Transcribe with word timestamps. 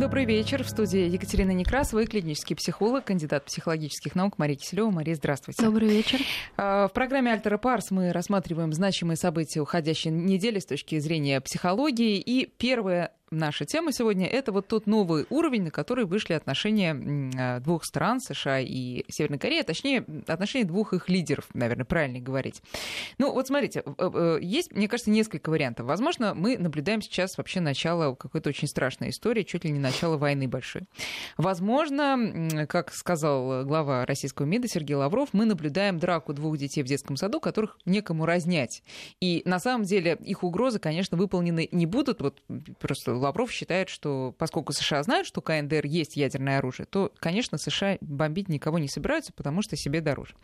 Добрый 0.00 0.24
вечер. 0.24 0.64
В 0.64 0.68
студии 0.70 1.10
Екатерина 1.10 1.50
Некрасова 1.50 2.00
и 2.00 2.06
клинический 2.06 2.56
психолог, 2.56 3.04
кандидат 3.04 3.44
психологических 3.44 4.14
наук 4.14 4.38
Мария 4.38 4.56
Киселева. 4.56 4.90
Мария, 4.90 5.14
здравствуйте. 5.14 5.62
Добрый 5.62 5.90
вечер. 5.90 6.20
А, 6.56 6.88
в 6.88 6.92
программе 6.94 7.30
«Альтера 7.30 7.58
Парс» 7.58 7.90
мы 7.90 8.10
рассматриваем 8.10 8.72
значимые 8.72 9.18
события 9.18 9.60
уходящей 9.60 10.10
недели 10.10 10.58
с 10.58 10.64
точки 10.64 10.98
зрения 11.00 11.42
психологии. 11.42 12.18
И 12.18 12.46
первое 12.46 13.12
наша 13.30 13.64
тема 13.64 13.92
сегодня 13.92 14.26
это 14.26 14.50
вот 14.50 14.66
тот 14.66 14.86
новый 14.86 15.24
уровень, 15.30 15.62
на 15.62 15.70
который 15.70 16.04
вышли 16.04 16.32
отношения 16.32 17.30
а, 17.38 17.60
двух 17.60 17.84
стран, 17.84 18.20
США 18.20 18.58
и 18.58 19.04
Северной 19.08 19.38
Кореи, 19.38 19.60
а 19.60 19.64
точнее, 19.64 20.04
отношения 20.26 20.64
двух 20.64 20.92
их 20.92 21.08
лидеров, 21.08 21.46
наверное, 21.54 21.84
правильно 21.84 22.18
говорить. 22.18 22.60
Ну, 23.18 23.32
вот 23.32 23.46
смотрите, 23.46 23.84
есть, 24.40 24.72
мне 24.72 24.88
кажется, 24.88 25.10
несколько 25.10 25.50
вариантов. 25.50 25.86
Возможно, 25.86 26.34
мы 26.34 26.58
наблюдаем 26.58 27.02
сейчас 27.02 27.38
вообще 27.38 27.60
начало 27.60 28.14
какой-то 28.14 28.48
очень 28.48 28.66
страшной 28.66 29.10
истории, 29.10 29.44
чуть 29.44 29.64
ли 29.64 29.70
не 29.70 29.78
начало 29.78 30.16
войны 30.16 30.48
большой. 30.48 30.82
Возможно, 31.36 32.66
как 32.68 32.92
сказал 32.92 33.64
глава 33.64 34.06
российского 34.06 34.46
МИДа 34.46 34.66
Сергей 34.66 34.96
Лавров, 34.96 35.28
мы 35.32 35.44
наблюдаем 35.44 35.98
драку 35.98 36.32
двух 36.32 36.58
детей 36.58 36.82
в 36.82 36.86
детском 36.86 37.16
саду, 37.16 37.38
которых 37.38 37.78
некому 37.84 38.26
разнять. 38.26 38.82
И 39.20 39.42
на 39.44 39.60
самом 39.60 39.84
деле 39.84 40.18
их 40.24 40.42
угрозы, 40.42 40.80
конечно, 40.80 41.16
выполнены 41.16 41.68
не 41.70 41.86
будут. 41.86 42.20
Вот 42.22 42.42
просто 42.80 43.19
Лавров 43.20 43.52
считает, 43.52 43.88
что 43.88 44.34
поскольку 44.36 44.72
США 44.72 45.02
знают, 45.02 45.26
что 45.26 45.40
КНДР 45.40 45.86
есть 45.86 46.16
ядерное 46.16 46.58
оружие, 46.58 46.86
то, 46.86 47.12
конечно, 47.18 47.58
США 47.58 47.98
бомбить 48.00 48.48
никого 48.48 48.78
не 48.78 48.88
собираются, 48.88 49.32
потому 49.32 49.62
что 49.62 49.76
себе 49.76 50.00
дороже. 50.00 50.34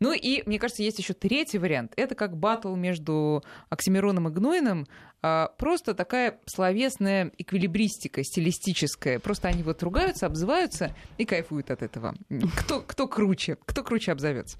Ну 0.00 0.12
и, 0.12 0.42
мне 0.46 0.58
кажется, 0.58 0.82
есть 0.82 0.98
еще 0.98 1.14
третий 1.14 1.58
вариант. 1.58 1.92
Это 1.96 2.14
как 2.14 2.36
батл 2.36 2.74
между 2.74 3.42
Оксимироном 3.70 4.28
и 4.28 4.32
Гнойным, 4.32 4.86
просто 5.20 5.94
такая 5.94 6.38
словесная 6.46 7.32
эквилибристика, 7.38 8.22
стилистическая. 8.22 9.18
Просто 9.18 9.48
они 9.48 9.62
вот 9.62 9.82
ругаются, 9.82 10.26
обзываются 10.26 10.94
и 11.18 11.24
кайфуют 11.24 11.70
от 11.70 11.82
этого. 11.82 12.14
Кто, 12.56 12.80
кто 12.80 13.08
круче, 13.08 13.56
кто 13.64 13.82
круче 13.82 14.12
обзовется. 14.12 14.58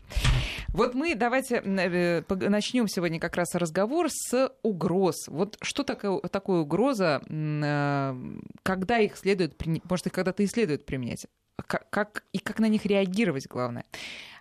Вот 0.69 0.95
мы 0.95 1.15
давайте 1.15 1.63
э, 1.65 2.23
начнем 2.29 2.89
сегодня 2.89 3.21
как 3.21 3.37
раз 3.37 3.55
разговор 3.55 4.09
с 4.11 4.53
угроз. 4.63 5.29
Вот 5.29 5.57
что 5.63 5.85
такое, 5.85 6.21
такое 6.21 6.61
угроза, 6.61 7.23
э, 7.29 8.15
когда 8.63 8.99
их 8.99 9.17
следует, 9.17 9.55
может, 9.89 10.07
их 10.07 10.13
когда-то 10.13 10.43
и 10.43 10.47
следует 10.47 10.85
применять? 10.85 11.27
Как, 11.67 11.89
как, 11.91 12.25
и 12.33 12.39
как 12.39 12.59
на 12.59 12.69
них 12.69 12.85
реагировать, 12.85 13.47
главное. 13.49 13.85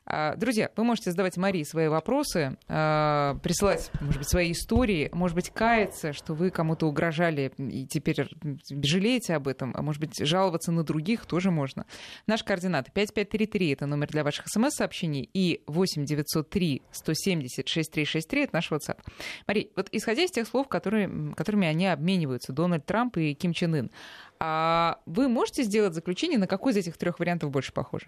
А, 0.08 0.36
друзья, 0.36 0.70
вы 0.75 0.84
можете 0.84 1.09
задавать 1.09 1.36
Марии 1.38 1.64
свои 1.64 1.88
вопросы, 1.88 2.58
а, 2.67 3.36
присылать, 3.42 3.89
может 4.02 4.20
быть, 4.20 4.30
свои 4.30 4.52
истории, 4.52 5.09
может 5.11 5.36
быть, 5.36 5.50
каяться, 5.50 6.14
что 6.14 6.36
вы 6.36 6.52
кому-то 6.52 6.86
угрожали 6.88 7.52
и 7.58 7.88
теперь 7.88 8.28
жалеете 8.70 9.36
об 9.36 9.48
этом, 9.48 9.73
а 9.76 9.81
может 9.81 10.00
быть, 10.00 10.20
жаловаться 10.20 10.72
на 10.72 10.83
других 10.83 11.26
тоже 11.26 11.50
можно. 11.50 11.88
Наш 12.28 12.44
координат 12.44 12.94
5533— 12.94 13.70
это 13.73 13.88
номер 13.88 14.08
для 14.09 14.23
ваших 14.23 14.48
смс-сообщений, 14.48 15.28
и 15.33 15.64
8903 15.66 16.83
170 16.92 17.67
6363— 17.67 18.42
это 18.44 18.53
наш 18.53 18.72
WhatsApp. 18.72 19.00
Мария, 19.48 19.67
вот 19.76 19.89
исходя 19.92 20.23
из 20.23 20.31
тех 20.31 20.48
слов, 20.48 20.67
которые, 20.67 21.33
которыми 21.36 21.67
они 21.67 21.88
обмениваются, 21.88 22.53
Дональд 22.53 22.86
Трамп 22.86 23.17
и 23.17 23.33
Ким 23.33 23.53
Чен 23.53 23.73
Ын, 23.73 23.92
а 24.39 25.00
вы 25.08 25.28
можете 25.30 25.64
сделать 25.64 25.95
заключение, 25.95 26.38
на 26.38 26.48
какой 26.48 26.73
из 26.73 26.78
этих 26.78 26.98
трех 26.98 27.20
вариантов 27.20 27.50
больше 27.50 27.73
похоже? 27.73 28.08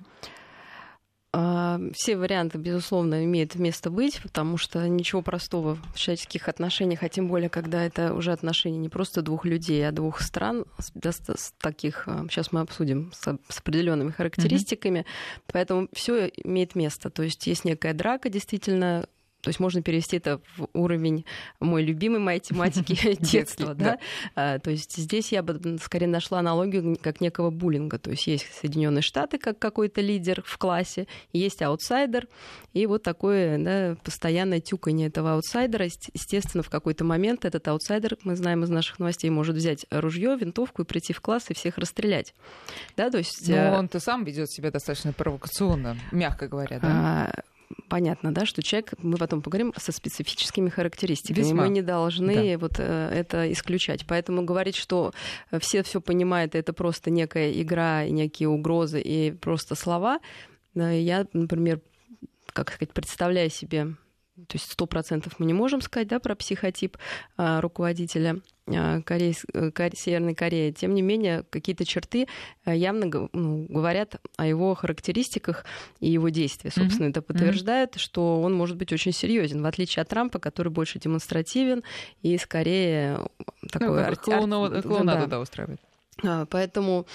А, 1.39 1.79
все 1.93 2.17
варианты, 2.17 2.57
безусловно, 2.57 3.23
имеют 3.23 3.53
место 3.53 3.91
быть, 3.91 4.19
потому 4.23 4.57
что 4.57 4.89
ничего 4.89 5.21
простого 5.21 5.77
в 5.93 5.99
человеческих 5.99 6.49
отношениях, 6.49 7.03
а 7.03 7.09
тем 7.09 7.27
более, 7.27 7.47
когда 7.47 7.83
это 7.83 8.15
уже 8.15 8.31
отношения 8.31 8.79
не 8.79 8.89
просто 8.89 9.21
двух 9.21 9.45
людей, 9.45 9.87
а 9.87 9.91
двух 9.91 10.21
стран, 10.21 10.65
с, 10.79 11.53
таких, 11.59 12.07
сейчас 12.31 12.47
а, 12.47 12.49
мы 12.53 12.61
обсудим, 12.61 13.11
с, 13.13 13.37
с 13.49 13.59
определенными 13.59 14.09
характеристиками, 14.09 15.01
mm-hmm. 15.01 15.41
поэтому 15.53 15.87
все 15.93 16.25
имеет 16.25 16.73
место. 16.73 17.11
То 17.11 17.21
есть 17.21 17.45
есть 17.45 17.65
некая 17.65 17.93
драка, 17.93 18.29
действительно, 18.29 19.07
то 19.41 19.49
есть 19.49 19.59
можно 19.59 19.81
перевести 19.81 20.17
это 20.17 20.41
в 20.57 20.67
уровень 20.73 21.23
мой 21.59 21.83
любимый 21.83 22.19
математики 22.19 23.15
детства. 23.19 23.75
Да? 23.75 23.97
А, 24.35 24.59
то 24.59 24.71
есть 24.71 24.97
здесь 24.97 25.31
я 25.31 25.43
бы 25.43 25.77
скорее 25.81 26.07
нашла 26.07 26.39
аналогию 26.39 26.97
как 27.01 27.21
некого 27.21 27.49
буллинга. 27.49 27.99
То 27.99 28.11
есть 28.11 28.27
есть 28.27 28.45
Соединенные 28.59 29.01
Штаты 29.01 29.37
как 29.37 29.59
какой-то 29.59 30.01
лидер 30.01 30.43
в 30.45 30.57
классе, 30.57 31.07
есть 31.33 31.61
аутсайдер, 31.61 32.27
и 32.73 32.85
вот 32.87 33.03
такое 33.03 33.57
да, 33.57 33.97
постоянное 34.03 34.59
тюканье 34.59 35.07
этого 35.07 35.35
аутсайдера. 35.35 35.85
Естественно, 35.85 36.63
в 36.63 36.69
какой-то 36.69 37.05
момент 37.05 37.45
этот 37.45 37.67
аутсайдер, 37.67 38.17
мы 38.23 38.35
знаем 38.35 38.63
из 38.63 38.69
наших 38.69 38.99
новостей, 38.99 39.29
может 39.29 39.55
взять 39.55 39.85
ружье, 39.91 40.35
винтовку 40.35 40.81
и 40.81 40.85
прийти 40.85 41.13
в 41.13 41.21
класс 41.21 41.45
и 41.49 41.53
всех 41.53 41.77
расстрелять. 41.77 42.33
Да, 42.95 43.09
то 43.09 43.19
есть... 43.19 43.47
Но 43.47 43.55
э, 43.55 43.77
он-то 43.77 43.99
сам 43.99 44.23
ведет 44.23 44.51
себя 44.51 44.71
достаточно 44.71 45.13
провокационно, 45.13 45.95
мягко 46.11 46.47
говоря, 46.47 46.79
да? 46.79 47.31
Понятно, 47.89 48.33
да, 48.33 48.45
что 48.45 48.61
человек, 48.61 48.93
мы 48.97 49.17
потом 49.17 49.41
поговорим, 49.41 49.73
со 49.77 49.91
специфическими 49.91 50.69
характеристиками. 50.69 51.45
Весьма. 51.45 51.63
Мы 51.63 51.69
не 51.69 51.81
должны 51.81 52.53
да. 52.53 52.57
вот 52.57 52.73
э, 52.79 53.09
это 53.13 53.51
исключать. 53.51 54.05
Поэтому 54.05 54.43
говорить, 54.43 54.75
что 54.75 55.13
все 55.59 55.83
все 55.83 56.01
понимают, 56.01 56.55
это 56.55 56.73
просто 56.73 57.09
некая 57.11 57.51
игра, 57.53 58.05
некие 58.05 58.49
угрозы 58.49 58.99
и 58.99 59.31
просто 59.31 59.75
слова, 59.75 60.19
я, 60.75 61.25
например, 61.33 61.81
как 62.53 62.71
сказать, 62.71 62.93
представляю 62.93 63.49
себе 63.49 63.95
то 64.45 64.55
есть 64.55 64.71
сто 64.71 64.85
процентов 64.85 65.39
мы 65.39 65.47
не 65.47 65.53
можем 65.53 65.81
сказать 65.81 66.07
да, 66.07 66.19
про 66.19 66.35
психотип 66.35 66.97
а, 67.37 67.59
руководителя 67.59 68.39
а, 68.67 69.01
Корей, 69.01 69.35
э, 69.53 69.89
Северной 69.95 70.35
Кореи. 70.35 70.71
Тем 70.71 70.93
не 70.93 71.01
менее, 71.01 71.43
какие-то 71.49 71.85
черты 71.85 72.27
а, 72.63 72.75
явно 72.75 73.29
ну, 73.33 73.65
говорят 73.67 74.17
о 74.35 74.45
его 74.45 74.75
характеристиках 74.75 75.65
и 75.99 76.09
его 76.09 76.29
действиях. 76.29 76.75
Собственно, 76.75 77.07
mm-hmm. 77.07 77.11
это 77.11 77.21
подтверждает, 77.23 77.95
mm-hmm. 77.95 77.99
что 77.99 78.41
он 78.43 78.53
может 78.53 78.77
быть 78.77 78.93
очень 78.93 79.11
серьезен, 79.11 79.63
в 79.63 79.65
отличие 79.65 80.01
от 80.01 80.09
Трампа, 80.09 80.37
который 80.37 80.69
больше 80.69 80.99
демонстративен 80.99 81.83
и 82.21 82.37
скорее 82.37 83.19
такой... 83.71 83.87
Ну, 83.87 83.95
арт... 83.95 84.19
клоуна, 84.19 84.69
да. 84.69 85.25
да, 85.25 85.39
устраивает. 85.39 85.81
Поэтому 86.49 87.07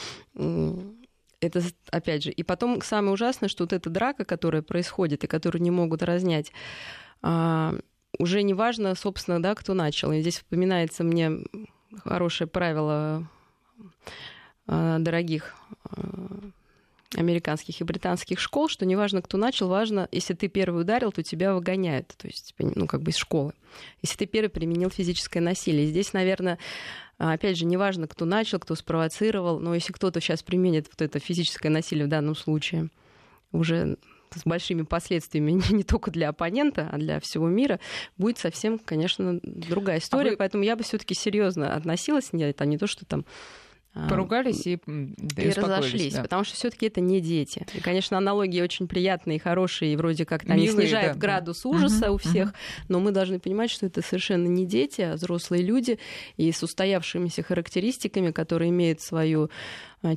это 1.40 1.60
опять 1.90 2.24
же. 2.24 2.30
И 2.30 2.42
потом 2.42 2.80
самое 2.82 3.12
ужасное, 3.12 3.48
что 3.48 3.64
вот 3.64 3.72
эта 3.72 3.90
драка, 3.90 4.24
которая 4.24 4.62
происходит 4.62 5.24
и 5.24 5.26
которую 5.26 5.62
не 5.62 5.72
могут 5.72 6.02
разнять, 6.02 6.50
а, 6.50 6.54
уже 7.22 8.42
не 8.42 8.54
важно, 8.54 8.94
собственно, 8.94 9.42
да, 9.42 9.54
кто 9.54 9.74
начал. 9.74 10.12
И 10.12 10.20
здесь 10.20 10.36
вспоминается 10.36 11.04
мне 11.04 11.38
хорошее 12.04 12.48
правило 12.48 13.28
а, 14.66 14.98
дорогих 14.98 15.54
а, 15.84 16.40
американских 17.16 17.80
и 17.80 17.84
британских 17.84 18.40
школ, 18.40 18.68
что 18.68 18.86
неважно, 18.86 19.20
кто 19.20 19.36
начал, 19.36 19.68
важно, 19.68 20.08
если 20.12 20.34
ты 20.34 20.48
первый 20.48 20.82
ударил, 20.82 21.12
то 21.12 21.22
тебя 21.22 21.54
выгоняют, 21.54 22.08
то 22.16 22.26
есть, 22.26 22.54
ну, 22.58 22.86
как 22.86 23.02
бы 23.02 23.10
из 23.10 23.16
школы. 23.16 23.52
Если 24.00 24.16
ты 24.16 24.26
первый 24.26 24.48
применил 24.48 24.88
физическое 24.88 25.40
насилие. 25.40 25.86
Здесь, 25.86 26.14
наверное, 26.14 26.58
опять 27.18 27.58
же, 27.58 27.66
неважно, 27.66 28.08
кто 28.08 28.24
начал, 28.24 28.58
кто 28.60 28.74
спровоцировал, 28.74 29.60
но 29.60 29.74
если 29.74 29.92
кто-то 29.92 30.20
сейчас 30.20 30.42
применит 30.42 30.86
вот 30.88 31.02
это 31.02 31.18
физическое 31.18 31.68
насилие 31.68 32.06
в 32.06 32.10
данном 32.10 32.34
случае, 32.34 32.88
уже 33.52 33.98
с 34.34 34.44
большими 34.44 34.82
последствиями 34.82 35.60
не 35.72 35.82
только 35.82 36.10
для 36.10 36.28
оппонента, 36.28 36.88
а 36.90 36.98
для 36.98 37.20
всего 37.20 37.48
мира, 37.48 37.80
будет 38.16 38.38
совсем, 38.38 38.78
конечно, 38.78 39.40
другая 39.42 39.98
история. 39.98 40.30
А 40.30 40.32
вы... 40.32 40.36
Поэтому 40.36 40.64
я 40.64 40.76
бы 40.76 40.82
все-таки 40.82 41.14
серьезно 41.14 41.74
относилась, 41.74 42.32
нет, 42.32 42.50
это 42.50 42.66
не 42.66 42.78
то, 42.78 42.86
что 42.86 43.04
там 43.04 43.24
а, 43.94 44.08
Поругались 44.08 44.66
и, 44.66 44.78
да, 44.86 45.42
и, 45.42 45.50
разошлись, 45.50 46.14
да. 46.14 46.22
потому 46.22 46.44
что 46.44 46.54
все-таки 46.54 46.86
это 46.86 47.02
не 47.02 47.20
дети. 47.20 47.66
И, 47.74 47.80
конечно, 47.80 48.16
аналогии 48.16 48.62
очень 48.62 48.88
приятные, 48.88 49.38
хорошие, 49.38 49.92
и 49.92 49.96
вроде 49.96 50.24
как 50.24 50.44
они 50.48 50.62
Милые, 50.62 50.86
снижают 50.86 51.12
да, 51.14 51.18
градус 51.18 51.62
да. 51.62 51.68
ужаса 51.68 52.06
угу, 52.06 52.14
у 52.14 52.16
всех, 52.16 52.48
угу. 52.48 52.56
но 52.88 53.00
мы 53.00 53.10
должны 53.10 53.38
понимать, 53.38 53.70
что 53.70 53.84
это 53.84 54.00
совершенно 54.00 54.46
не 54.46 54.64
дети, 54.64 55.02
а 55.02 55.14
взрослые 55.14 55.62
люди 55.62 55.98
и 56.38 56.50
с 56.50 56.62
устоявшимися 56.62 57.42
характеристиками, 57.42 58.30
которые 58.30 58.70
имеют 58.70 59.02
свою 59.02 59.50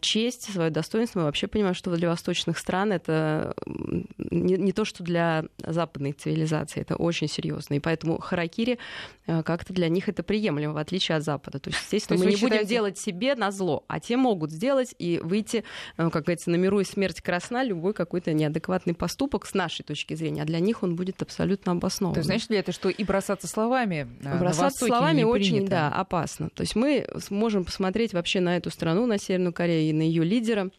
честь, 0.02 0.52
свое 0.52 0.70
достоинство. 0.70 1.20
Мы 1.20 1.26
вообще 1.26 1.48
понимаем, 1.48 1.76
что 1.76 1.96
для 1.96 2.10
восточных 2.10 2.58
стран 2.58 2.92
это 2.92 3.54
не, 4.18 4.58
не 4.58 4.72
то, 4.72 4.86
что 4.86 5.04
для 5.04 5.46
западной 5.60 6.14
цивилизации, 6.14 6.82
это 6.82 6.96
очень 6.96 7.28
серьезно. 7.28 7.76
И 7.76 7.80
поэтому 7.80 8.20
харакири 8.20 8.80
э, 9.28 9.44
как-то 9.44 9.74
для 9.74 9.90
них 9.90 10.10
это 10.10 10.24
приемлемо, 10.24 10.74
в 10.74 10.78
отличие 10.78 11.18
от 11.18 11.24
Запада. 11.24 11.60
То 11.60 11.70
есть, 11.70 11.80
естественно, 11.82 12.20
то 12.20 12.26
есть 12.26 12.26
мы 12.26 12.32
не 12.32 12.38
считаете... 12.38 12.56
будем 12.56 12.68
делать 12.68 12.98
себе 12.98 13.36
на 13.36 13.52
зло, 13.52 13.84
а 13.88 14.00
те 14.00 14.18
могут 14.18 14.52
сделать 14.52 14.96
и 14.98 15.20
выйти, 15.24 15.64
э, 15.98 16.10
как 16.10 16.24
говорится, 16.24 16.50
на 16.50 16.56
миру 16.56 16.80
и 16.80 16.84
смерть 16.84 17.22
красна 17.22 17.64
любой 17.64 17.94
какой-то 17.94 18.34
неадекватный 18.34 18.94
поступок 18.94 19.46
с 19.46 19.54
нашей 19.54 19.84
точки 19.84 20.16
зрения, 20.16 20.42
а 20.42 20.46
для 20.46 20.60
них 20.60 20.84
он 20.84 20.96
будет 20.96 21.22
абсолютно 21.22 21.74
обоснован. 21.74 22.16
То 22.16 22.20
есть, 22.20 22.28
значит 22.28 22.50
ли 22.50 22.58
это, 22.58 22.72
что 22.72 22.90
и 22.90 23.04
бросаться 23.04 23.48
словами 23.48 24.08
Бросаться 24.40 24.86
словами 24.86 25.24
очень, 25.24 25.68
да, 25.68 25.90
опасно. 25.90 26.50
То 26.50 26.62
есть 26.62 26.76
мы 26.76 27.08
можем 27.30 27.66
посмотреть 27.66 28.14
вообще 28.14 28.40
на 28.40 28.58
эту 28.58 28.70
страну, 28.70 29.06
на 29.06 29.18
Северную 29.18 29.54
Корею, 29.54 29.75
и 29.82 29.94
на 29.94 30.02
ее 30.02 30.24
лидера, 30.24 30.72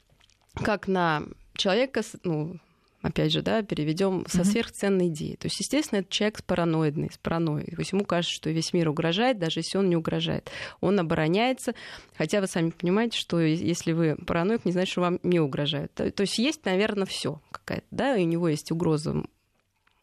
как 0.54 0.88
на 0.88 1.24
человека, 1.54 2.02
ну, 2.24 2.58
опять 3.02 3.32
же, 3.32 3.42
да, 3.42 3.62
переведем 3.62 4.24
со 4.28 4.44
сверхценной 4.44 5.08
идеей. 5.08 5.36
То 5.36 5.46
есть, 5.46 5.60
естественно, 5.60 6.00
это 6.00 6.10
человек 6.10 6.42
параноидный, 6.44 7.10
с 7.12 7.18
паранойей. 7.18 7.72
То 7.72 7.80
есть 7.80 7.92
ему 7.92 8.04
кажется, 8.04 8.34
что 8.34 8.50
весь 8.50 8.72
мир 8.72 8.88
угрожает, 8.88 9.38
даже 9.38 9.60
если 9.60 9.78
он 9.78 9.88
не 9.88 9.96
угрожает. 9.96 10.50
Он 10.80 10.98
обороняется, 10.98 11.74
хотя 12.16 12.40
вы 12.40 12.46
сами 12.46 12.70
понимаете, 12.70 13.18
что 13.18 13.40
если 13.40 13.92
вы 13.92 14.16
параноик, 14.16 14.64
не 14.64 14.72
значит, 14.72 14.92
что 14.92 15.02
вам 15.02 15.20
не 15.22 15.40
угрожают. 15.40 15.92
То, 15.94 16.10
то 16.10 16.22
есть 16.22 16.38
есть, 16.38 16.64
наверное, 16.64 17.06
все 17.06 17.40
какая-то, 17.50 17.86
да, 17.90 18.16
и 18.16 18.24
у 18.24 18.28
него 18.28 18.48
есть 18.48 18.72
угроза 18.72 19.22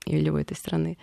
или 0.06 0.30
у 0.30 0.38
этой 0.38 0.56
страны. 0.56 0.98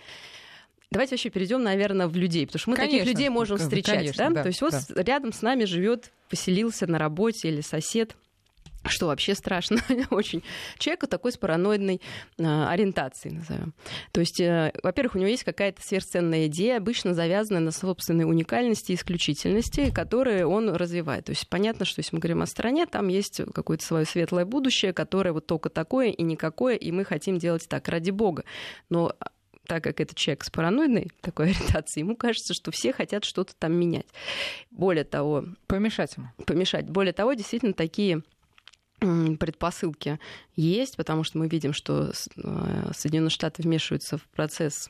Давайте 0.91 1.15
вообще 1.15 1.29
перейдем, 1.29 1.63
наверное, 1.63 2.07
в 2.07 2.17
людей, 2.17 2.45
потому 2.45 2.59
что 2.59 2.69
мы 2.69 2.75
конечно, 2.75 2.99
таких 2.99 3.13
людей 3.13 3.29
можем 3.29 3.57
встречать, 3.57 3.95
конечно, 3.95 4.29
да? 4.29 4.35
да? 4.35 4.41
То 4.43 4.47
есть 4.47 4.61
вот 4.61 4.73
да. 4.89 5.03
рядом 5.03 5.31
с 5.31 5.41
нами 5.41 5.63
живет, 5.63 6.11
поселился 6.29 6.85
на 6.85 6.99
работе 6.99 7.47
или 7.47 7.61
сосед, 7.61 8.17
что 8.85 9.05
вообще 9.05 9.33
страшно 9.33 9.77
очень. 10.09 10.43
Человеку 10.77 11.07
такой 11.07 11.31
с 11.31 11.37
параноидной 11.37 12.01
э, 12.37 12.43
ориентацией, 12.43 13.35
назовем. 13.35 13.73
То 14.11 14.19
есть, 14.19 14.41
э, 14.41 14.73
во-первых, 14.83 15.15
у 15.15 15.19
него 15.19 15.29
есть 15.29 15.45
какая-то 15.45 15.81
сверхценная 15.81 16.47
идея, 16.47 16.77
обычно 16.77 17.13
завязанная 17.13 17.61
на 17.61 17.71
собственной 17.71 18.25
уникальности 18.25 18.91
и 18.91 18.95
исключительности, 18.95 19.91
которые 19.91 20.45
он 20.45 20.69
развивает. 20.69 21.25
То 21.25 21.31
есть, 21.31 21.47
понятно, 21.47 21.85
что 21.85 21.99
если 21.99 22.15
мы 22.15 22.19
говорим 22.19 22.41
о 22.41 22.47
стране, 22.47 22.85
там 22.85 23.07
есть 23.07 23.41
какое-то 23.53 23.85
свое 23.85 24.05
светлое 24.05 24.45
будущее, 24.45 24.91
которое 24.91 25.31
вот 25.31 25.45
только 25.45 25.69
такое 25.69 26.09
и 26.09 26.23
никакое, 26.23 26.75
и 26.75 26.91
мы 26.91 27.05
хотим 27.05 27.37
делать 27.37 27.69
так 27.69 27.87
ради 27.87 28.11
Бога. 28.11 28.43
Но 28.89 29.15
так 29.67 29.83
как 29.83 29.99
это 30.01 30.15
человек 30.15 30.43
с 30.43 30.49
параноидной 30.49 31.11
такой 31.21 31.45
ориентацией, 31.51 32.05
ему 32.05 32.15
кажется, 32.15 32.53
что 32.53 32.71
все 32.71 32.93
хотят 32.93 33.25
что-то 33.25 33.53
там 33.57 33.73
менять. 33.73 34.07
Более 34.69 35.05
того... 35.05 35.45
Помешать 35.67 36.17
ему. 36.17 36.27
Помешать. 36.45 36.89
Более 36.89 37.13
того, 37.13 37.33
действительно, 37.33 37.73
такие 37.73 38.23
предпосылки 38.99 40.19
есть, 40.55 40.95
потому 40.95 41.23
что 41.23 41.39
мы 41.39 41.47
видим, 41.47 41.73
что 41.73 42.11
э, 42.11 42.91
Соединенные 42.95 43.31
Штаты 43.31 43.63
вмешиваются 43.63 44.19
в 44.19 44.23
процесс 44.29 44.89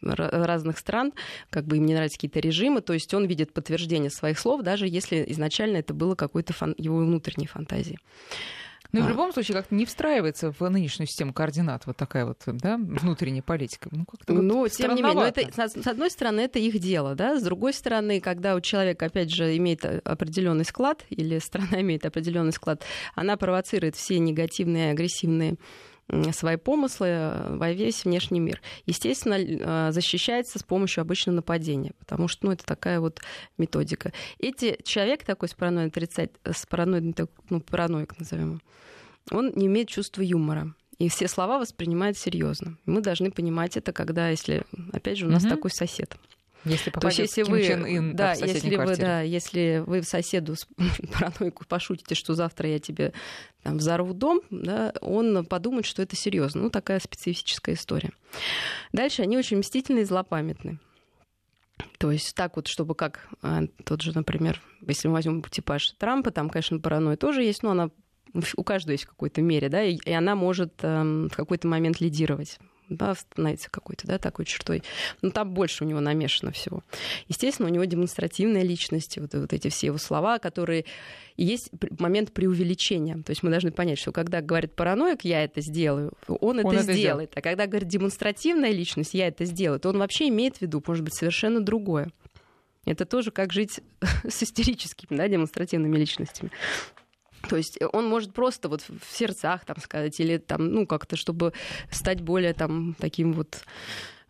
разных 0.00 0.78
стран, 0.78 1.12
как 1.50 1.66
бы 1.66 1.78
им 1.78 1.86
не 1.86 1.94
нравятся 1.94 2.16
какие-то 2.16 2.38
режимы, 2.38 2.80
то 2.80 2.92
есть 2.92 3.12
он 3.14 3.26
видит 3.26 3.52
подтверждение 3.52 4.10
своих 4.10 4.38
слов, 4.38 4.62
даже 4.62 4.86
если 4.86 5.24
изначально 5.28 5.78
это 5.78 5.94
было 5.94 6.14
какой-то 6.14 6.52
фан- 6.52 6.76
его 6.78 6.98
внутренней 6.98 7.48
фантазией. 7.48 7.98
Ну 8.92 9.00
и 9.00 9.02
в 9.02 9.06
а. 9.06 9.10
любом 9.10 9.32
случае 9.32 9.56
как-то 9.56 9.74
не 9.74 9.84
встраивается 9.84 10.52
в 10.58 10.68
нынешнюю 10.68 11.06
систему 11.06 11.34
координат 11.34 11.86
вот 11.86 11.96
такая 11.96 12.24
вот 12.24 12.42
да, 12.46 12.78
внутренняя 12.78 13.42
политика. 13.42 13.88
Ну, 13.92 14.06
как-то 14.06 14.32
вот 14.32 14.42
ну 14.42 14.66
тем 14.68 14.94
не 14.94 15.02
менее, 15.02 15.28
это, 15.28 15.68
с 15.68 15.86
одной 15.86 16.10
стороны, 16.10 16.40
это 16.40 16.58
их 16.58 16.78
дело, 16.78 17.14
да, 17.14 17.38
с 17.38 17.42
другой 17.42 17.74
стороны, 17.74 18.20
когда 18.20 18.54
у 18.54 18.60
человека, 18.60 19.06
опять 19.06 19.30
же, 19.30 19.56
имеет 19.58 19.84
определенный 19.84 20.64
склад, 20.64 21.04
или 21.10 21.38
страна 21.38 21.68
имеет 21.82 22.06
определенный 22.06 22.52
склад, 22.52 22.82
она 23.14 23.36
провоцирует 23.36 23.94
все 23.94 24.18
негативные, 24.18 24.92
агрессивные 24.92 25.56
свои 26.32 26.56
помыслы 26.56 27.06
э, 27.08 27.56
во 27.56 27.70
весь 27.72 28.04
внешний 28.04 28.40
мир. 28.40 28.60
Естественно, 28.86 29.34
э, 29.38 29.92
защищается 29.92 30.58
с 30.58 30.62
помощью 30.62 31.02
обычного 31.02 31.36
нападения, 31.36 31.92
потому 31.98 32.28
что 32.28 32.46
ну, 32.46 32.52
это 32.52 32.64
такая 32.64 33.00
вот 33.00 33.20
методика. 33.58 34.12
Эти, 34.38 34.78
человек 34.84 35.24
такой 35.24 35.48
с 35.48 35.54
параноидом, 35.54 35.88
отрицать, 35.88 36.30
с 36.44 36.66
параноидом, 36.66 37.28
ну, 37.50 37.60
параноик 37.60 38.18
назовем, 38.18 38.62
он 39.30 39.52
не 39.54 39.66
имеет 39.66 39.88
чувства 39.88 40.22
юмора. 40.22 40.74
И 40.98 41.08
все 41.08 41.28
слова 41.28 41.58
воспринимает 41.58 42.18
серьезно. 42.18 42.76
Мы 42.84 43.00
должны 43.00 43.30
понимать 43.30 43.76
это, 43.76 43.92
когда, 43.92 44.30
если, 44.30 44.64
опять 44.92 45.18
же, 45.18 45.26
у 45.26 45.30
нас 45.30 45.44
угу. 45.44 45.50
такой 45.50 45.70
сосед. 45.70 46.16
Если 46.64 46.90
То 46.90 47.06
есть, 47.06 47.18
если 47.18 47.42
вы, 47.44 47.60
Ин, 47.62 48.16
да, 48.16 48.32
если 48.32 48.76
вы, 48.76 48.96
да, 48.96 49.20
если 49.22 49.82
вы 49.86 50.00
в 50.00 50.06
соседу 50.06 50.56
с 50.56 50.66
паранойку 51.12 51.64
пошутите, 51.66 52.14
что 52.14 52.34
завтра 52.34 52.68
я 52.68 52.78
тебе 52.78 53.12
там, 53.62 53.78
взорву 53.78 54.12
дом, 54.12 54.40
да, 54.50 54.92
он 55.00 55.46
подумает, 55.46 55.86
что 55.86 56.02
это 56.02 56.16
серьезно. 56.16 56.62
Ну, 56.62 56.70
такая 56.70 56.98
специфическая 57.00 57.74
история. 57.74 58.10
Дальше 58.92 59.22
они 59.22 59.38
очень 59.38 59.58
мстительны 59.58 60.00
и 60.00 60.04
злопамятны. 60.04 60.78
То 61.98 62.10
есть 62.10 62.34
так 62.34 62.56
вот, 62.56 62.66
чтобы 62.66 62.94
как 62.94 63.28
а, 63.40 63.62
тот 63.84 64.02
же, 64.02 64.12
например, 64.12 64.60
если 64.86 65.08
мы 65.08 65.14
возьмем 65.14 65.42
типаж 65.42 65.92
Трампа, 65.98 66.32
там, 66.32 66.50
конечно, 66.50 66.80
паранойя 66.80 67.16
тоже 67.16 67.44
есть, 67.44 67.62
но 67.62 67.70
она 67.70 67.90
у 68.56 68.64
каждого 68.64 68.92
есть 68.92 69.04
в 69.04 69.08
какой-то 69.08 69.42
мере, 69.42 69.68
да, 69.68 69.82
и, 69.82 69.96
и 69.96 70.12
она 70.12 70.34
может 70.34 70.74
эм, 70.82 71.28
в 71.28 71.36
какой-то 71.36 71.66
момент 71.66 72.00
лидировать 72.00 72.58
да, 72.88 73.14
становится 73.14 73.70
какой-то, 73.70 74.06
да, 74.06 74.18
такой 74.18 74.44
чертой. 74.44 74.82
Но 75.22 75.30
там 75.30 75.52
больше 75.52 75.84
у 75.84 75.86
него 75.86 76.00
намешано 76.00 76.52
всего. 76.52 76.82
Естественно, 77.28 77.68
у 77.68 77.72
него 77.72 77.84
демонстративная 77.84 78.62
личность, 78.62 79.18
вот, 79.18 79.34
вот 79.34 79.52
эти 79.52 79.68
все 79.68 79.88
его 79.88 79.98
слова, 79.98 80.38
которые... 80.38 80.84
И 81.36 81.44
есть 81.44 81.70
момент 81.98 82.32
преувеличения. 82.32 83.22
То 83.22 83.30
есть 83.30 83.42
мы 83.42 83.50
должны 83.50 83.70
понять, 83.70 83.98
что 83.98 84.10
когда 84.10 84.40
говорит 84.40 84.74
параноик, 84.74 85.24
я 85.24 85.44
это 85.44 85.60
сделаю, 85.60 86.12
он, 86.26 86.58
он 86.58 86.60
это, 86.60 86.82
это 86.82 86.92
сделает. 86.92 87.32
А 87.36 87.40
когда 87.40 87.66
говорит 87.66 87.88
демонстративная 87.88 88.72
личность, 88.72 89.14
я 89.14 89.28
это 89.28 89.44
сделаю, 89.44 89.78
то 89.78 89.90
он 89.90 89.98
вообще 89.98 90.28
имеет 90.28 90.56
в 90.56 90.62
виду, 90.62 90.82
может 90.84 91.04
быть, 91.04 91.14
совершенно 91.14 91.60
другое. 91.60 92.10
Это 92.84 93.04
тоже 93.04 93.30
как 93.30 93.52
жить 93.52 93.80
с 94.28 94.42
истерическими, 94.42 95.16
да, 95.16 95.28
демонстративными 95.28 95.96
личностями. 95.96 96.50
То 97.48 97.56
есть 97.56 97.78
он 97.92 98.06
может 98.06 98.32
просто 98.32 98.68
вот 98.68 98.82
в 98.82 99.16
сердцах 99.16 99.64
там 99.64 99.76
сказать, 99.80 100.20
или 100.20 100.36
там, 100.38 100.70
ну, 100.70 100.86
как-то, 100.86 101.16
чтобы 101.16 101.52
стать 101.90 102.20
более 102.20 102.52
там 102.52 102.94
таким 102.98 103.32
вот 103.32 103.64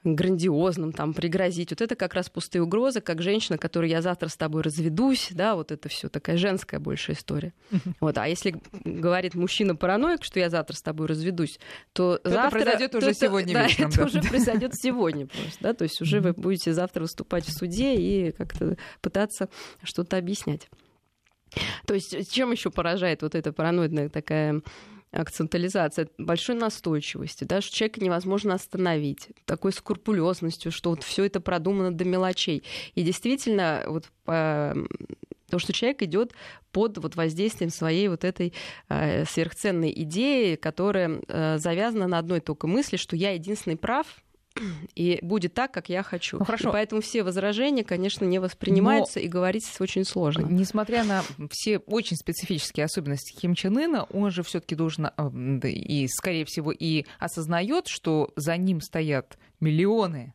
грандиозным, 0.05 0.93
там, 0.93 1.13
пригрозить. 1.13 1.71
Вот 1.71 1.81
это 1.81 1.97
как 1.97 2.15
раз 2.15 2.31
пустые 2.31 2.63
угрозы, 2.63 3.01
как 3.01 3.21
женщина, 3.21 3.59
которой 3.59 3.91
я 3.91 4.01
завтра 4.01 4.29
с 4.29 4.37
тобой 4.37 4.63
разведусь, 4.63 5.29
да, 5.33 5.57
вот 5.57 5.73
это 5.73 5.89
все 5.89 6.09
такая 6.09 6.37
женская 6.37 6.79
большая 6.79 7.17
история. 7.17 7.53
Вот, 8.01 8.17
а 8.17 8.29
если 8.29 8.55
говорит 8.85 9.35
мужчина 9.35 9.75
параноик, 9.75 10.23
что 10.23 10.39
я 10.39 10.51
завтра 10.51 10.77
с 10.77 10.83
тобой 10.83 11.09
разведусь, 11.09 11.59
то, 11.93 12.19
то 12.19 12.31
завтра... 12.31 12.61
Это 12.61 12.71
произойдет 12.71 12.95
уже 12.95 13.15
сегодня 13.15 13.55
да, 13.55 13.67
вечером. 13.67 13.91
это 13.91 13.99
да. 13.99 14.05
уже 14.05 14.23
произойдет 14.23 14.75
сегодня 14.75 15.27
просто, 15.27 15.59
да, 15.61 15.75
то 15.75 15.83
есть 15.83 16.01
уже 16.01 16.21
вы 16.21 16.33
будете 16.33 16.73
завтра 16.73 17.03
выступать 17.03 17.45
в 17.45 17.53
суде 17.53 17.97
и 17.97 18.33
как-то 18.33 18.77
пытаться 19.01 19.49
что-то 19.83 20.17
объяснять. 20.17 20.69
То 21.87 21.95
есть 21.95 22.33
чем 22.33 22.53
еще 22.53 22.71
поражает 22.71 23.23
вот 23.23 23.35
эта 23.35 23.53
параноидная 23.53 24.09
такая 24.09 24.63
акцентализация 25.11 26.09
большой 26.19 26.57
настойчивости, 26.57 27.45
да, 27.45 27.61
что 27.61 27.75
человека 27.75 28.03
невозможно 28.03 28.55
остановить, 28.55 29.29
такой 29.47 29.73
скрупулезностью, 29.73 30.71
что 30.71 30.91
вот 30.91 31.03
все 31.03 31.25
это 31.25 31.41
продумано 31.41 31.93
до 31.93 32.05
мелочей. 32.05 32.63
И 32.95 33.03
действительно, 33.03 33.85
вот 33.87 34.11
по 34.25 34.77
то, 35.51 35.59
что 35.59 35.73
человек 35.73 36.03
идет 36.03 36.33
под 36.73 36.99
вот 36.99 37.17
воздействием 37.17 37.71
своей 37.71 38.09
вот 38.09 38.23
этой 38.25 38.53
э, 38.91 39.25
сверхценной 39.25 39.93
идеи, 40.03 40.57
которая 40.57 41.23
э, 41.27 41.59
завязана 41.59 42.07
на 42.07 42.19
одной 42.19 42.41
только 42.41 42.67
мысли, 42.67 42.97
что 42.97 43.17
я 43.17 43.31
единственный 43.31 43.77
прав, 43.77 44.07
и 44.95 45.19
будет 45.23 45.55
так, 45.55 45.73
как 45.73 45.89
я 45.89 46.03
хочу. 46.03 46.39
Ну, 46.39 46.45
хорошо. 46.45 46.71
И 46.71 46.73
поэтому 46.73 47.01
все 47.01 47.23
возражения, 47.23 47.85
конечно, 47.85 48.25
не 48.25 48.39
воспринимаются, 48.39 49.19
Но... 49.19 49.25
и 49.25 49.29
говорить 49.29 49.65
очень 49.81 50.05
сложно. 50.05 50.47
Несмотря 50.47 51.05
на 51.05 51.23
все 51.51 51.79
очень 51.79 52.17
специфические 52.17 52.85
особенности 52.85 53.39
Ким 53.39 53.55
Чен 53.55 53.77
Ына, 53.79 54.05
он 54.05 54.31
же 54.31 54.43
все-таки 54.43 54.75
должен 54.75 55.07
а, 55.07 55.31
и, 55.65 56.07
скорее 56.09 56.45
всего, 56.45 56.73
и 56.73 57.05
осознает, 57.19 57.89
что 57.89 58.33
за 58.37 58.57
ним 58.57 58.81
стоят 58.81 59.39
миллионы 59.61 60.35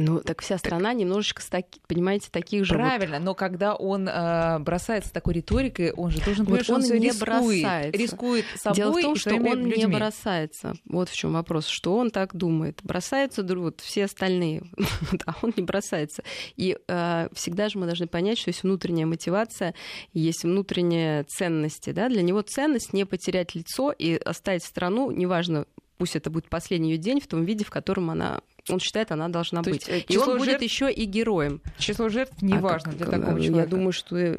ну, 0.00 0.20
так 0.20 0.42
вся 0.42 0.58
страна 0.58 0.90
так... 0.90 0.98
немножечко, 0.98 1.42
понимаете, 1.86 2.28
таких 2.30 2.64
же. 2.64 2.74
Правильно, 2.74 3.18
вот... 3.18 3.24
но 3.24 3.34
когда 3.34 3.74
он 3.74 4.08
э, 4.08 4.58
бросается 4.60 5.12
такой 5.12 5.34
риторикой, 5.34 5.92
он 5.92 6.10
же 6.10 6.20
должен 6.20 6.44
понимать, 6.46 6.68
вот 6.68 6.84
что 6.84 6.92
он, 6.92 7.00
не 7.00 7.08
рискует, 7.08 7.20
бросается. 7.20 7.98
рискует 7.98 8.44
собой 8.56 8.76
Дело 8.76 8.92
в 8.92 9.02
том, 9.02 9.16
что 9.16 9.34
он 9.34 9.66
людьми. 9.66 9.84
не 9.84 9.86
бросается. 9.86 10.74
Вот 10.86 11.08
в 11.08 11.14
чем 11.14 11.32
вопрос, 11.32 11.66
что 11.66 11.96
он 11.96 12.10
так 12.10 12.34
думает. 12.34 12.80
Бросаются 12.82 13.42
вот, 13.42 13.80
все 13.80 14.04
остальные, 14.04 14.64
а 15.26 15.34
он 15.42 15.52
не 15.56 15.62
бросается. 15.62 16.22
И 16.56 16.76
э, 16.88 17.28
всегда 17.32 17.68
же 17.68 17.78
мы 17.78 17.86
должны 17.86 18.06
понять, 18.06 18.38
что 18.38 18.50
есть 18.50 18.62
внутренняя 18.62 19.06
мотивация, 19.06 19.74
есть 20.12 20.44
внутренние 20.44 21.24
ценности. 21.24 21.90
Да? 21.90 22.08
Для 22.08 22.22
него 22.22 22.42
ценность 22.42 22.92
не 22.92 23.04
потерять 23.04 23.54
лицо 23.54 23.92
и 23.92 24.16
оставить 24.16 24.64
страну, 24.64 25.10
неважно, 25.10 25.66
пусть 25.98 26.16
это 26.16 26.30
будет 26.30 26.48
последний 26.48 26.92
ее 26.92 26.98
день 26.98 27.20
в 27.20 27.26
том 27.26 27.44
виде, 27.44 27.64
в 27.64 27.70
котором 27.70 28.10
она 28.10 28.40
он 28.70 28.80
считает, 28.80 29.12
она 29.12 29.28
должна 29.28 29.62
То 29.62 29.70
быть. 29.70 29.86
Есть, 29.86 30.08
э, 30.08 30.12
и 30.14 30.16
он 30.16 30.24
жертв... 30.24 30.38
будет 30.38 30.62
еще 30.62 30.90
и 30.90 31.04
героем. 31.04 31.60
Число 31.78 32.08
жертв 32.08 32.40
не 32.40 32.54
а 32.54 32.60
важно 32.60 32.92
как, 32.92 32.96
для 32.96 33.06
такого 33.06 33.36
я 33.36 33.44
человека. 33.44 33.60
Я 33.60 33.66
думаю, 33.66 33.92
что 33.92 34.16
э, 34.16 34.38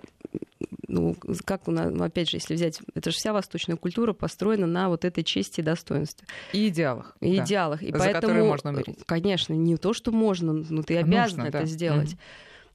ну, 0.88 1.16
как 1.46 1.68
у 1.68 1.72
нас, 1.72 1.92
ну, 1.92 2.04
опять 2.04 2.30
же, 2.30 2.38
если 2.38 2.56
взять, 2.56 2.80
это 2.94 3.12
же 3.12 3.18
вся 3.18 3.34
восточная 3.34 3.76
культура 3.76 4.14
построена 4.14 4.66
на 4.66 4.90
вот 4.90 5.06
этой 5.06 5.24
чести 5.24 5.60
и 5.60 5.64
достоинстве. 5.64 6.28
И 6.54 6.70
идеалах. 6.70 7.16
И 7.22 7.38
да. 7.38 7.44
идеалах. 7.44 7.84
И 7.84 7.92
За 7.92 8.00
поэтому, 8.00 8.46
можно 8.46 8.72
умереть. 8.72 8.98
конечно, 9.06 9.54
не 9.54 9.78
то, 9.78 9.94
что 9.94 10.12
можно, 10.12 10.54
но 10.54 10.82
ты 10.82 10.98
обязан 10.98 11.38
Нужно, 11.38 11.50
это 11.50 11.60
да. 11.60 11.66
сделать. 11.66 12.12
Mm-hmm. 12.12 12.20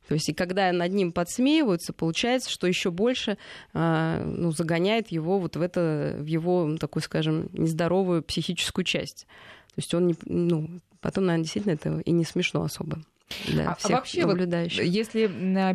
То 0.09 0.15
есть, 0.15 0.29
и 0.29 0.35
когда 0.35 0.73
над 0.73 0.93
ним 0.93 1.13
подсмеиваются, 1.13 1.93
получается, 1.93 2.51
что 2.51 2.67
еще 2.67 2.91
больше 2.91 3.39
а, 3.73 4.25
ну, 4.25 4.51
загоняет 4.51 5.09
его 5.09 5.39
вот 5.39 5.57
в 5.57 5.63
это, 5.63 6.17
в 6.19 6.27
его, 6.27 6.67
ну, 6.67 6.79
такую, 6.79 7.03
скажем, 7.03 7.49
нездоровую 7.53 8.23
психическую 8.23 8.85
часть. 8.85 9.27
То 9.69 9.75
есть 9.77 9.95
он 9.95 10.09
не, 10.09 10.17
ну, 10.25 10.69
потом, 11.01 11.27
наверное, 11.27 11.45
действительно 11.45 11.75
это 11.75 12.01
и 12.01 12.11
не 12.11 12.25
смешно 12.25 12.63
особо. 12.63 12.99
для 13.47 13.71
а, 13.71 13.75
всех 13.77 13.91
а 13.91 13.95
вообще. 13.95 14.27
Вот, 14.27 14.39
если 14.41 15.29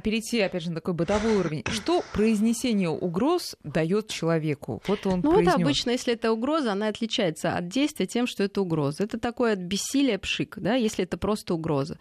перейти, 0.04 0.42
опять 0.42 0.64
же, 0.64 0.70
на 0.70 0.76
такой 0.76 0.94
бытовой 0.94 1.38
уровень, 1.38 1.64
что 1.72 2.04
произнесение 2.14 2.90
угроз 2.90 3.56
дает 3.64 4.10
человеку? 4.10 4.82
Вот 4.88 5.06
он 5.08 5.22
Ну, 5.24 5.32
произнес. 5.32 5.54
это 5.54 5.64
обычно, 5.64 5.92
если 5.92 6.14
это 6.14 6.34
угроза, 6.34 6.74
она 6.74 6.90
отличается 6.90 7.56
от 7.56 7.70
действия 7.70 8.06
тем, 8.06 8.28
что 8.28 8.44
это 8.44 8.62
угроза. 8.62 9.04
Это 9.04 9.18
такое 9.18 9.56
бессилие 9.56 10.20
пшик, 10.20 10.56
да, 10.58 10.76
если 10.76 11.06
это 11.06 11.18
просто 11.18 11.54
угроза. 11.54 11.98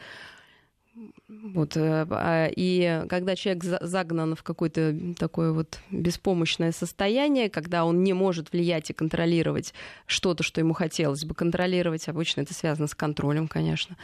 Вот, 1.29 1.77
э, 1.77 2.07
а, 2.09 2.49
и 2.55 3.05
когда 3.09 3.35
человек 3.35 3.65
загнан 3.65 4.37
в 4.37 4.43
какое-то 4.45 4.97
такое 5.19 5.53
вот 5.53 5.81
беспомощное 5.91 6.71
состояние, 6.71 7.51
когда 7.51 7.85
он 7.85 8.05
не 8.05 8.13
может 8.13 8.53
влиять 8.53 8.91
и 8.91 8.93
контролировать 8.93 9.75
что-то, 10.07 10.45
что 10.45 10.61
ему 10.61 10.73
хотелось 10.73 11.25
бы 11.25 11.35
контролировать, 11.35 12.09
обычно 12.09 12.43
это 12.43 12.55
связано 12.55 12.87
с 12.87 12.95
контролем, 12.95 13.49
конечно, 13.49 13.97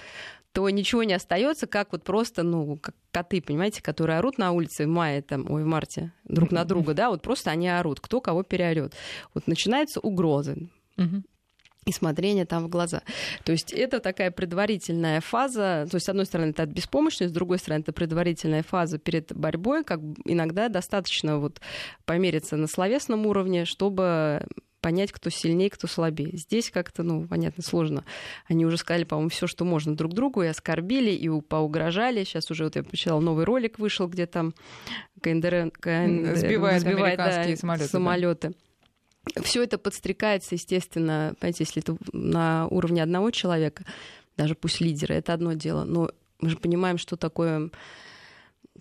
то 0.53 0.69
ничего 0.69 1.05
не 1.05 1.15
остается, 1.15 1.69
как 1.69 1.93
вот 1.93 2.03
просто, 2.03 2.43
ну, 2.43 2.77
как 2.77 2.97
коты, 3.13 3.41
понимаете, 3.41 3.83
которые 3.83 4.19
орут 4.19 4.39
на 4.39 4.51
улице 4.51 4.87
в 4.87 4.89
мае, 4.89 5.23
там, 5.23 5.49
ой, 5.49 5.63
в 5.63 5.67
марте 5.67 6.13
друг 6.25 6.51
на 6.51 6.65
друга, 6.65 6.95
да, 6.95 7.11
вот 7.11 7.23
просто 7.23 7.53
они 7.53 7.69
орут, 7.69 8.01
кто 8.01 8.21
кого 8.21 8.43
переорет. 8.43 8.95
Вот 9.33 9.47
начинаются 9.47 10.01
угрозы 10.01 10.69
и 11.87 11.93
смотрение 11.93 12.45
там 12.45 12.65
в 12.65 12.69
глаза. 12.69 13.03
То 13.45 13.53
есть 13.53 13.73
это 13.73 14.01
такая 14.01 14.31
предварительная 14.31 15.21
фаза, 15.21 15.87
то 15.91 15.97
есть 15.97 16.07
с 16.07 16.09
одной 16.09 16.27
стороны 16.27 16.51
это 16.51 16.65
от 16.65 16.69
беспомощности, 16.69 17.31
с 17.31 17.35
другой 17.35 17.59
стороны 17.59 17.81
это 17.81 17.93
предварительная 17.93 18.63
фаза 18.63 18.99
перед 18.99 19.35
борьбой, 19.35 19.83
как 19.83 20.01
иногда 20.25 20.69
достаточно 20.69 21.39
вот 21.39 21.61
помериться 22.05 22.57
на 22.57 22.67
словесном 22.67 23.27
уровне, 23.27 23.65
чтобы 23.65 24.47
понять, 24.81 25.13
кто 25.13 25.31
сильнее, 25.31 25.71
кто 25.71 25.87
слабее. 25.87 26.37
Здесь 26.37 26.71
как-то, 26.71 27.03
ну, 27.03 27.27
понятно, 27.27 27.63
сложно. 27.63 28.05
Они 28.49 28.65
уже 28.65 28.77
сказали, 28.79 29.05
по-моему, 29.05 29.29
все, 29.31 29.47
что 29.47 29.65
можно 29.65 29.95
друг 29.95 30.15
другу, 30.15 30.43
и 30.43 30.47
оскорбили, 30.47 31.11
и 31.11 31.29
поугрожали. 31.41 32.25
Сейчас 32.25 32.51
уже 32.51 32.65
вот 32.65 32.77
я 32.77 32.83
почитала, 32.83 33.21
новый 33.21 33.45
ролик 33.45 33.79
вышел, 33.79 34.09
где 34.09 34.27
там 34.27 34.55
КНДР, 35.21 35.71
КНДР 35.81 36.37
сбивает, 36.37 36.83
сбивает 36.83 37.21
американские 37.21 37.57
да, 37.57 37.61
самолеты. 37.61 37.89
самолеты. 37.89 38.49
Да. 38.49 38.55
Все 39.43 39.63
это 39.63 39.79
подстрекается, 39.79 40.55
естественно, 40.55 41.35
понимаете, 41.39 41.65
если 41.65 41.83
это 41.83 41.97
на 42.13 42.67
уровне 42.69 43.03
одного 43.03 43.31
человека, 43.31 43.85
даже 44.37 44.55
пусть 44.55 44.81
лидера, 44.81 45.13
это 45.13 45.35
одно 45.35 45.53
дело, 45.53 45.85
но 45.85 46.11
мы 46.41 46.49
же 46.49 46.57
понимаем, 46.57 46.99
что 46.99 47.17
такое 47.17 47.71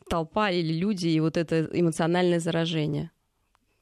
толпа 0.10 0.50
или 0.50 0.74
люди, 0.74 1.08
и 1.08 1.20
вот 1.20 1.38
это 1.38 1.68
эмоциональное 1.72 2.40
заражение. 2.40 3.12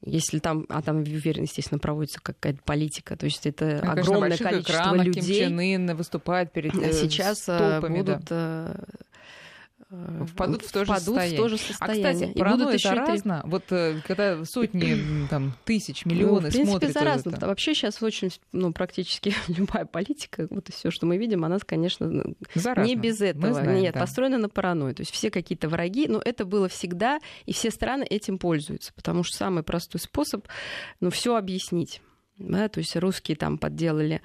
Если 0.05 0.39
там, 0.39 0.65
а 0.69 0.81
там, 0.81 0.97
уверен, 0.97 1.43
естественно, 1.43 1.79
проводится 1.79 2.19
какая-то 2.21 2.61
политика, 2.63 3.15
то 3.15 3.25
есть 3.25 3.47
это 3.47 3.81
ну, 3.83 3.91
огромное 3.91 4.21
конечно, 4.21 4.49
количество 4.49 4.73
экранах, 4.73 5.05
людей. 5.05 5.21
Ким 5.21 5.57
Чен 5.57 5.59
Ын 5.59 5.95
выступает 5.95 6.51
перед 6.51 6.75
а 6.75 6.93
сейчас 6.93 7.49
э, 7.49 7.57
толпами, 7.57 7.97
будут 7.97 8.25
да 8.25 8.75
э, 8.75 8.83
впадут 9.89 10.63
в 10.63 10.71
то 10.71 10.79
же 10.79 10.85
впадут 10.85 11.05
состояние. 11.05 11.39
В 11.39 11.41
то 11.41 11.49
же 11.49 11.57
состояние. 11.57 12.07
А, 12.07 12.13
кстати, 12.13 12.31
и 12.31 12.43
будут 12.43 12.73
еще 12.73 12.89
это 12.89 12.95
разно. 12.97 13.41
Вот 13.45 13.63
э, 13.71 14.01
когда 14.05 14.43
сотни, 14.43 15.27
там, 15.29 15.53
тысяч, 15.63 16.05
миллионы 16.05 16.41
ну, 16.41 16.49
в 16.49 16.51
принципе, 16.51 16.65
смотрят 16.65 16.93
заразно. 16.93 17.29
Это. 17.31 17.47
Вообще 17.47 17.73
сейчас 17.73 18.03
очень, 18.03 18.31
ну, 18.51 18.73
практически 18.73 19.33
любая 19.47 19.85
политика, 19.85 20.47
вот 20.49 20.67
и 20.69 20.71
все, 20.73 20.91
что 20.91 21.05
мы 21.05 21.17
видим, 21.17 21.45
она, 21.45 21.57
конечно, 21.59 22.07
ну, 22.07 22.35
заразна. 22.53 22.87
не 22.87 22.95
без 22.95 23.21
этого. 23.21 23.53
знаем, 23.53 23.81
Нет, 23.81 23.93
да. 23.93 24.01
построена 24.01 24.37
на 24.37 24.49
паранойи. 24.49 24.93
То 24.93 25.01
есть 25.01 25.11
все 25.11 25.31
какие-то 25.31 25.69
враги, 25.69 26.07
но 26.07 26.21
это 26.23 26.45
было 26.45 26.67
всегда, 26.67 27.19
и 27.45 27.53
все 27.53 27.71
страны 27.71 28.03
этим 28.03 28.37
пользуются, 28.37 28.91
потому 28.93 29.23
что 29.23 29.37
самый 29.37 29.63
простой 29.63 30.01
способ, 30.01 30.45
ну, 30.99 31.09
все 31.09 31.35
объяснить. 31.35 32.01
Да, 32.37 32.69
то 32.69 32.79
есть 32.79 32.95
русские 32.95 33.35
там 33.35 33.57
подделали 33.57 34.21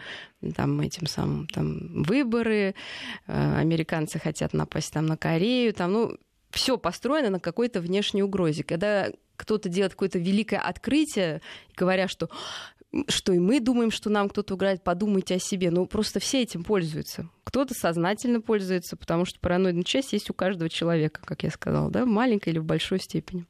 там, 0.54 0.80
этим 0.80 1.06
самым 1.06 1.46
там, 1.46 2.02
выборы, 2.02 2.74
э, 3.26 3.56
американцы 3.56 4.18
хотят 4.18 4.52
напасть 4.52 4.92
там, 4.92 5.06
на 5.06 5.16
Корею, 5.16 5.72
там, 5.72 5.92
ну, 5.92 6.18
все 6.50 6.76
построено 6.76 7.30
на 7.30 7.40
какой-то 7.40 7.80
внешней 7.80 8.22
угрозе. 8.22 8.64
Когда 8.64 9.10
кто-то 9.36 9.68
делает 9.68 9.92
какое-то 9.92 10.18
великое 10.18 10.60
открытие, 10.60 11.40
говоря, 11.74 12.06
что 12.06 12.28
что 13.08 13.32
и 13.32 13.38
мы 13.38 13.58
думаем, 13.60 13.90
что 13.90 14.10
нам 14.10 14.28
кто-то 14.28 14.52
угрожает, 14.52 14.84
подумайте 14.84 15.36
о 15.36 15.38
себе. 15.38 15.70
Ну, 15.70 15.86
просто 15.86 16.20
все 16.20 16.42
этим 16.42 16.62
пользуются. 16.62 17.30
Кто-то 17.44 17.72
сознательно 17.72 18.42
пользуется, 18.42 18.96
потому 18.96 19.24
что 19.24 19.40
параноидная 19.40 19.82
часть 19.82 20.12
есть 20.12 20.28
у 20.28 20.34
каждого 20.34 20.68
человека, 20.68 21.22
как 21.24 21.42
я 21.42 21.50
сказала, 21.50 21.90
да, 21.90 22.04
в 22.04 22.08
маленькой 22.08 22.50
или 22.50 22.58
в 22.58 22.64
большой 22.64 23.00
степени. 23.00 23.46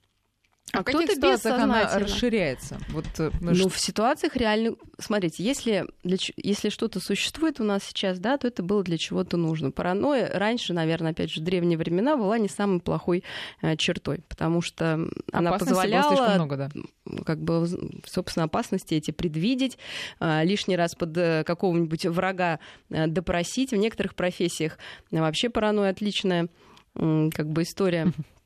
А, 0.73 0.81
в 0.81 0.85
каких 0.85 1.11
ситуациях 1.11 1.61
она 1.61 1.99
расширяется? 1.99 2.79
Вот, 2.89 3.05
э, 3.19 3.31
ну, 3.41 3.55
что... 3.55 3.69
в 3.69 3.79
ситуациях 3.79 4.37
реально... 4.37 4.77
Смотрите, 4.99 5.45
если, 5.45 5.87
для, 6.03 6.17
если 6.37 6.71
что-то 6.71 6.99
существует 6.99 7.61
у 7.61 7.65
нас 7.65 7.85
сейчас, 7.85 8.19
да, 8.19 8.39
то 8.39 8.49
это 8.49 8.63
было 8.63 8.83
для 8.83 8.97
чего-то 8.97 9.37
нужно. 9.37 9.71
Паранойя 9.71 10.31
раньше, 10.33 10.73
наверное, 10.73 11.13
опять 11.13 11.31
же, 11.31 11.43
в 11.43 11.45
древние 11.45 11.77
времена 11.77 12.17
была 12.17 12.39
не 12.39 12.49
самой 12.49 12.81
плохой 12.81 13.23
э, 13.61 13.77
чертой, 13.77 14.21
потому 14.29 14.63
что 14.63 15.09
она 15.31 15.59
позволяла... 15.59 16.37
много, 16.37 16.57
да. 16.57 16.71
как 17.27 17.43
бы, 17.43 17.67
собственно, 18.07 18.45
опасности 18.45 18.95
эти 18.95 19.11
предвидеть, 19.11 19.77
э, 20.21 20.43
лишний 20.45 20.77
раз 20.77 20.95
под 20.95 21.15
э, 21.19 21.45
какого-нибудь 21.45 22.07
врага 22.07 22.61
э, 22.89 23.09
допросить. 23.09 23.73
В 23.73 23.77
некоторых 23.77 24.15
профессиях 24.15 24.79
вообще 25.11 25.51
паранойя 25.51 25.91
отличная 25.91 26.49
как 26.95 27.49
бы 27.49 27.63
история 27.63 28.13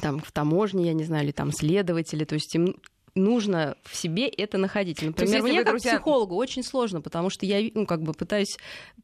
там 0.00 0.20
в 0.20 0.32
таможне, 0.32 0.86
я 0.86 0.92
не 0.92 1.04
знаю, 1.04 1.24
или 1.24 1.32
там 1.32 1.52
следователи, 1.52 2.24
то 2.24 2.34
есть 2.34 2.54
им 2.54 2.76
нужно 3.14 3.76
в 3.82 3.96
себе 3.96 4.28
это 4.28 4.58
находить. 4.58 5.02
Например, 5.02 5.42
мне 5.42 5.62
как 5.64 5.72
друзья... 5.72 5.94
психологу 5.96 6.36
очень 6.36 6.62
сложно, 6.62 7.00
потому 7.00 7.30
что 7.30 7.46
я, 7.46 7.70
ну, 7.74 7.86
как 7.86 8.02
бы 8.02 8.12
пытаюсь, 8.12 8.58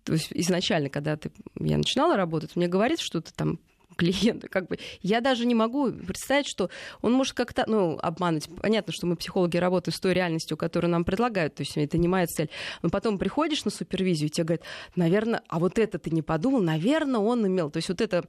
то 0.04 0.12
есть 0.12 0.28
изначально, 0.30 0.90
когда 0.90 1.16
ты, 1.16 1.32
я 1.58 1.78
начинала 1.78 2.16
работать, 2.16 2.54
мне 2.54 2.68
говорит 2.68 3.00
что-то 3.00 3.32
там 3.34 3.58
клиента. 3.96 4.48
Как 4.48 4.68
бы 4.68 4.78
я 5.00 5.20
даже 5.20 5.46
не 5.46 5.54
могу 5.54 5.90
представить, 5.90 6.46
что 6.46 6.70
он 7.00 7.12
может 7.12 7.34
как-то 7.34 7.64
ну, 7.66 7.98
обмануть. 8.00 8.48
Понятно, 8.60 8.92
что 8.92 9.06
мы, 9.06 9.16
психологи, 9.16 9.56
работаем 9.56 9.94
с 9.94 10.00
той 10.00 10.14
реальностью, 10.14 10.56
которую 10.56 10.90
нам 10.90 11.04
предлагают, 11.04 11.54
то 11.54 11.62
есть 11.62 11.76
это 11.76 11.98
не 11.98 12.08
моя 12.08 12.26
цель. 12.26 12.50
Но 12.82 12.90
потом 12.90 13.18
приходишь 13.18 13.64
на 13.64 13.70
супервизию, 13.70 14.28
и 14.28 14.30
тебе 14.30 14.44
говорят, 14.44 14.64
наверное, 14.96 15.42
а 15.48 15.58
вот 15.58 15.78
это 15.78 15.98
ты 15.98 16.10
не 16.10 16.22
подумал, 16.22 16.60
наверное, 16.60 17.20
он 17.20 17.46
имел. 17.46 17.70
То 17.70 17.78
есть 17.78 17.88
вот 17.88 18.00
эта 18.00 18.24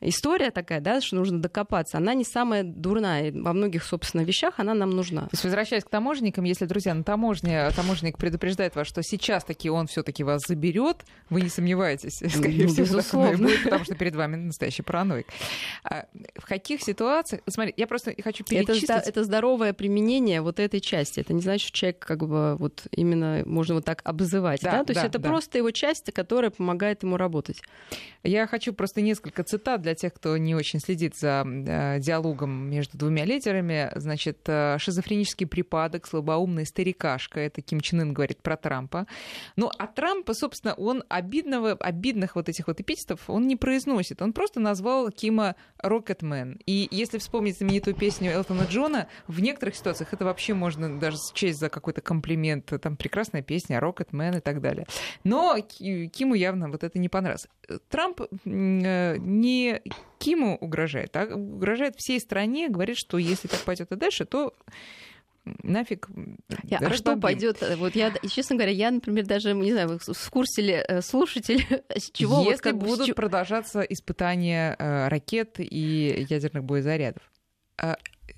история 0.00 0.50
такая, 0.50 0.80
да, 0.80 1.00
что 1.00 1.16
нужно 1.16 1.40
докопаться, 1.40 1.98
она 1.98 2.14
не 2.14 2.24
самая 2.24 2.62
дурная. 2.64 3.32
Во 3.32 3.52
многих, 3.52 3.84
собственно, 3.84 4.22
вещах 4.22 4.54
она 4.58 4.74
нам 4.74 4.90
нужна. 4.90 5.22
То 5.22 5.30
есть, 5.32 5.44
возвращаясь 5.44 5.84
к 5.84 5.90
таможенникам, 5.90 6.44
если, 6.44 6.66
друзья, 6.66 6.94
на 6.94 7.04
таможне 7.04 7.70
таможенник 7.70 8.18
предупреждает 8.18 8.74
вас, 8.76 8.86
что 8.86 9.02
сейчас 9.02 9.44
таки 9.44 9.70
он 9.70 9.86
все-таки 9.86 10.24
вас 10.24 10.42
заберет, 10.46 11.04
вы 11.30 11.42
не 11.42 11.48
сомневаетесь, 11.48 12.16
скорее 12.32 12.66
ну, 12.66 12.72
всего, 12.72 12.86
безусловно. 12.86 13.38
будет, 13.38 13.64
потому 13.64 13.84
что 13.84 13.94
перед 13.94 14.16
вами 14.16 14.36
настоящий 14.36 14.82
параноик. 15.06 15.26
А 15.84 16.06
в 16.36 16.46
каких 16.46 16.82
ситуациях... 16.82 17.42
Смотри, 17.48 17.74
я 17.76 17.86
просто 17.86 18.14
хочу 18.22 18.44
перечислить... 18.44 18.90
Это, 18.90 19.08
это 19.08 19.24
здоровое 19.24 19.72
применение 19.72 20.40
вот 20.40 20.60
этой 20.60 20.80
части. 20.80 21.20
Это 21.20 21.32
не 21.32 21.40
значит, 21.40 21.68
что 21.68 21.76
человек 21.76 21.98
как 21.98 22.26
бы 22.26 22.56
вот 22.56 22.86
именно 22.90 23.42
можно 23.46 23.74
вот 23.74 23.84
так 23.84 24.00
обзывать. 24.04 24.62
Да, 24.62 24.72
да? 24.72 24.84
То 24.84 24.94
да, 24.94 25.00
есть 25.00 25.06
это 25.08 25.18
да. 25.18 25.28
просто 25.28 25.58
его 25.58 25.70
часть, 25.70 26.12
которая 26.12 26.50
помогает 26.50 27.02
ему 27.02 27.16
работать. 27.16 27.62
Я 28.22 28.46
хочу 28.46 28.72
просто 28.72 29.00
несколько 29.00 29.44
цитат 29.44 29.82
для 29.82 29.94
тех, 29.94 30.12
кто 30.14 30.36
не 30.36 30.54
очень 30.54 30.80
следит 30.80 31.16
за 31.16 31.44
э, 31.46 32.00
диалогом 32.00 32.50
между 32.70 32.98
двумя 32.98 33.24
лидерами. 33.24 33.90
Значит, 33.94 34.38
э, 34.46 34.78
шизофренический 34.78 35.46
припадок, 35.46 36.06
слабоумный 36.06 36.66
старикашка. 36.66 37.40
Это 37.40 37.62
Ким 37.62 37.80
Чен 37.80 38.00
Ын 38.00 38.12
говорит 38.12 38.42
про 38.42 38.56
Трампа. 38.56 39.06
Ну, 39.56 39.70
а 39.78 39.86
Трампа, 39.86 40.34
собственно, 40.34 40.74
он 40.74 41.04
обидного, 41.08 41.72
обидных 41.72 42.34
вот 42.36 42.48
этих 42.48 42.66
вот 42.66 42.80
эпитетов 42.80 43.28
он 43.28 43.46
не 43.46 43.56
произносит. 43.56 44.22
Он 44.22 44.32
просто 44.32 44.60
назвал 44.60 44.95
назвал 44.96 45.10
Кима 45.10 45.56
Рокетмен. 45.78 46.58
И 46.66 46.88
если 46.90 47.18
вспомнить 47.18 47.58
знаменитую 47.58 47.94
песню 47.94 48.32
Элтона 48.32 48.66
Джона, 48.68 49.08
в 49.26 49.40
некоторых 49.40 49.76
ситуациях 49.76 50.12
это 50.12 50.24
вообще 50.24 50.54
можно 50.54 50.98
даже 50.98 51.18
счесть 51.34 51.58
за 51.58 51.68
какой-то 51.68 52.00
комплимент. 52.00 52.72
Там 52.80 52.96
прекрасная 52.96 53.42
песня 53.42 53.80
Рокетмен 53.80 54.36
и 54.36 54.40
так 54.40 54.60
далее. 54.60 54.86
Но 55.24 55.56
Киму 55.60 56.34
явно 56.34 56.68
вот 56.70 56.82
это 56.82 56.98
не 56.98 57.08
понравилось. 57.08 57.46
Трамп 57.88 58.22
э, 58.22 59.16
не 59.18 59.82
Киму 60.18 60.56
угрожает, 60.56 61.16
а 61.16 61.26
угрожает 61.34 61.96
всей 61.96 62.20
стране, 62.20 62.68
говорит, 62.68 62.96
что 62.96 63.18
если 63.18 63.48
так 63.48 63.60
пойдет 63.60 63.92
и 63.92 63.96
дальше, 63.96 64.24
то 64.24 64.54
нафиг. 65.62 66.08
Я, 66.64 66.78
а 66.78 66.92
что 66.92 67.16
пойдет? 67.16 67.62
Вот 67.76 67.94
я, 67.94 68.12
честно 68.28 68.56
говоря, 68.56 68.72
я, 68.72 68.90
например, 68.90 69.26
даже 69.26 69.54
не 69.54 69.72
знаю, 69.72 69.98
в 69.98 70.30
курсе 70.30 70.62
ли 70.62 70.72
э, 70.72 71.00
слушатель, 71.02 71.64
с 71.94 72.10
чего 72.10 72.38
Если 72.38 72.52
вот 72.52 72.60
как 72.60 72.78
будут 72.78 73.08
бы, 73.08 73.14
продолжаться 73.14 73.80
испытания 73.80 74.76
э, 74.78 75.08
ракет 75.08 75.56
и 75.58 76.26
ядерных 76.28 76.64
боезарядов. 76.64 77.22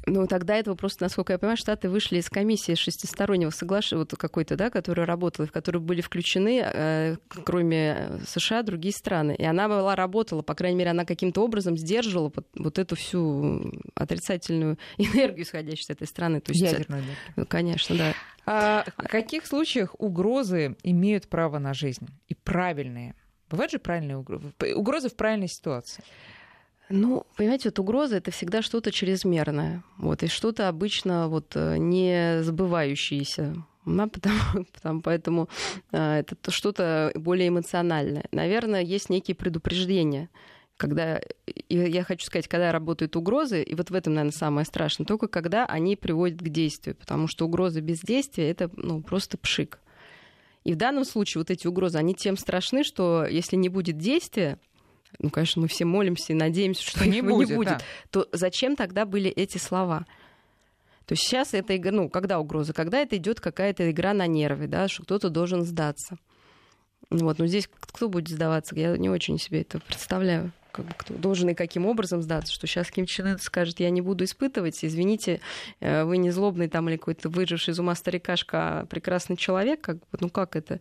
Ну, 0.08 0.26
тогда 0.26 0.56
этого 0.56 0.74
просто, 0.74 1.04
насколько 1.04 1.32
я 1.32 1.38
понимаю, 1.38 1.56
Штаты 1.56 1.88
вышли 1.88 2.18
из 2.18 2.28
комиссии 2.28 2.74
шестистороннего 2.74 3.50
соглашения, 3.50 4.00
вот 4.00 4.12
какой-то, 4.16 4.56
да, 4.56 4.70
которая 4.70 5.06
работала, 5.06 5.46
в 5.46 5.52
которую 5.52 5.82
были 5.82 6.00
включены, 6.00 6.62
э, 6.64 7.16
кроме 7.44 8.20
США, 8.26 8.62
другие 8.62 8.92
страны. 8.92 9.34
И 9.38 9.44
она 9.44 9.68
была, 9.68 9.94
работала, 9.96 10.42
по 10.42 10.54
крайней 10.54 10.78
мере, 10.78 10.90
она 10.90 11.04
каким-то 11.04 11.42
образом 11.42 11.76
сдерживала 11.76 12.32
вот, 12.34 12.46
вот 12.56 12.78
эту 12.78 12.96
всю 12.96 13.72
отрицательную 13.94 14.78
энергию, 14.98 15.44
исходящую 15.44 15.84
с 15.84 15.90
этой 15.90 16.06
страны. 16.06 16.40
То 16.40 16.52
есть, 16.52 16.62
Ядерную 16.62 17.02
энергию. 17.02 17.16
Ну, 17.36 17.46
конечно, 17.46 17.96
да. 17.96 18.14
А 18.46 18.84
в 18.96 19.08
каких 19.08 19.46
случаях 19.46 19.94
угрозы 19.98 20.76
имеют 20.82 21.28
право 21.28 21.58
на 21.58 21.74
жизнь? 21.74 22.08
И 22.28 22.34
правильные? 22.34 23.14
Бывают 23.50 23.72
же 23.72 23.78
правильные 23.78 24.18
угрозы, 24.18 24.52
угрозы 24.74 25.08
в 25.08 25.16
правильной 25.16 25.48
ситуации. 25.48 26.02
Ну, 26.90 27.26
понимаете, 27.37 27.68
вот 27.68 27.78
угроза 27.78 28.16
это 28.16 28.30
всегда 28.30 28.62
что-то 28.62 28.90
чрезмерное. 28.90 29.83
Вот, 29.99 30.23
и 30.23 30.26
что-то 30.26 30.68
обычно 30.68 31.28
вот 31.28 31.52
э, 31.54 31.76
не 31.76 32.42
сбывающееся. 32.42 33.54
Да, 33.85 34.07
потому, 34.12 34.64
потому, 34.73 35.00
поэтому 35.02 35.49
э, 35.92 36.21
это 36.21 36.50
что-то 36.50 37.12
более 37.14 37.49
эмоциональное. 37.49 38.25
Наверное, 38.33 38.83
есть 38.83 39.11
некие 39.11 39.35
предупреждения 39.35 40.28
когда, 40.78 41.21
я 41.68 42.04
хочу 42.04 42.25
сказать, 42.25 42.47
когда 42.47 42.71
работают 42.71 43.16
угрозы, 43.16 43.62
и 43.62 43.75
вот 43.75 43.90
в 43.90 43.95
этом, 43.95 44.14
наверное, 44.14 44.33
самое 44.33 44.64
страшное, 44.64 45.07
только 45.07 45.26
когда 45.26 45.66
они 45.66 45.97
приводят 45.97 46.40
к 46.40 46.49
действию, 46.49 46.95
потому 46.95 47.26
что 47.26 47.45
угрозы 47.45 47.80
без 47.80 48.00
действия— 48.00 48.49
это 48.50 48.71
ну, 48.76 49.02
просто 49.02 49.37
пшик. 49.37 49.80
И 50.64 50.73
в 50.73 50.76
данном 50.76 51.04
случае 51.04 51.40
вот 51.40 51.50
эти 51.50 51.66
угрозы, 51.66 51.99
они 51.99 52.14
тем 52.14 52.37
страшны, 52.37 52.85
что 52.85 53.26
если 53.26 53.57
не 53.57 53.68
будет 53.68 53.99
действия, 53.99 54.59
ну, 55.18 55.30
конечно, 55.30 55.62
мы 55.62 55.68
все 55.68 55.84
молимся 55.84 56.32
и 56.32 56.37
надеемся, 56.37 56.82
что 56.82 57.06
не 57.06 57.22
будет, 57.22 57.48
не 57.48 57.56
будет 57.56 57.78
да. 57.78 57.80
то 58.10 58.28
зачем 58.32 58.76
тогда 58.76 59.04
были 59.04 59.30
эти 59.30 59.58
слова? 59.58 60.06
То 61.06 61.14
есть 61.14 61.22
сейчас 61.22 61.54
это 61.54 61.76
игра, 61.76 61.90
ну, 61.92 62.08
когда 62.08 62.38
угроза? 62.38 62.72
Когда 62.72 63.00
это 63.00 63.16
идет 63.16 63.40
какая-то 63.40 63.90
игра 63.90 64.12
на 64.12 64.26
нервы, 64.26 64.66
да, 64.66 64.88
что 64.88 65.02
кто-то 65.02 65.30
должен 65.30 65.64
сдаться. 65.64 66.18
Вот, 67.10 67.38
но 67.38 67.46
здесь 67.46 67.68
кто 67.80 68.08
будет 68.08 68.28
сдаваться? 68.28 68.76
Я 68.76 68.96
не 68.96 69.08
очень 69.08 69.38
себе 69.38 69.62
это 69.62 69.80
представляю 69.80 70.52
как 70.70 70.84
бы, 70.84 70.94
кто 70.96 71.14
должен 71.14 71.48
и 71.48 71.54
каким 71.54 71.87
образом 71.87 72.22
сдаться, 72.22 72.52
что 72.52 72.66
сейчас 72.66 72.90
Ким 72.90 73.06
Чен 73.06 73.26
Ын 73.26 73.38
скажет, 73.38 73.80
я 73.80 73.90
не 73.90 74.00
буду 74.00 74.25
испытывать, 74.25 74.84
извините, 74.84 75.40
э, 75.80 76.04
вы 76.04 76.18
не 76.18 76.30
злобный 76.30 76.68
там 76.68 76.88
или 76.88 76.96
какой-то 76.96 77.30
выживший 77.30 77.72
из 77.72 77.80
ума 77.80 77.94
старикашка, 77.94 78.80
а 78.80 78.87
прекрасный 78.87 79.37
человек, 79.37 79.80
как 79.80 79.96
бы, 79.96 80.18
ну 80.20 80.28
как 80.28 80.54
это? 80.54 80.80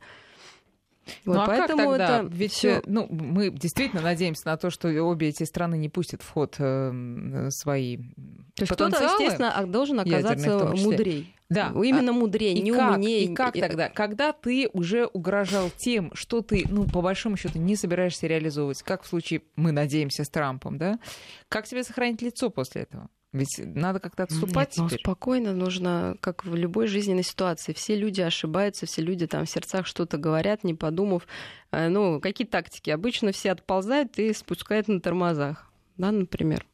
Вот, 1.25 1.35
ну 1.35 1.41
а 1.41 1.45
поэтому 1.45 1.77
как 1.77 1.89
тогда? 1.89 2.19
Это 2.19 2.27
Ведь 2.31 2.51
всё... 2.53 2.81
ну, 2.85 3.07
мы 3.09 3.49
действительно 3.49 4.01
надеемся 4.01 4.47
на 4.47 4.57
то, 4.57 4.69
что 4.69 4.89
обе 5.03 5.29
эти 5.29 5.43
страны 5.43 5.77
не 5.77 5.89
пустят 5.89 6.21
в 6.21 6.29
ход 6.29 6.55
э, 6.59 7.49
свои 7.51 7.97
То 7.97 8.61
есть 8.61 8.73
кто-то, 8.73 9.03
естественно, 9.03 9.53
а, 9.53 9.65
должен 9.65 9.99
оказаться 9.99 10.73
мудрей. 10.75 11.33
Да. 11.49 11.71
Именно 11.73 12.11
а, 12.11 12.13
мудрее, 12.13 12.59
не 12.59 12.71
как, 12.71 12.95
умнее. 12.95 13.23
И 13.23 13.33
как 13.33 13.53
тогда? 13.53 13.89
Когда 13.89 14.33
ты 14.33 14.69
уже 14.73 15.05
угрожал 15.05 15.69
тем, 15.77 16.11
что 16.13 16.41
ты, 16.41 16.65
ну, 16.69 16.85
по 16.85 17.01
большому 17.01 17.37
счету, 17.37 17.57
не 17.57 17.75
собираешься 17.75 18.27
реализовывать, 18.27 18.83
как 18.83 19.03
в 19.03 19.07
случае, 19.07 19.43
мы 19.55 19.71
надеемся, 19.71 20.23
с 20.23 20.29
Трампом, 20.29 20.77
да? 20.77 20.99
Как 21.47 21.65
тебе 21.65 21.83
сохранить 21.83 22.21
лицо 22.21 22.49
после 22.49 22.81
этого? 22.81 23.09
Ведь 23.33 23.59
надо 23.59 23.99
как-то 23.99 24.23
отступать 24.23 24.77
Нет, 24.77 24.91
ну, 24.91 24.97
спокойно 24.97 25.53
нужно, 25.53 26.15
как 26.21 26.45
в 26.45 26.55
любой 26.55 26.87
жизненной 26.87 27.23
ситуации. 27.23 27.73
Все 27.73 27.95
люди 27.95 28.21
ошибаются, 28.21 28.85
все 28.85 29.01
люди 29.01 29.27
там 29.27 29.45
в 29.45 29.49
сердцах 29.49 29.85
что-то 29.85 30.17
говорят, 30.17 30.63
не 30.63 30.73
подумав. 30.73 31.27
Э, 31.71 31.89
ну, 31.89 32.21
какие 32.21 32.47
тактики? 32.47 32.89
Обычно 32.89 33.33
все 33.33 33.51
отползают 33.51 34.17
и 34.17 34.31
спускают 34.33 34.87
на 34.87 35.01
тормозах, 35.01 35.69
да, 35.97 36.11
например. 36.11 36.65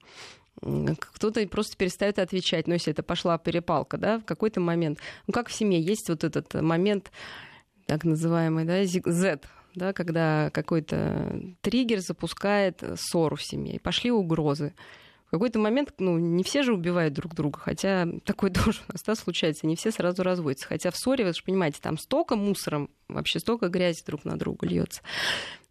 Кто-то 0.61 1.45
просто 1.47 1.75
перестает 1.75 2.19
отвечать, 2.19 2.67
но 2.67 2.75
если 2.75 2.93
это 2.93 3.01
пошла 3.01 3.37
перепалка, 3.39 3.97
да, 3.97 4.19
в 4.19 4.23
какой-то 4.23 4.59
момент. 4.61 4.99
Ну, 5.25 5.33
как 5.33 5.49
в 5.49 5.53
семье 5.53 5.81
есть 5.81 6.07
вот 6.07 6.23
этот 6.23 6.53
момент, 6.53 7.11
так 7.87 8.03
называемый, 8.03 8.63
да, 8.63 8.85
Z, 8.85 9.39
да, 9.73 9.91
когда 9.91 10.51
какой-то 10.51 11.55
триггер 11.61 11.99
запускает 11.99 12.83
ссору 12.95 13.35
в 13.35 13.43
семье. 13.43 13.75
И 13.75 13.79
пошли 13.79 14.11
угрозы 14.11 14.73
какой-то 15.33 15.57
момент, 15.57 15.93
ну, 15.97 16.19
не 16.19 16.43
все 16.43 16.61
же 16.61 16.73
убивают 16.73 17.15
друг 17.15 17.33
друга, 17.33 17.59
хотя 17.59 18.07
такое 18.23 18.51
тоже 18.53 18.81
у 18.87 18.91
нас 18.91 19.01
да, 19.01 19.15
случается, 19.15 19.65
не 19.65 19.75
все 19.75 19.91
сразу 19.91 20.21
разводятся. 20.21 20.67
Хотя 20.67 20.91
в 20.91 20.97
ссоре, 20.97 21.25
вы 21.25 21.33
же 21.33 21.43
понимаете, 21.43 21.79
там 21.81 21.97
столько 21.97 22.35
мусором, 22.35 22.89
вообще 23.07 23.39
столько 23.39 23.67
грязи 23.67 24.03
друг 24.05 24.25
на 24.25 24.37
друга 24.37 24.67
льется. 24.67 25.01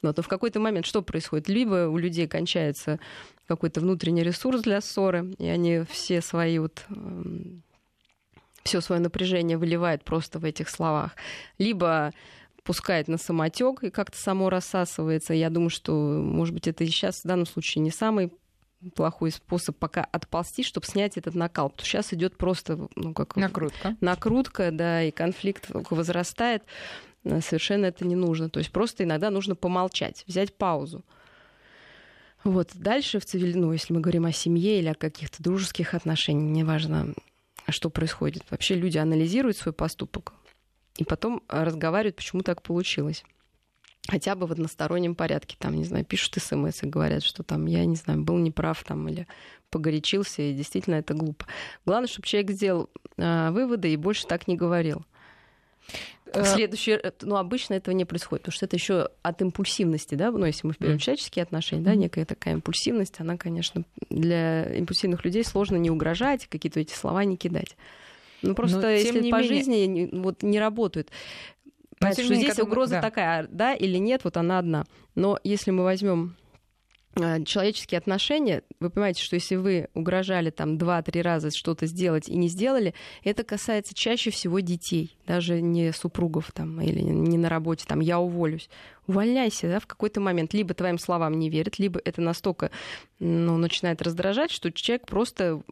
Но 0.02 0.12
то 0.12 0.22
в 0.22 0.28
какой-то 0.28 0.58
момент 0.58 0.84
что 0.84 1.00
происходит? 1.00 1.48
Либо 1.48 1.88
у 1.88 1.96
людей 1.96 2.26
кончается 2.26 2.98
какой-то 3.46 3.80
внутренний 3.80 4.24
ресурс 4.24 4.62
для 4.62 4.80
ссоры, 4.80 5.32
и 5.38 5.46
они 5.46 5.84
все 5.88 6.20
свои 6.22 6.58
вот 6.58 6.84
эм, 6.90 7.62
все 8.64 8.80
свое 8.80 9.00
напряжение 9.00 9.58
выливают 9.58 10.04
просто 10.04 10.40
в 10.40 10.44
этих 10.44 10.68
словах. 10.70 11.12
Либо 11.58 12.12
пускает 12.64 13.06
на 13.06 13.16
самотек 13.16 13.84
и 13.84 13.90
как-то 13.90 14.18
само 14.18 14.50
рассасывается. 14.50 15.34
Я 15.34 15.50
думаю, 15.50 15.70
что, 15.70 15.92
может 15.94 16.52
быть, 16.52 16.66
это 16.66 16.82
и 16.82 16.88
сейчас 16.88 17.20
в 17.20 17.26
данном 17.26 17.46
случае 17.46 17.82
не 17.82 17.90
самый 17.90 18.32
плохой 18.94 19.30
способ 19.30 19.76
пока 19.76 20.04
отползти, 20.04 20.62
чтобы 20.62 20.86
снять 20.86 21.16
этот 21.16 21.34
накал. 21.34 21.70
Потому 21.70 21.86
что 21.86 21.90
сейчас 21.90 22.12
идет 22.12 22.36
просто 22.36 22.88
ну, 22.96 23.14
как 23.14 23.36
накрутка. 23.36 23.96
Накрутка, 24.00 24.70
да, 24.70 25.02
и 25.02 25.10
конфликт 25.10 25.68
возрастает. 25.90 26.62
Э, 27.24 27.40
совершенно 27.40 27.86
это 27.86 28.04
не 28.06 28.16
нужно. 28.16 28.50
То 28.50 28.58
есть 28.58 28.70
просто 28.72 29.04
иногда 29.04 29.30
нужно 29.30 29.54
помолчать, 29.54 30.24
взять 30.26 30.54
паузу. 30.54 31.04
Вот. 32.44 32.70
Дальше 32.74 33.20
в 33.20 33.24
цивиль... 33.24 33.56
ну, 33.56 33.72
если 33.72 33.92
мы 33.92 34.00
говорим 34.00 34.26
о 34.26 34.32
семье 34.32 34.78
или 34.78 34.88
о 34.88 34.94
каких-то 34.94 35.42
дружеских 35.42 35.94
отношениях, 35.94 36.56
неважно, 36.56 37.14
что 37.68 37.90
происходит. 37.90 38.44
Вообще 38.50 38.74
люди 38.74 38.98
анализируют 38.98 39.56
свой 39.56 39.72
поступок 39.72 40.34
и 40.96 41.04
потом 41.04 41.42
разговаривают, 41.48 42.16
почему 42.16 42.42
так 42.42 42.62
получилось 42.62 43.24
хотя 44.08 44.34
бы 44.34 44.46
в 44.46 44.52
одностороннем 44.52 45.14
порядке, 45.14 45.56
там, 45.58 45.76
не 45.76 45.84
знаю, 45.84 46.04
пишут 46.04 46.34
смс 46.42 46.82
и 46.82 46.86
говорят, 46.86 47.22
что 47.22 47.42
там, 47.42 47.66
я 47.66 47.84
не 47.84 47.96
знаю, 47.96 48.22
был 48.22 48.38
неправ 48.38 48.82
там 48.84 49.08
или 49.08 49.26
погорячился, 49.70 50.42
и 50.42 50.52
действительно 50.52 50.96
это 50.96 51.14
глупо. 51.14 51.46
Главное, 51.86 52.08
чтобы 52.08 52.26
человек 52.26 52.50
сделал 52.50 52.90
э, 53.16 53.50
выводы 53.50 53.92
и 53.92 53.96
больше 53.96 54.26
так 54.26 54.48
не 54.48 54.56
говорил. 54.56 55.04
Э, 56.34 56.44
Следующее, 56.44 57.00
э, 57.02 57.12
ну, 57.22 57.36
обычно 57.36 57.74
этого 57.74 57.94
не 57.94 58.04
происходит, 58.04 58.42
потому 58.42 58.54
что 58.54 58.66
это 58.66 58.76
еще 58.76 59.08
от 59.22 59.40
импульсивности, 59.40 60.14
да, 60.14 60.30
ну, 60.30 60.44
если 60.46 60.66
мы 60.66 60.74
берем 60.78 60.98
человеческие 60.98 61.42
отношения, 61.42 61.82
да, 61.82 61.94
некая 61.94 62.24
такая 62.24 62.54
импульсивность, 62.54 63.20
она, 63.20 63.36
конечно, 63.36 63.84
для 64.10 64.64
импульсивных 64.74 65.24
людей 65.24 65.44
сложно 65.44 65.76
не 65.76 65.90
угрожать, 65.90 66.46
какие-то 66.48 66.80
эти 66.80 66.92
слова 66.92 67.24
не 67.24 67.36
кидать. 67.36 67.76
Ну, 68.42 68.54
просто 68.54 68.80
Но, 68.80 68.88
если 68.90 69.30
по 69.30 69.36
менее... 69.36 69.42
жизни 69.44 70.08
вот, 70.12 70.42
не 70.42 70.58
работают. 70.58 71.10
Понятно, 72.02 72.24
что 72.24 72.34
здесь 72.34 72.58
угроза 72.58 72.96
да. 72.96 73.00
такая, 73.00 73.46
да 73.50 73.74
или 73.74 73.98
нет, 73.98 74.24
вот 74.24 74.36
она 74.36 74.58
одна. 74.58 74.84
Но 75.14 75.38
если 75.44 75.70
мы 75.70 75.84
возьмем 75.84 76.36
а, 77.14 77.42
человеческие 77.42 77.98
отношения, 77.98 78.62
вы 78.80 78.88
понимаете, 78.88 79.22
что 79.22 79.34
если 79.34 79.56
вы 79.56 79.88
угрожали 79.92 80.48
там 80.48 80.78
два-три 80.78 81.20
раза 81.20 81.50
что-то 81.50 81.86
сделать 81.86 82.28
и 82.28 82.36
не 82.36 82.48
сделали, 82.48 82.94
это 83.22 83.44
касается 83.44 83.94
чаще 83.94 84.30
всего 84.30 84.60
детей, 84.60 85.18
даже 85.26 85.60
не 85.60 85.92
супругов 85.92 86.52
там 86.52 86.80
или 86.80 87.00
не 87.00 87.36
на 87.36 87.50
работе, 87.50 87.84
там 87.86 88.00
я 88.00 88.18
уволюсь. 88.18 88.70
Увольняйся, 89.06 89.68
да, 89.68 89.80
в 89.80 89.86
какой-то 89.86 90.20
момент. 90.20 90.54
Либо 90.54 90.72
твоим 90.72 90.98
словам 90.98 91.38
не 91.38 91.50
верят, 91.50 91.78
либо 91.78 92.00
это 92.02 92.22
настолько 92.22 92.70
ну, 93.18 93.58
начинает 93.58 94.00
раздражать, 94.00 94.50
что 94.50 94.72
человек 94.72 95.06
просто 95.06 95.62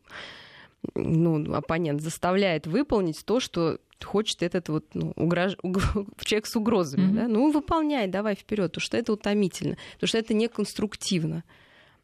ну, 0.95 1.53
оппонент 1.55 2.01
заставляет 2.01 2.67
выполнить 2.67 3.25
то, 3.25 3.41
что 3.41 3.79
хочет 4.03 4.43
этот 4.43 4.69
вот 4.69 4.87
ну, 4.95 5.13
угрож... 5.17 5.57
человек 6.25 6.47
с 6.47 6.57
угрозами, 6.57 7.11
mm-hmm. 7.11 7.15
да, 7.15 7.29
ну 7.29 7.51
выполняй, 7.51 8.09
давай 8.09 8.35
вперед, 8.35 8.71
потому 8.71 8.83
что 8.83 8.97
это 8.97 9.13
утомительно, 9.13 9.77
потому 9.95 10.09
что 10.09 10.19
это 10.19 10.35
неконструктивно. 10.35 11.45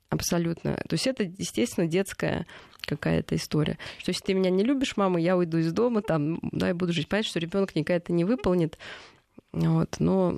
Абсолютно. 0.08 0.76
То 0.88 0.94
есть 0.94 1.06
это, 1.06 1.24
естественно, 1.24 1.88
детская 1.88 2.46
какая-то 2.82 3.34
история. 3.34 3.76
Что 3.98 4.10
если 4.10 4.24
ты 4.24 4.34
меня 4.34 4.50
не 4.50 4.62
любишь, 4.62 4.96
мама, 4.96 5.20
я 5.20 5.36
уйду 5.36 5.58
из 5.58 5.72
дома, 5.72 6.00
там, 6.00 6.38
да, 6.52 6.70
и 6.70 6.74
буду 6.74 6.92
жить. 6.92 7.08
Понятно, 7.08 7.30
что 7.30 7.40
ребенок 7.40 7.74
никогда 7.74 7.96
это 7.96 8.12
не 8.12 8.24
выполнит. 8.24 8.78
Вот, 9.52 9.96
но 9.98 10.36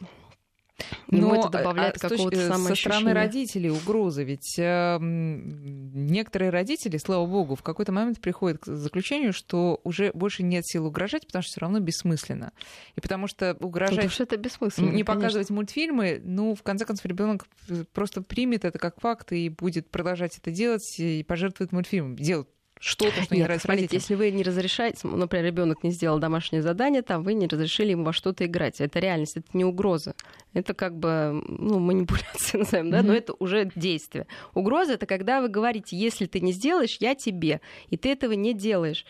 но 1.08 1.34
это 1.34 1.48
добавляет 1.48 1.96
а, 1.96 2.08
какого-то 2.08 2.56
со 2.56 2.74
стороны 2.74 3.12
родителей 3.12 3.70
угрозы, 3.70 4.24
ведь 4.24 4.58
э, 4.58 4.98
некоторые 5.00 6.50
родители, 6.50 6.98
слава 6.98 7.26
богу, 7.26 7.54
в 7.54 7.62
какой-то 7.62 7.92
момент 7.92 8.20
приходят 8.20 8.58
к 8.58 8.66
заключению, 8.66 9.32
что 9.32 9.80
уже 9.84 10.10
больше 10.14 10.42
нет 10.42 10.66
сил 10.66 10.86
угрожать, 10.86 11.26
потому 11.26 11.42
что 11.42 11.50
все 11.50 11.60
равно 11.60 11.80
бессмысленно. 11.80 12.52
И 12.96 13.00
потому 13.00 13.26
что 13.26 13.56
угрожать... 13.60 13.96
Потому 13.96 14.10
что 14.10 14.22
это 14.24 14.36
бессмысленно, 14.36 14.86
Не 14.86 15.02
конечно. 15.02 15.14
показывать 15.14 15.50
мультфильмы, 15.50 16.20
ну, 16.24 16.54
в 16.54 16.62
конце 16.62 16.84
концов, 16.84 17.06
ребенок 17.06 17.46
просто 17.92 18.22
примет 18.22 18.64
это 18.64 18.78
как 18.78 19.00
факт 19.00 19.32
и 19.32 19.48
будет 19.48 19.90
продолжать 19.90 20.38
это 20.38 20.50
делать 20.50 20.98
и 20.98 21.24
пожертвует 21.24 21.72
мультфильмом. 21.72 22.16
Делать 22.16 22.48
что-то, 22.80 23.22
что 23.22 23.34
не 23.34 23.42
нравится 23.42 23.66
смотрите, 23.66 23.96
если 23.96 24.14
вы 24.14 24.30
не 24.30 24.42
разрешаете, 24.42 25.06
например, 25.08 25.46
ребенок 25.46 25.82
не 25.82 25.90
сделал 25.90 26.18
домашнее 26.18 26.62
задание, 26.62 27.02
там 27.02 27.22
вы 27.22 27.34
не 27.34 27.46
разрешили 27.46 27.90
ему 27.90 28.04
во 28.04 28.12
что-то 28.12 28.46
играть. 28.46 28.80
Это 28.80 28.98
реальность, 28.98 29.36
это 29.36 29.48
не 29.52 29.64
угроза. 29.64 30.14
Это 30.54 30.74
как 30.74 30.96
бы 30.96 31.42
ну, 31.46 31.78
манипуляция, 31.78 32.58
назовем, 32.60 32.90
да, 32.90 33.00
mm-hmm. 33.00 33.02
но 33.02 33.14
это 33.14 33.34
уже 33.38 33.70
действие. 33.74 34.26
Угроза 34.54 34.94
это 34.94 35.06
когда 35.06 35.40
вы 35.40 35.48
говорите, 35.48 35.96
если 35.96 36.26
ты 36.26 36.40
не 36.40 36.52
сделаешь, 36.52 36.96
я 37.00 37.14
тебе, 37.14 37.60
и 37.90 37.96
ты 37.96 38.10
этого 38.10 38.32
не 38.32 38.54
делаешь. 38.54 39.04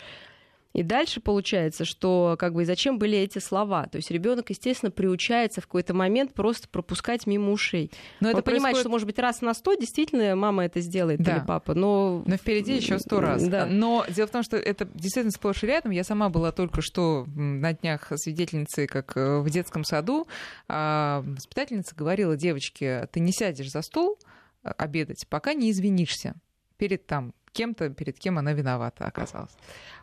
И 0.74 0.83
дальше 0.83 1.20
получается, 1.20 1.85
что 1.85 2.37
как 2.38 2.52
бы 2.52 2.62
и 2.62 2.64
зачем 2.64 2.98
были 2.98 3.16
эти 3.18 3.38
слова? 3.38 3.87
То 3.87 3.96
есть 3.96 4.11
ребенок, 4.11 4.50
естественно, 4.50 4.90
приучается 4.90 5.61
в 5.61 5.66
какой-то 5.66 5.94
момент 5.94 6.35
просто 6.35 6.68
пропускать 6.68 7.26
мимо 7.26 7.52
ушей. 7.52 7.90
Но 8.20 8.28
Он 8.28 8.35
это 8.35 8.42
понимает, 8.42 8.74
происходит... 8.74 8.81
что, 8.81 8.88
может 8.90 9.07
быть, 9.07 9.18
раз 9.18 9.40
на 9.40 9.54
сто 9.54 9.74
действительно 9.74 10.37
мама 10.37 10.66
это 10.66 10.81
сделает 10.81 11.20
да. 11.20 11.37
или 11.37 11.44
папа, 11.46 11.74
но... 11.74 12.22
Но 12.26 12.37
впереди 12.37 12.76
еще 12.76 12.98
сто 12.98 13.20
раз. 13.20 13.46
Да. 13.48 13.66
Но 13.66 14.04
дело 14.09 14.28
в 14.28 14.31
том, 14.31 14.42
что 14.42 14.57
это 14.57 14.85
действительно 14.94 15.33
сплошь 15.33 15.64
и 15.64 15.66
рядом. 15.66 15.90
Я 15.90 16.04
сама 16.04 16.28
была 16.28 16.52
только 16.52 16.83
что 16.83 17.26
на 17.35 17.72
днях 17.72 18.12
свидетельницей, 18.16 18.87
как 18.87 19.16
э, 19.16 19.40
в 19.40 19.48
детском 19.48 19.85
саду. 19.85 20.26
А 20.68 21.22
воспитательница 21.24 21.94
говорила 21.94 22.37
девочке, 22.37 23.09
ты 23.11 23.20
не 23.20 23.33
сядешь 23.33 23.70
за 23.70 23.81
стол 23.83 24.18
э, 24.62 24.68
обедать, 24.76 25.26
пока 25.28 25.54
не 25.54 25.70
извинишься 25.70 26.35
перед 26.76 27.07
там 27.07 27.33
кем-то, 27.50 27.90
перед 27.90 28.18
кем 28.18 28.38
она 28.38 28.52
виновата 28.52 29.06
оказалась. 29.06 29.52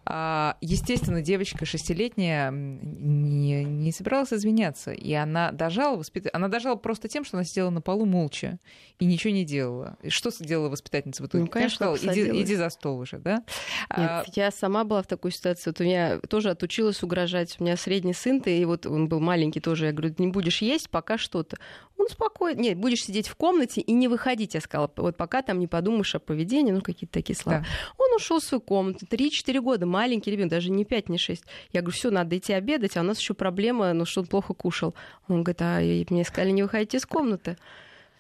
А, 0.07 0.57
естественно, 0.61 1.21
девочка 1.21 1.65
шестилетняя 1.65 2.51
не, 2.51 3.63
не 3.63 3.91
собиралась 3.91 4.31
извиняться, 4.33 4.91
и 4.91 5.11
она 5.13 5.51
дожала, 5.51 5.97
воспит... 5.97 6.27
она 6.31 6.47
дожала 6.47 6.75
просто 6.75 7.07
тем, 7.07 7.25
что 7.25 7.37
она 7.37 7.43
сидела 7.43 7.71
на 7.71 7.81
полу 7.81 8.05
молча 8.05 8.59
и 8.99 9.05
ничего 9.05 9.33
не 9.33 9.45
делала. 9.45 9.97
И 10.03 10.09
что 10.09 10.29
сделала 10.29 10.69
воспитательница 10.69 11.23
в 11.23 11.25
итоге? 11.25 11.45
Ну, 11.45 11.49
конечно, 11.49 11.95
сказала, 11.95 12.13
иди, 12.13 12.43
иди 12.43 12.55
за 12.55 12.69
стол 12.69 12.99
уже, 12.99 13.17
да? 13.17 13.35
Нет, 13.35 13.43
а... 13.89 14.23
я 14.35 14.51
сама 14.51 14.83
была 14.83 15.01
в 15.01 15.07
такой 15.07 15.31
ситуации. 15.31 15.71
Вот 15.71 15.81
у 15.81 15.83
меня 15.83 16.19
тоже 16.19 16.51
отучилась 16.51 17.01
угрожать. 17.01 17.55
У 17.59 17.63
меня 17.63 17.75
средний 17.75 18.13
сын, 18.13 18.37
и 18.45 18.65
вот 18.65 18.85
он 18.85 19.07
был 19.07 19.19
маленький 19.19 19.59
тоже. 19.59 19.87
Я 19.87 19.91
говорю, 19.91 20.13
не 20.19 20.27
будешь 20.27 20.61
есть 20.61 20.89
пока 20.91 21.17
что-то. 21.17 21.57
Он 21.97 22.07
спокойно. 22.09 22.59
Нет, 22.59 22.77
будешь 22.77 23.03
сидеть 23.03 23.27
в 23.27 23.35
комнате 23.35 23.81
и 23.81 23.91
не 23.91 24.07
выходить, 24.07 24.53
я 24.53 24.61
сказала. 24.61 24.91
Вот 24.97 25.17
пока 25.17 25.41
там 25.41 25.59
не 25.59 25.67
подумаешь 25.67 26.13
о 26.13 26.19
поведении, 26.19 26.71
ну 26.71 26.81
какие-то 26.81 27.13
такие 27.13 27.34
слова. 27.35 27.59
Да. 27.59 27.65
Он 27.97 28.15
ушел 28.15 28.39
в 28.39 28.43
свою 28.43 28.61
комнату. 28.61 29.05
3-4 29.05 29.61
года 29.61 29.85
маленький 29.85 30.31
ребенок, 30.31 30.51
даже 30.51 30.71
не 30.71 30.85
5, 30.85 31.09
не 31.09 31.17
6. 31.17 31.43
Я 31.71 31.81
говорю, 31.81 31.95
все, 31.95 32.11
надо 32.11 32.37
идти 32.37 32.53
обедать, 32.53 32.97
а 32.97 33.01
у 33.01 33.03
нас 33.03 33.19
еще 33.19 33.33
проблема, 33.33 33.93
ну 33.93 34.05
что 34.05 34.21
он 34.21 34.27
плохо 34.27 34.53
кушал. 34.53 34.95
Он 35.27 35.43
говорит, 35.43 35.61
а 35.61 35.79
мне 36.09 36.23
сказали, 36.23 36.51
не 36.51 36.63
выходите 36.63 36.97
из 36.97 37.05
комнаты 37.05 37.57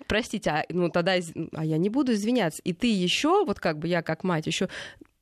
простите, 0.07 0.49
а, 0.51 0.65
ну 0.69 0.89
тогда, 0.89 1.15
а 1.53 1.65
я 1.65 1.77
не 1.77 1.89
буду 1.89 2.13
извиняться. 2.13 2.61
И 2.63 2.73
ты 2.73 2.87
еще, 2.87 3.43
вот 3.43 3.59
как 3.59 3.79
бы 3.79 3.87
я 3.87 4.03
как 4.03 4.23
мать, 4.23 4.45
еще 4.45 4.69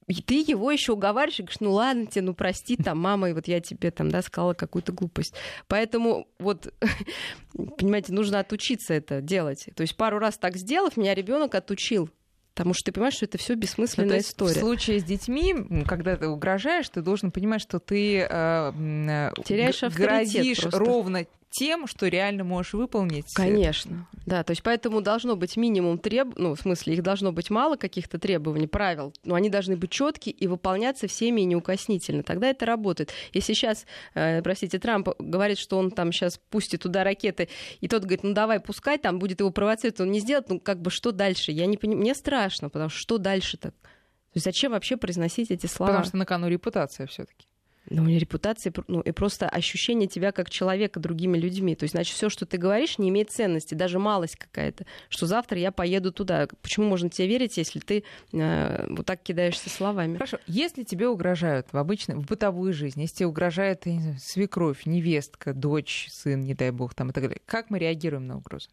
и 0.08 0.22
ты 0.22 0.44
его 0.46 0.72
еще 0.72 0.94
уговариваешь 0.94 1.40
и 1.40 1.44
говоришь, 1.44 1.60
ну 1.62 1.72
ладно 1.72 2.06
тебе, 2.06 2.24
ну 2.24 2.34
прости, 2.34 2.76
там, 2.76 3.00
мама, 3.00 3.30
и 3.30 3.34
вот 3.34 3.48
я 3.48 3.62
тебе 3.62 3.92
там, 3.92 4.10
да, 4.10 4.22
сказала 4.22 4.54
какую-то 4.54 4.92
глупость. 4.92 5.34
Поэтому 5.68 6.28
вот, 6.40 6.74
понимаете, 7.78 8.14
нужно 8.14 8.40
отучиться 8.40 8.94
это 8.94 9.22
делать. 9.22 9.70
То 9.76 9.82
есть 9.82 9.96
пару 9.96 10.20
раз 10.20 10.38
так 10.38 10.58
сделав, 10.58 10.98
меня 10.98 11.16
ребенок 11.16 11.56
отучил 11.56 12.10
Потому 12.54 12.76
что 12.76 12.86
ты 12.86 12.92
понимаешь, 12.92 13.16
что 13.16 13.26
это 13.26 13.38
все 13.40 13.56
бессмысленная 13.56 14.16
ну, 14.16 14.22
история. 14.22 14.54
В 14.54 14.60
случае 14.60 15.00
с 15.00 15.04
детьми, 15.04 15.56
когда 15.88 16.16
ты 16.16 16.28
угрожаешь, 16.28 16.88
ты 16.88 17.02
должен 17.02 17.32
понимать, 17.32 17.62
что 17.62 17.80
ты 17.80 18.20
э, 18.20 18.28
э 18.30 19.32
теряешь 19.44 19.82
грозишь 19.96 20.62
просто. 20.62 20.80
ровно 20.80 21.26
тем, 21.54 21.86
что 21.86 22.08
реально 22.08 22.44
можешь 22.44 22.74
выполнить. 22.74 23.32
Конечно, 23.34 24.08
да, 24.26 24.44
то 24.44 24.52
есть 24.52 24.64
поэтому 24.64 25.02
должно 25.02 25.36
быть 25.36 25.56
минимум 25.56 26.00
треб, 26.00 26.34
ну 26.36 26.56
в 26.56 26.60
смысле 26.60 26.96
их 26.96 27.04
должно 27.04 27.32
быть 27.32 27.52
мало 27.52 27.76
каких-то 27.76 28.18
требований, 28.18 28.66
правил, 28.66 29.14
но 29.24 29.36
они 29.36 29.50
должны 29.50 29.78
быть 29.78 29.92
четкие 29.92 30.34
и 30.34 30.48
выполняться 30.48 31.08
всеми 31.08 31.42
неукоснительно. 31.42 32.24
Тогда 32.24 32.50
это 32.50 32.66
работает. 32.66 33.14
Если 33.34 33.54
сейчас, 33.54 33.86
э, 34.16 34.42
простите, 34.42 34.80
Трамп 34.80 35.10
говорит, 35.20 35.60
что 35.60 35.78
он 35.78 35.92
там 35.92 36.12
сейчас 36.12 36.40
пустит 36.50 36.82
туда 36.82 37.04
ракеты, 37.04 37.50
и 37.82 37.88
тот 37.88 38.02
говорит, 38.02 38.24
ну 38.24 38.34
давай 38.34 38.60
пускай, 38.60 38.98
там 38.98 39.20
будет 39.20 39.40
его 39.40 39.52
провоцировать, 39.52 40.02
он 40.02 40.12
не 40.12 40.20
сделает, 40.20 40.50
ну 40.50 40.60
как 40.60 40.82
бы 40.82 40.90
что 40.90 41.12
дальше? 41.12 41.52
Я 41.52 41.68
не 41.68 41.78
понимаю, 41.78 42.02
мне 42.02 42.16
страшно, 42.16 42.70
потому 42.70 42.90
что 42.90 43.00
что 43.00 43.18
дальше-то? 43.20 43.70
То 43.70 44.38
есть 44.38 44.46
зачем 44.46 44.72
вообще 44.72 44.98
произносить 44.98 45.52
эти 45.52 45.68
слова? 45.68 45.92
Потому 45.92 46.06
что 46.08 46.18
на 46.18 46.26
кону 46.26 46.48
репутация 46.48 47.06
все-таки. 47.06 47.46
Ну, 47.90 48.04
не 48.06 48.18
репутация, 48.18 48.74
ну, 48.88 49.02
и 49.02 49.12
просто 49.12 49.50
ощущение 49.50 50.08
тебя 50.08 50.32
как 50.32 50.50
человека 50.50 51.00
другими 51.00 51.38
людьми. 51.38 51.76
То 51.76 51.84
есть, 51.84 51.94
значит, 51.94 52.16
все, 52.16 52.30
что 52.30 52.46
ты 52.46 52.58
говоришь, 52.58 52.98
не 52.98 53.10
имеет 53.10 53.30
ценности, 53.30 53.74
даже 53.74 54.00
малость 54.00 54.38
какая-то, 54.38 54.86
что 55.10 55.26
завтра 55.26 55.60
я 55.60 55.72
поеду 55.72 56.12
туда. 56.12 56.48
Почему 56.62 56.88
можно 56.88 57.10
тебе 57.10 57.28
верить, 57.28 57.58
если 57.58 57.80
ты 57.80 58.04
э, 58.32 58.86
вот 58.90 59.06
так 59.06 59.22
кидаешься 59.22 59.70
словами? 59.70 60.14
Хорошо. 60.14 60.40
Если 60.48 60.84
тебе 60.84 61.08
угрожают 61.10 61.68
в 61.72 61.78
обычной, 61.78 62.16
в 62.16 62.26
бытовой 62.26 62.72
жизни, 62.72 63.02
если 63.02 63.18
тебе 63.18 63.28
угрожает 63.28 63.84
знаю, 63.84 64.18
свекровь, 64.20 64.86
невестка, 64.86 65.54
дочь, 65.54 66.08
сын, 66.10 66.42
не 66.42 66.54
дай 66.54 66.72
бог, 66.72 66.94
там 66.94 67.10
и 67.10 67.14
так 67.14 67.24
далее, 67.24 67.42
как 67.46 67.70
мы 67.70 67.80
реагируем 67.80 68.28
на 68.28 68.38
угрозу? 68.38 68.70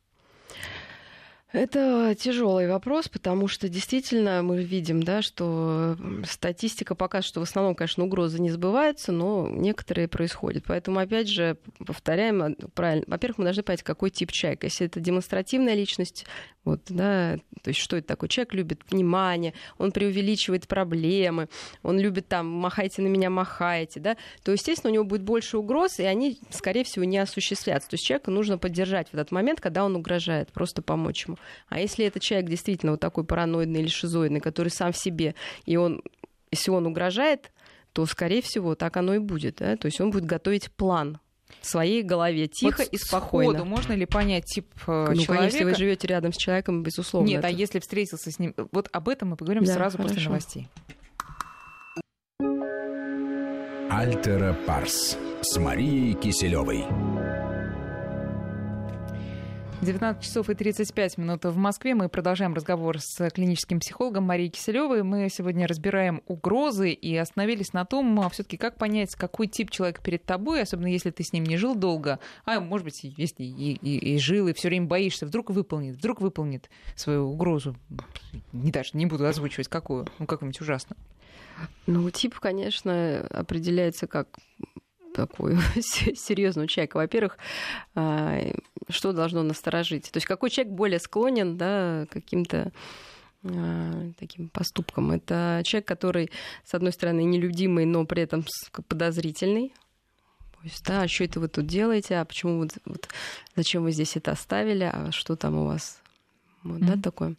Это 1.52 2.14
тяжелый 2.16 2.68
вопрос, 2.68 3.08
потому 3.08 3.48
что 3.48 3.68
действительно 3.68 4.42
мы 4.42 4.62
видим, 4.62 5.02
да, 5.02 5.20
что 5.20 5.96
статистика 6.24 6.94
показывает, 6.94 7.24
что 7.24 7.40
в 7.40 7.42
основном, 7.42 7.74
конечно, 7.74 8.04
угрозы 8.04 8.40
не 8.40 8.50
сбываются, 8.50 9.10
но 9.10 9.48
некоторые 9.48 10.06
происходят. 10.06 10.64
Поэтому, 10.66 11.00
опять 11.00 11.28
же, 11.28 11.56
повторяем, 11.84 12.42
а, 12.42 12.50
правильно, 12.74 13.04
во-первых, 13.08 13.38
мы 13.38 13.44
должны 13.44 13.64
понять, 13.64 13.82
какой 13.82 14.10
тип 14.10 14.30
человека. 14.30 14.66
Если 14.66 14.86
это 14.86 15.00
демонстративная 15.00 15.74
личность, 15.74 16.24
вот, 16.64 16.82
да, 16.88 17.38
то 17.62 17.68
есть 17.68 17.80
что 17.80 17.96
это 17.96 18.06
такое? 18.06 18.28
Человек 18.28 18.52
любит 18.52 18.82
внимание, 18.90 19.54
он 19.78 19.92
преувеличивает 19.92 20.68
проблемы, 20.68 21.48
он 21.82 21.98
любит 21.98 22.28
там 22.28 22.46
«махайте 22.46 23.00
на 23.00 23.06
меня, 23.06 23.30
махайте», 23.30 23.98
да, 23.98 24.16
то, 24.42 24.52
естественно, 24.52 24.90
у 24.90 24.94
него 24.94 25.04
будет 25.04 25.22
больше 25.22 25.56
угроз, 25.56 25.98
и 25.98 26.04
они, 26.04 26.38
скорее 26.50 26.84
всего, 26.84 27.04
не 27.04 27.18
осуществлятся. 27.18 27.88
То 27.88 27.94
есть 27.94 28.04
человека 28.04 28.30
нужно 28.30 28.58
поддержать 28.58 29.08
в 29.08 29.14
этот 29.14 29.30
момент, 29.30 29.60
когда 29.60 29.84
он 29.84 29.96
угрожает, 29.96 30.52
просто 30.52 30.82
помочь 30.82 31.26
ему. 31.26 31.38
А 31.68 31.80
если 31.80 32.04
это 32.04 32.20
человек 32.20 32.50
действительно 32.50 32.92
вот 32.92 33.00
такой 33.00 33.24
параноидный 33.24 33.80
или 33.80 33.88
шизоидный, 33.88 34.40
который 34.40 34.68
сам 34.68 34.92
в 34.92 34.98
себе, 34.98 35.34
и 35.64 35.76
он, 35.76 36.02
если 36.50 36.70
он 36.70 36.86
угрожает, 36.86 37.52
то, 37.94 38.04
скорее 38.06 38.42
всего, 38.42 38.74
так 38.74 38.96
оно 38.98 39.14
и 39.14 39.18
будет. 39.18 39.56
Да? 39.56 39.76
То 39.76 39.86
есть 39.86 40.00
он 40.00 40.10
будет 40.10 40.26
готовить 40.26 40.70
план 40.70 41.18
в 41.60 41.66
своей 41.66 42.02
голове 42.02 42.48
тихо 42.48 42.78
вот 42.78 42.88
и 42.88 42.96
спокойно. 42.96 43.52
Сходу 43.52 43.64
можно 43.68 43.92
ли 43.92 44.06
понять 44.06 44.44
тип 44.44 44.66
э, 44.86 45.06
ну, 45.14 45.22
человека? 45.22 45.44
если 45.44 45.64
вы 45.64 45.74
живете 45.74 46.08
рядом 46.08 46.32
с 46.32 46.36
человеком, 46.36 46.82
безусловно. 46.82 47.28
Нет, 47.28 47.44
а 47.44 47.48
это... 47.48 47.56
а 47.56 47.60
если 47.60 47.78
встретился 47.80 48.30
с 48.30 48.38
ним, 48.38 48.54
вот 48.72 48.88
об 48.92 49.08
этом 49.08 49.30
мы 49.30 49.36
поговорим 49.36 49.64
да, 49.64 49.74
сразу 49.74 49.96
хорошо. 49.96 50.14
после 50.14 50.28
новостей. 50.28 50.68
Альтера 53.90 54.56
Парс 54.66 55.18
с 55.42 55.58
Марией 55.58 56.14
Киселевой. 56.14 56.84
19 59.82 60.22
часов 60.22 60.50
и 60.50 60.54
35 60.54 61.16
минут 61.16 61.44
в 61.44 61.56
Москве. 61.56 61.94
Мы 61.94 62.10
продолжаем 62.10 62.52
разговор 62.52 62.98
с 63.00 63.30
клиническим 63.30 63.80
психологом 63.80 64.24
Марией 64.24 64.50
Киселевой. 64.50 65.02
Мы 65.02 65.30
сегодня 65.30 65.66
разбираем 65.66 66.22
угрозы 66.26 66.90
и 66.92 67.16
остановились 67.16 67.72
на 67.72 67.86
том, 67.86 68.20
а, 68.20 68.28
все-таки 68.28 68.58
как 68.58 68.76
понять, 68.76 69.14
какой 69.14 69.46
тип 69.46 69.70
человека 69.70 70.02
перед 70.02 70.22
тобой, 70.22 70.60
особенно 70.60 70.88
если 70.88 71.10
ты 71.10 71.24
с 71.24 71.32
ним 71.32 71.44
не 71.44 71.56
жил 71.56 71.74
долго, 71.74 72.18
а 72.44 72.60
может 72.60 72.84
быть, 72.84 73.00
если 73.02 73.42
и, 73.42 73.72
и, 73.72 74.14
и 74.14 74.18
жил, 74.18 74.48
и 74.48 74.52
все 74.52 74.68
время 74.68 74.86
боишься, 74.86 75.24
вдруг 75.24 75.48
выполнит, 75.48 75.96
вдруг 75.96 76.20
выполнит 76.20 76.68
свою 76.94 77.30
угрозу. 77.30 77.74
Не 78.52 78.70
даже 78.70 78.90
не 78.92 79.06
буду 79.06 79.26
озвучивать, 79.26 79.68
какую, 79.68 80.06
ну, 80.18 80.26
какую-нибудь 80.26 80.60
ужасную. 80.60 80.98
Ну, 81.86 82.10
тип, 82.10 82.38
конечно, 82.38 83.26
определяется 83.30 84.06
как 84.06 84.28
такой 85.26 85.56
серьезного 85.80 86.68
человека. 86.68 86.96
Во-первых, 86.96 87.38
а, 87.94 88.40
что 88.88 89.12
должно 89.12 89.42
насторожить? 89.42 90.11
То 90.11 90.16
есть 90.16 90.26
какой 90.26 90.50
человек 90.50 90.72
более 90.72 90.98
склонен 90.98 91.56
да, 91.56 92.06
к 92.09 92.12
каким-то 92.12 92.72
а, 93.44 94.11
таким 94.18 94.48
поступкам? 94.48 95.12
Это 95.12 95.62
человек, 95.64 95.87
который, 95.87 96.30
с 96.64 96.74
одной 96.74 96.92
стороны, 96.92 97.24
нелюдимый, 97.24 97.85
но 97.85 98.04
при 98.04 98.22
этом 98.22 98.44
подозрительный. 98.88 99.72
То 100.52 100.64
есть, 100.64 100.85
да, 100.85 101.02
а 101.02 101.09
что 101.09 101.24
это 101.24 101.40
вы 101.40 101.48
тут 101.48 101.66
делаете? 101.66 102.16
А 102.18 102.24
почему 102.24 102.59
вот, 102.59 102.72
вот 102.85 103.09
зачем 103.56 103.83
вы 103.83 103.92
здесь 103.92 104.16
это 104.16 104.33
оставили? 104.33 104.85
А 104.85 105.11
что 105.11 105.37
там 105.37 105.56
у 105.56 105.66
вас? 105.66 106.00
Вот, 106.62 106.80
mm-hmm. 106.80 106.96
да, 106.96 107.02
такое. 107.02 107.37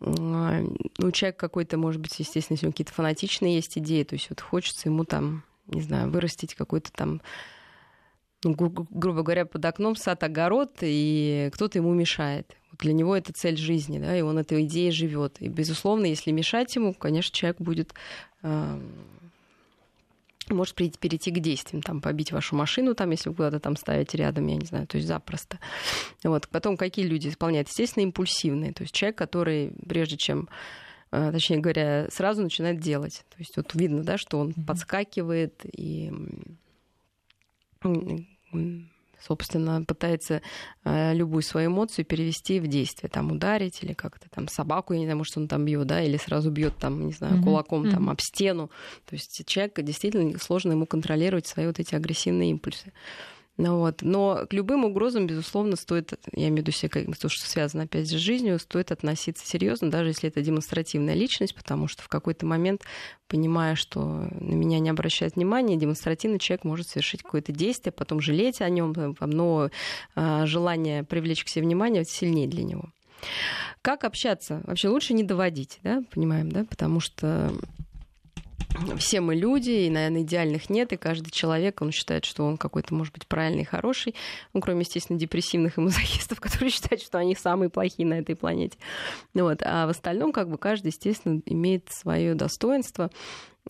А, 0.00 0.62
ну, 0.98 1.10
человек 1.12 1.38
какой-то, 1.38 1.78
может 1.78 2.00
быть, 2.00 2.18
естественно, 2.18 2.54
если 2.54 2.66
у 2.66 2.68
него 2.68 2.72
какие-то 2.72 2.92
фанатичные 2.92 3.56
есть 3.56 3.78
идеи, 3.78 4.02
то 4.02 4.14
есть 4.14 4.28
вот 4.28 4.40
хочется 4.40 4.88
ему 4.88 5.04
там 5.04 5.44
не 5.68 5.82
знаю, 5.82 6.10
вырастить 6.10 6.54
какой-то 6.54 6.92
там, 6.92 7.20
ну, 8.44 8.54
гру- 8.54 8.86
грубо 8.90 9.22
говоря, 9.22 9.46
под 9.46 9.64
окном 9.64 9.96
сад-огород, 9.96 10.78
и 10.80 11.50
кто-то 11.54 11.78
ему 11.78 11.92
мешает. 11.94 12.56
Для 12.78 12.92
него 12.92 13.16
это 13.16 13.32
цель 13.32 13.56
жизни, 13.56 13.98
да, 13.98 14.16
и 14.16 14.22
он 14.22 14.38
этой 14.38 14.64
идеей 14.64 14.90
живет. 14.90 15.36
И, 15.40 15.48
безусловно, 15.48 16.06
если 16.06 16.30
мешать 16.30 16.74
ему, 16.76 16.92
конечно, 16.92 17.34
человек 17.34 17.58
будет 17.58 17.94
э, 18.42 18.80
может 20.54 20.74
перейти 20.74 21.30
к 21.30 21.38
действиям, 21.40 21.82
там, 21.82 22.00
побить 22.00 22.32
вашу 22.32 22.54
машину, 22.54 22.94
там, 22.94 23.10
если 23.10 23.28
вы 23.28 23.34
куда-то 23.34 23.60
там 23.60 23.76
ставите 23.76 24.18
рядом, 24.18 24.46
я 24.46 24.56
не 24.56 24.66
знаю, 24.66 24.86
то 24.86 24.96
есть 24.96 25.08
запросто. 25.08 25.58
Вот. 26.22 26.48
Потом 26.48 26.76
какие 26.76 27.06
люди 27.06 27.28
исполняют? 27.28 27.68
Естественно, 27.68 28.04
импульсивные. 28.04 28.72
То 28.72 28.82
есть 28.82 28.94
человек, 28.94 29.16
который, 29.16 29.72
прежде 29.88 30.16
чем 30.16 30.48
точнее 31.32 31.58
говоря, 31.58 32.08
сразу 32.10 32.42
начинает 32.42 32.80
делать. 32.80 33.24
То 33.30 33.36
есть 33.38 33.56
вот 33.56 33.74
видно, 33.74 34.02
да, 34.02 34.18
что 34.18 34.38
он 34.38 34.50
mm-hmm. 34.50 34.64
подскакивает 34.64 35.62
и 35.64 36.12
собственно, 39.20 39.82
пытается 39.84 40.42
э, 40.84 41.14
любую 41.14 41.42
свою 41.42 41.70
эмоцию 41.70 42.04
перевести 42.04 42.60
в 42.60 42.66
действие, 42.66 43.10
там 43.10 43.32
ударить 43.32 43.82
или 43.82 43.92
как-то 43.92 44.28
там 44.30 44.46
собаку, 44.48 44.92
я 44.92 45.00
не 45.00 45.06
знаю, 45.06 45.18
может, 45.18 45.36
он 45.36 45.48
там 45.48 45.64
бьет, 45.64 45.86
да, 45.86 46.02
или 46.02 46.16
сразу 46.16 46.50
бьет 46.50 46.76
там, 46.76 47.06
не 47.06 47.12
знаю, 47.12 47.42
кулаком 47.42 47.84
mm-hmm. 47.84 47.90
там 47.90 48.10
об 48.10 48.20
стену. 48.20 48.70
То 49.06 49.14
есть 49.14 49.42
человек 49.46 49.80
действительно 49.82 50.38
сложно 50.38 50.72
ему 50.72 50.86
контролировать 50.86 51.46
свои 51.46 51.66
вот 51.66 51.80
эти 51.80 51.94
агрессивные 51.94 52.50
импульсы. 52.50 52.92
Ну, 53.58 53.78
вот. 53.78 54.02
Но 54.02 54.46
к 54.48 54.52
любым 54.52 54.84
угрозам, 54.84 55.26
безусловно, 55.26 55.76
стоит, 55.76 56.12
я 56.32 56.48
имею 56.48 56.56
в 56.56 56.58
виду 56.58 56.72
все, 56.72 56.88
то, 56.88 57.28
что 57.28 57.48
связано 57.48 57.84
опять 57.84 58.10
же 58.10 58.18
с 58.18 58.20
жизнью, 58.20 58.58
стоит 58.58 58.92
относиться 58.92 59.46
серьезно, 59.46 59.90
даже 59.90 60.10
если 60.10 60.28
это 60.28 60.42
демонстративная 60.42 61.14
личность, 61.14 61.54
потому 61.54 61.88
что 61.88 62.02
в 62.02 62.08
какой-то 62.08 62.44
момент, 62.44 62.82
понимая, 63.28 63.74
что 63.74 64.28
на 64.30 64.54
меня 64.54 64.78
не 64.78 64.90
обращают 64.90 65.36
внимания, 65.36 65.76
демонстративный 65.76 66.38
человек 66.38 66.64
может 66.64 66.88
совершить 66.88 67.22
какое-то 67.22 67.52
действие, 67.52 67.92
потом 67.92 68.20
жалеть 68.20 68.60
о 68.60 68.68
нем, 68.68 68.94
но 69.20 69.70
а, 70.14 70.44
желание 70.44 71.02
привлечь 71.02 71.44
к 71.44 71.48
себе 71.48 71.64
внимание 71.64 72.04
сильнее 72.04 72.48
для 72.48 72.62
него. 72.62 72.90
Как 73.80 74.04
общаться? 74.04 74.62
Вообще 74.64 74.88
лучше 74.88 75.14
не 75.14 75.22
доводить, 75.22 75.78
да, 75.82 76.02
понимаем, 76.12 76.52
да, 76.52 76.64
потому 76.64 77.00
что 77.00 77.52
все 78.98 79.20
мы 79.20 79.34
люди, 79.34 79.70
и, 79.70 79.90
наверное, 79.90 80.22
идеальных 80.22 80.70
нет, 80.70 80.92
и 80.92 80.96
каждый 80.96 81.30
человек, 81.30 81.80
он 81.82 81.92
считает, 81.92 82.24
что 82.24 82.44
он 82.44 82.56
какой-то, 82.56 82.94
может 82.94 83.12
быть, 83.12 83.26
правильный 83.26 83.64
хороший, 83.64 84.14
ну, 84.52 84.60
кроме, 84.60 84.80
естественно, 84.80 85.18
депрессивных 85.18 85.78
и 85.78 85.80
мазохистов, 85.82 86.40
которые 86.40 86.70
считают, 86.70 87.02
что 87.02 87.18
они 87.18 87.34
самые 87.34 87.70
плохие 87.70 88.06
на 88.06 88.14
этой 88.14 88.36
планете. 88.36 88.78
Вот. 89.34 89.62
А 89.62 89.86
в 89.86 89.90
остальном, 89.90 90.32
как 90.32 90.48
бы, 90.48 90.58
каждый, 90.58 90.88
естественно, 90.88 91.40
имеет 91.46 91.88
свое 91.90 92.34
достоинство, 92.34 93.10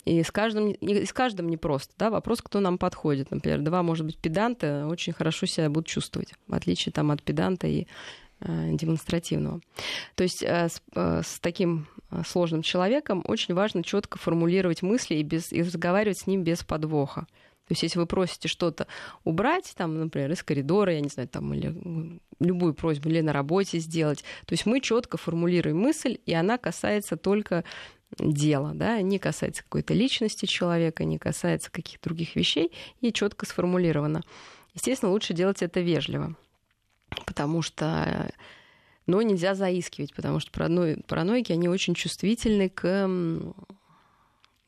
и 0.05 0.21
с 0.21 0.31
каждым, 0.31 0.73
и 0.73 1.05
с 1.05 1.11
каждым 1.11 1.49
непросто. 1.49 1.91
Да? 1.97 2.11
Вопрос, 2.11 2.41
кто 2.41 2.59
нам 2.59 2.77
подходит. 2.77 3.31
Например, 3.31 3.61
два, 3.61 3.81
может 3.81 4.05
быть, 4.05 4.17
педанта 4.17 4.85
очень 4.87 5.11
хорошо 5.11 5.47
себя 5.47 5.69
будут 5.69 5.87
чувствовать, 5.87 6.33
в 6.47 6.53
отличие 6.53 6.93
там, 6.93 7.09
от 7.09 7.23
педанта 7.23 7.67
и 7.67 7.87
демонстративного. 8.39 9.61
То 10.15 10.23
есть 10.23 10.43
э, 10.43 10.69
с, 10.69 10.81
э, 10.95 11.21
с 11.23 11.39
таким 11.39 11.87
Э, 12.09 12.21
сложным 12.25 12.61
человеком, 12.61 13.21
очень 13.25 13.53
важно 13.53 13.83
четко 13.83 14.17
формулировать 14.17 14.81
мысли 14.81 15.15
и, 15.15 15.23
без, 15.23 15.51
и 15.51 15.61
разговаривать 15.61 16.19
с 16.19 16.27
ним 16.27 16.43
без 16.43 16.63
подвоха. 16.63 17.27
То 17.67 17.73
есть, 17.73 17.83
если 17.83 17.99
вы 17.99 18.05
просите 18.05 18.47
что-то 18.47 18.87
убрать, 19.25 19.73
там, 19.75 19.99
например, 19.99 20.31
из 20.31 20.41
коридора, 20.41 20.93
я 20.93 21.01
не 21.01 21.09
знаю, 21.09 21.27
там, 21.27 21.53
или 21.53 22.21
любую 22.39 22.73
просьбу, 22.73 23.09
или 23.09 23.19
на 23.19 23.33
работе 23.33 23.79
сделать, 23.79 24.23
то 24.45 24.53
есть 24.53 24.65
мы 24.65 24.79
четко 24.79 25.17
формулируем 25.17 25.77
мысль, 25.77 26.17
и 26.25 26.33
она 26.33 26.57
касается 26.57 27.17
только 27.17 27.65
дела, 28.17 28.71
да, 28.73 29.01
не 29.01 29.19
касается 29.19 29.63
какой-то 29.63 29.93
личности 29.93 30.45
человека, 30.45 31.03
не 31.03 31.17
касается 31.17 31.69
каких-то 31.69 32.07
других 32.07 32.37
вещей, 32.37 32.71
и 33.01 33.11
четко 33.11 33.45
сформулировано. 33.45 34.21
Естественно, 34.73 35.11
лучше 35.11 35.33
делать 35.33 35.61
это 35.61 35.81
вежливо, 35.81 36.37
потому 37.25 37.61
что 37.61 38.31
но 39.05 39.21
нельзя 39.21 39.55
заискивать, 39.55 40.13
потому 40.13 40.39
что 40.39 40.51
параноики, 40.51 41.53
они 41.53 41.69
очень 41.69 41.93
чувствительны 41.93 42.69
к 42.69 43.07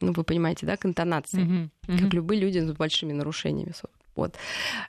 ну, 0.01 0.13
вы 0.13 0.23
понимаете, 0.23 0.65
да, 0.65 0.77
к 0.77 0.85
интонации, 0.85 1.43
mm-hmm. 1.43 1.69
Mm-hmm. 1.87 1.99
как 1.99 2.13
любые 2.13 2.39
люди 2.39 2.59
с 2.59 2.71
большими 2.71 3.11
нарушениями. 3.11 3.73
Вот. 4.19 4.35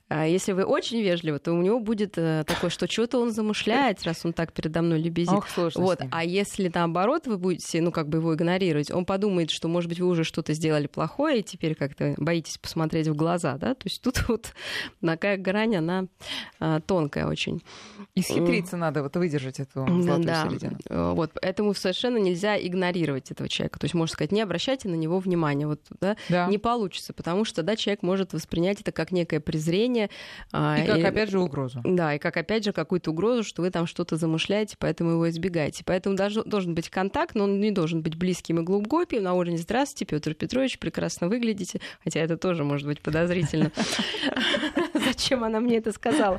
А 0.08 0.26
если 0.26 0.52
вы 0.52 0.64
очень 0.64 1.00
вежливы, 1.00 1.38
то 1.38 1.52
у 1.52 1.62
него 1.62 1.78
будет 1.78 2.14
э, 2.16 2.44
такое, 2.46 2.68
что 2.68 2.90
что-то 2.90 3.20
он 3.20 3.30
замышляет, 3.30 4.02
раз 4.02 4.24
он 4.24 4.32
так 4.32 4.52
передо 4.52 4.82
мной 4.82 5.00
лебезит. 5.00 5.32
Ох, 5.32 5.48
сложно 5.48 5.82
вот. 5.82 6.00
А 6.10 6.24
если 6.24 6.70
наоборот 6.72 7.26
вы 7.26 7.38
будете, 7.38 7.80
ну, 7.80 7.92
как 7.92 8.08
бы 8.08 8.18
его 8.18 8.34
игнорировать, 8.34 8.90
он 8.90 9.04
подумает, 9.04 9.50
что, 9.50 9.68
может 9.68 9.88
быть, 9.88 10.00
вы 10.00 10.08
уже 10.08 10.24
что-то 10.24 10.52
сделали 10.52 10.88
плохое, 10.88 11.40
и 11.40 11.42
теперь 11.44 11.76
как-то 11.76 12.14
боитесь 12.16 12.58
посмотреть 12.58 13.06
в 13.06 13.14
глаза, 13.14 13.56
да? 13.56 13.74
То 13.74 13.86
есть 13.86 14.02
тут 14.02 14.24
вот 14.28 14.52
такая 15.00 15.36
грань, 15.36 15.76
она 15.76 16.06
а, 16.58 16.80
тонкая 16.80 17.26
очень. 17.26 17.62
И 18.14 18.22
схитриться 18.22 18.76
надо, 18.76 19.02
вот 19.04 19.14
выдержать 19.16 19.60
эту 19.60 19.86
золотую 19.86 20.24
да. 20.24 20.48
середину. 20.48 20.78
Э, 20.88 21.12
вот. 21.14 21.30
Поэтому 21.40 21.72
совершенно 21.74 22.18
нельзя 22.18 22.58
игнорировать 22.58 23.30
этого 23.30 23.48
человека. 23.48 23.78
То 23.78 23.84
есть, 23.84 23.94
можно 23.94 24.12
сказать, 24.12 24.32
не 24.32 24.40
обращайте 24.40 24.88
на 24.88 24.96
него 24.96 25.20
внимания. 25.20 25.66
Вот, 25.68 25.80
да? 26.00 26.16
Да. 26.28 26.46
Не 26.48 26.58
получится, 26.58 27.12
потому 27.12 27.44
что, 27.44 27.62
да, 27.62 27.76
человек 27.76 28.02
может 28.02 28.32
воспринять 28.32 28.80
это 28.80 28.90
как 28.92 29.12
некое 29.20 29.40
презрение. 29.40 30.10
А, 30.52 30.78
и 30.78 30.86
как, 30.86 30.98
и, 30.98 31.02
опять 31.02 31.30
же, 31.30 31.40
угрозу. 31.40 31.80
Да, 31.84 32.14
и 32.14 32.18
как, 32.18 32.36
опять 32.36 32.64
же, 32.64 32.72
какую-то 32.72 33.10
угрозу, 33.10 33.44
что 33.44 33.62
вы 33.62 33.70
там 33.70 33.86
что-то 33.86 34.16
замышляете, 34.16 34.76
поэтому 34.78 35.12
его 35.12 35.28
избегаете. 35.28 35.82
Поэтому 35.84 36.16
даже, 36.16 36.42
должен 36.44 36.74
быть 36.74 36.88
контакт, 36.88 37.34
но 37.34 37.44
он 37.44 37.60
не 37.60 37.70
должен 37.70 38.02
быть 38.02 38.16
близким 38.16 38.60
и 38.60 38.62
глубоким, 38.62 39.22
на 39.22 39.34
уровне 39.34 39.58
«Здравствуйте, 39.58 40.06
Петр 40.06 40.34
Петрович, 40.34 40.78
прекрасно 40.78 41.28
выглядите», 41.28 41.80
хотя 42.02 42.20
это 42.20 42.36
тоже 42.36 42.64
может 42.64 42.86
быть 42.86 43.00
подозрительно. 43.00 43.70
Зачем 44.94 45.44
она 45.44 45.60
мне 45.60 45.76
это 45.76 45.92
сказала? 45.92 46.38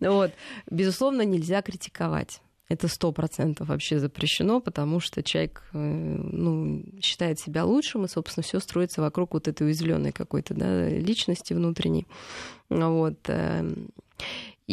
Вот. 0.00 0.32
Безусловно, 0.70 1.22
нельзя 1.22 1.62
критиковать 1.62 2.40
это 2.72 2.88
сто 2.88 3.12
процентов 3.12 3.68
вообще 3.68 3.98
запрещено, 3.98 4.60
потому 4.60 5.00
что 5.00 5.22
человек 5.22 5.62
э, 5.72 5.78
ну, 5.78 6.84
считает 7.00 7.38
себя 7.38 7.64
лучшим, 7.64 8.04
и, 8.04 8.08
собственно, 8.08 8.42
все 8.42 8.60
строится 8.60 9.00
вокруг 9.00 9.34
вот 9.34 9.48
этой 9.48 9.66
уязвленной 9.66 10.12
какой-то 10.12 10.54
да, 10.54 10.88
личности 10.88 11.52
внутренней. 11.52 12.06
Вот. 12.68 13.18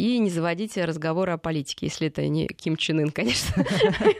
И 0.00 0.18
не 0.18 0.30
заводите 0.30 0.86
разговоры 0.86 1.32
о 1.32 1.36
политике, 1.36 1.84
если 1.86 2.06
это 2.06 2.26
не 2.26 2.46
Ким 2.46 2.76
Чен 2.76 3.00
Ын, 3.00 3.10
конечно. 3.10 3.66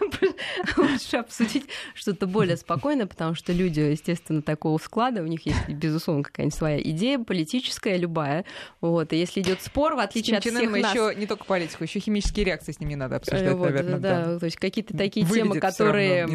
Лучше 0.77 1.17
обсудить 1.17 1.65
что-то 1.95 2.27
более 2.27 2.59
спокойное, 2.59 3.07
потому 3.07 3.35
что 3.35 3.55
люди, 3.55 3.81
естественно, 3.81 4.43
такого 4.43 4.77
склада, 4.77 5.23
у 5.23 5.27
них 5.27 5.47
есть, 5.47 5.71
безусловно, 5.71 6.23
какая-нибудь 6.23 6.55
своя 6.55 6.83
идея 6.83 7.19
политическая, 7.19 7.97
любая. 7.97 8.45
Вот. 8.83 9.15
И 9.15 9.17
если 9.17 9.41
идет 9.41 9.63
спор, 9.63 9.95
в 9.95 10.01
отличие 10.01 10.37
от 10.37 10.45
всех 10.45 10.71
нас... 10.71 10.95
еще 10.95 11.15
не 11.17 11.27
только 11.27 11.47
политику, 11.47 11.83
еще 11.83 11.99
химические 11.99 12.45
реакции 12.45 12.73
с 12.73 12.81
ним 12.81 12.91
не 12.91 12.97
надо 12.97 13.17
обсуждать, 13.17 13.57
наверное. 13.57 13.99
Да, 13.99 14.39
то 14.39 14.45
есть 14.45 14.59
какие-то 14.59 14.95
такие 14.95 15.25
темы, 15.25 15.61
которые 15.61 16.27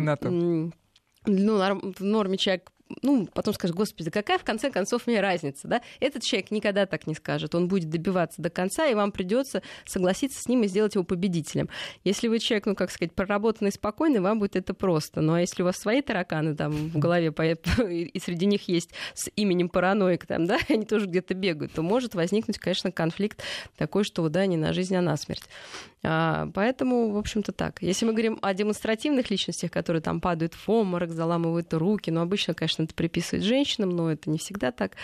ну, 1.27 1.57
в 1.91 2.03
норме 2.03 2.37
человек 2.37 2.71
ну, 3.01 3.27
потом 3.33 3.53
скажет, 3.53 3.75
господи, 3.75 4.11
какая 4.11 4.37
в 4.37 4.43
конце 4.43 4.69
концов 4.69 5.07
мне 5.07 5.19
разница, 5.19 5.67
да? 5.67 5.81
Этот 5.99 6.23
человек 6.23 6.51
никогда 6.51 6.85
так 6.85 7.07
не 7.07 7.15
скажет, 7.15 7.55
он 7.55 7.67
будет 7.67 7.89
добиваться 7.89 8.41
до 8.41 8.49
конца, 8.49 8.85
и 8.87 8.93
вам 8.93 9.11
придется 9.11 9.63
согласиться 9.85 10.39
с 10.41 10.47
ним 10.47 10.63
и 10.63 10.67
сделать 10.67 10.95
его 10.95 11.03
победителем. 11.03 11.69
Если 12.03 12.27
вы 12.27 12.39
человек, 12.39 12.67
ну, 12.67 12.75
как 12.75 12.91
сказать, 12.91 13.13
проработанный, 13.13 13.71
спокойный, 13.71 14.19
вам 14.19 14.39
будет 14.39 14.55
это 14.55 14.73
просто. 14.73 15.21
Ну, 15.21 15.33
а 15.33 15.41
если 15.41 15.63
у 15.63 15.65
вас 15.65 15.77
свои 15.77 16.01
тараканы 16.01 16.55
там 16.55 16.71
в 16.71 16.97
голове, 16.99 17.33
и 17.89 18.19
среди 18.19 18.45
них 18.45 18.67
есть 18.67 18.91
с 19.13 19.29
именем 19.35 19.69
параноик, 19.69 20.25
там, 20.25 20.45
да, 20.45 20.59
они 20.69 20.85
тоже 20.85 21.07
где-то 21.07 21.33
бегают, 21.33 21.73
то 21.73 21.81
может 21.81 22.13
возникнуть, 22.13 22.59
конечно, 22.59 22.91
конфликт 22.91 23.41
такой, 23.77 24.03
что, 24.03 24.27
да, 24.29 24.45
не 24.45 24.57
на 24.57 24.73
жизнь, 24.73 24.95
а 24.95 25.01
на 25.01 25.17
смерть. 25.17 25.43
А, 26.07 26.49
поэтому, 26.53 27.11
в 27.11 27.17
общем-то, 27.17 27.51
так. 27.51 27.81
Если 27.81 28.05
мы 28.05 28.11
говорим 28.11 28.37
о 28.41 28.53
демонстративных 28.53 29.31
личностях, 29.31 29.71
которые 29.71 30.01
там 30.01 30.21
падают 30.21 30.53
в 30.53 30.69
обморок, 30.69 31.11
заламывают 31.11 31.73
руки, 31.73 32.11
ну, 32.11 32.21
обычно, 32.21 32.53
конечно, 32.53 32.74
это 32.83 32.93
приписывают 32.93 33.45
женщинам, 33.45 33.89
но 33.89 34.11
это 34.11 34.29
не 34.29 34.37
всегда 34.37 34.71
так, 34.71 34.97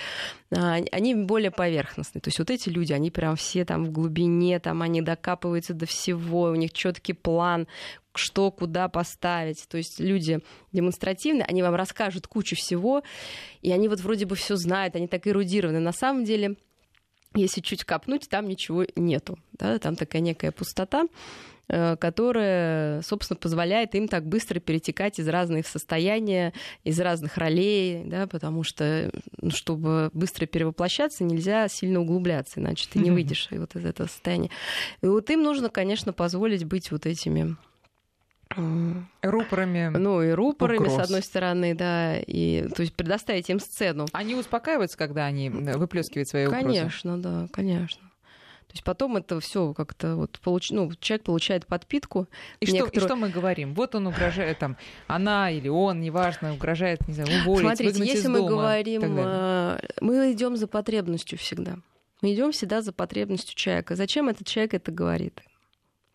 а, 0.54 0.80
они 0.92 1.16
более 1.16 1.52
поверхностные. 1.52 2.22
То 2.22 2.28
есть 2.28 2.40
вот 2.40 2.50
эти 2.50 2.70
люди, 2.70 2.94
они 2.94 3.10
прям 3.10 3.36
все 3.38 3.64
там 3.64 3.86
в 3.86 3.92
глубине, 3.92 4.60
там 4.60 4.82
они 4.82 5.02
докапываются 5.02 5.74
до 5.74 5.86
всего, 5.86 6.44
у 6.44 6.56
них 6.56 6.74
четкий 6.74 7.14
план, 7.14 7.68
что 8.14 8.52
куда 8.52 8.90
поставить. 8.90 9.66
То 9.70 9.78
есть 9.78 10.00
люди 10.00 10.42
демонстративные, 10.72 11.46
они 11.46 11.64
вам 11.64 11.76
расскажут 11.76 12.28
кучу 12.28 12.56
всего, 12.56 13.04
и 13.62 13.72
они 13.72 13.88
вот 13.88 14.02
вроде 14.02 14.26
бы 14.26 14.36
все 14.36 14.56
знают, 14.58 14.96
они 14.96 15.08
так 15.08 15.26
эрудированы. 15.28 15.80
На 15.80 15.94
самом 15.94 16.26
деле 16.26 16.58
если 17.34 17.62
чуть 17.62 17.86
копнуть, 17.86 18.28
там 18.28 18.48
ничего 18.48 18.86
нету. 18.96 19.40
Да? 19.54 19.80
Там 19.80 19.96
такая 19.96 20.22
некая 20.22 20.52
пустота, 20.52 21.06
которая, 21.72 23.02
собственно, 23.02 23.38
позволяет 23.38 23.96
им 23.96 24.08
так 24.08 24.26
быстро 24.26 24.60
перетекать 24.60 25.20
из 25.20 25.28
разных 25.28 25.68
состояний, 25.68 26.52
из 26.84 27.00
разных 27.00 27.38
ролей, 27.38 28.04
да, 28.06 28.28
потому 28.28 28.64
что, 28.64 29.10
ну, 29.38 29.52
чтобы 29.52 30.10
быстро 30.14 30.46
перевоплощаться, 30.46 31.24
нельзя 31.24 31.68
сильно 31.70 32.02
углубляться, 32.02 32.60
иначе 32.60 32.88
ты 32.92 33.00
не 33.00 33.12
выйдешь 33.12 33.48
вот 33.52 33.76
из 33.76 33.86
этого 33.86 34.08
состояния. 34.08 34.50
И 35.02 35.08
вот 35.08 35.30
им 35.30 35.44
нужно, 35.44 35.70
конечно, 35.70 36.14
позволить 36.14 36.66
быть 36.66 36.92
вот 36.92 37.06
этими 37.06 37.56
Рупорами. 39.22 39.98
Ну, 39.98 40.22
и 40.22 40.32
рупорами, 40.32 40.88
угроз. 40.88 40.96
с 40.96 41.00
одной 41.00 41.22
стороны, 41.22 41.74
да, 41.74 42.18
и 42.20 42.68
то 42.76 42.82
есть 42.82 42.94
предоставить 42.94 43.50
им 43.50 43.62
сцену. 43.62 44.08
Они 44.12 44.36
успокаиваются, 44.36 44.98
когда 44.98 45.26
они 45.26 45.50
выплескивают 45.50 46.28
свои 46.28 46.48
угрозы? 46.48 46.66
Конечно, 46.66 47.22
да, 47.22 47.48
конечно. 47.54 48.11
То 48.72 48.76
есть 48.76 48.86
потом 48.86 49.18
это 49.18 49.42
все 49.42 49.74
как-то 49.74 50.16
вот 50.16 50.40
получ... 50.40 50.72
ну, 50.72 50.90
человек 51.02 51.26
получает 51.26 51.68
подпитку. 51.68 52.30
И, 52.62 52.66
некоторую... 52.68 52.90
что, 52.90 53.00
и 53.00 53.04
что 53.04 53.16
мы 53.18 53.28
говорим? 53.28 53.74
Вот 53.74 53.96
он 53.96 54.08
угрожает 54.08 54.60
там, 54.60 54.78
она 55.08 55.52
или 55.52 55.68
он, 55.68 56.00
неважно, 56.00 56.54
угрожает, 56.54 57.06
не 57.06 57.14
знаю, 57.14 57.30
уволить, 57.42 57.78
Смотрите, 57.78 58.06
если 58.06 58.30
мы 58.30 58.38
дома, 58.40 58.50
говорим, 58.50 59.02
э, 59.18 59.80
мы 60.00 60.32
идем 60.32 60.56
за 60.56 60.68
потребностью 60.68 61.38
всегда. 61.38 61.80
Мы 62.22 62.34
идем 62.34 62.54
всегда 62.54 62.82
за 62.82 62.94
потребностью 62.94 63.58
человека. 63.58 63.98
Зачем 63.98 64.30
этот 64.30 64.48
человек 64.48 64.74
это 64.76 64.90
говорит? 64.90 65.42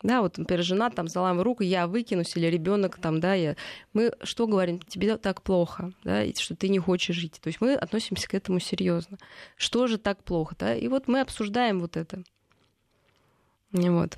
Да, 0.01 0.21
вот, 0.21 0.39
например, 0.39 0.63
жена 0.63 0.89
там 0.89 1.07
заламывает 1.07 1.45
руку, 1.45 1.63
я 1.63 1.85
выкинусь, 1.85 2.35
или 2.35 2.47
ребенок 2.47 2.97
там, 2.97 3.19
да, 3.19 3.35
я... 3.35 3.55
мы 3.93 4.13
что 4.23 4.47
говорим, 4.47 4.79
тебе 4.79 5.17
так 5.17 5.43
плохо, 5.43 5.91
да, 6.03 6.23
что 6.35 6.55
ты 6.55 6.69
не 6.69 6.79
хочешь 6.79 7.15
жить. 7.15 7.39
То 7.41 7.47
есть 7.49 7.61
мы 7.61 7.75
относимся 7.75 8.27
к 8.27 8.33
этому 8.33 8.59
серьезно. 8.59 9.17
Что 9.55 9.85
же 9.85 9.99
так 9.99 10.23
плохо, 10.23 10.55
да? 10.57 10.75
И 10.75 10.87
вот 10.87 11.07
мы 11.07 11.21
обсуждаем 11.21 11.79
вот 11.79 11.97
это. 11.97 12.23
Вот 13.71 14.17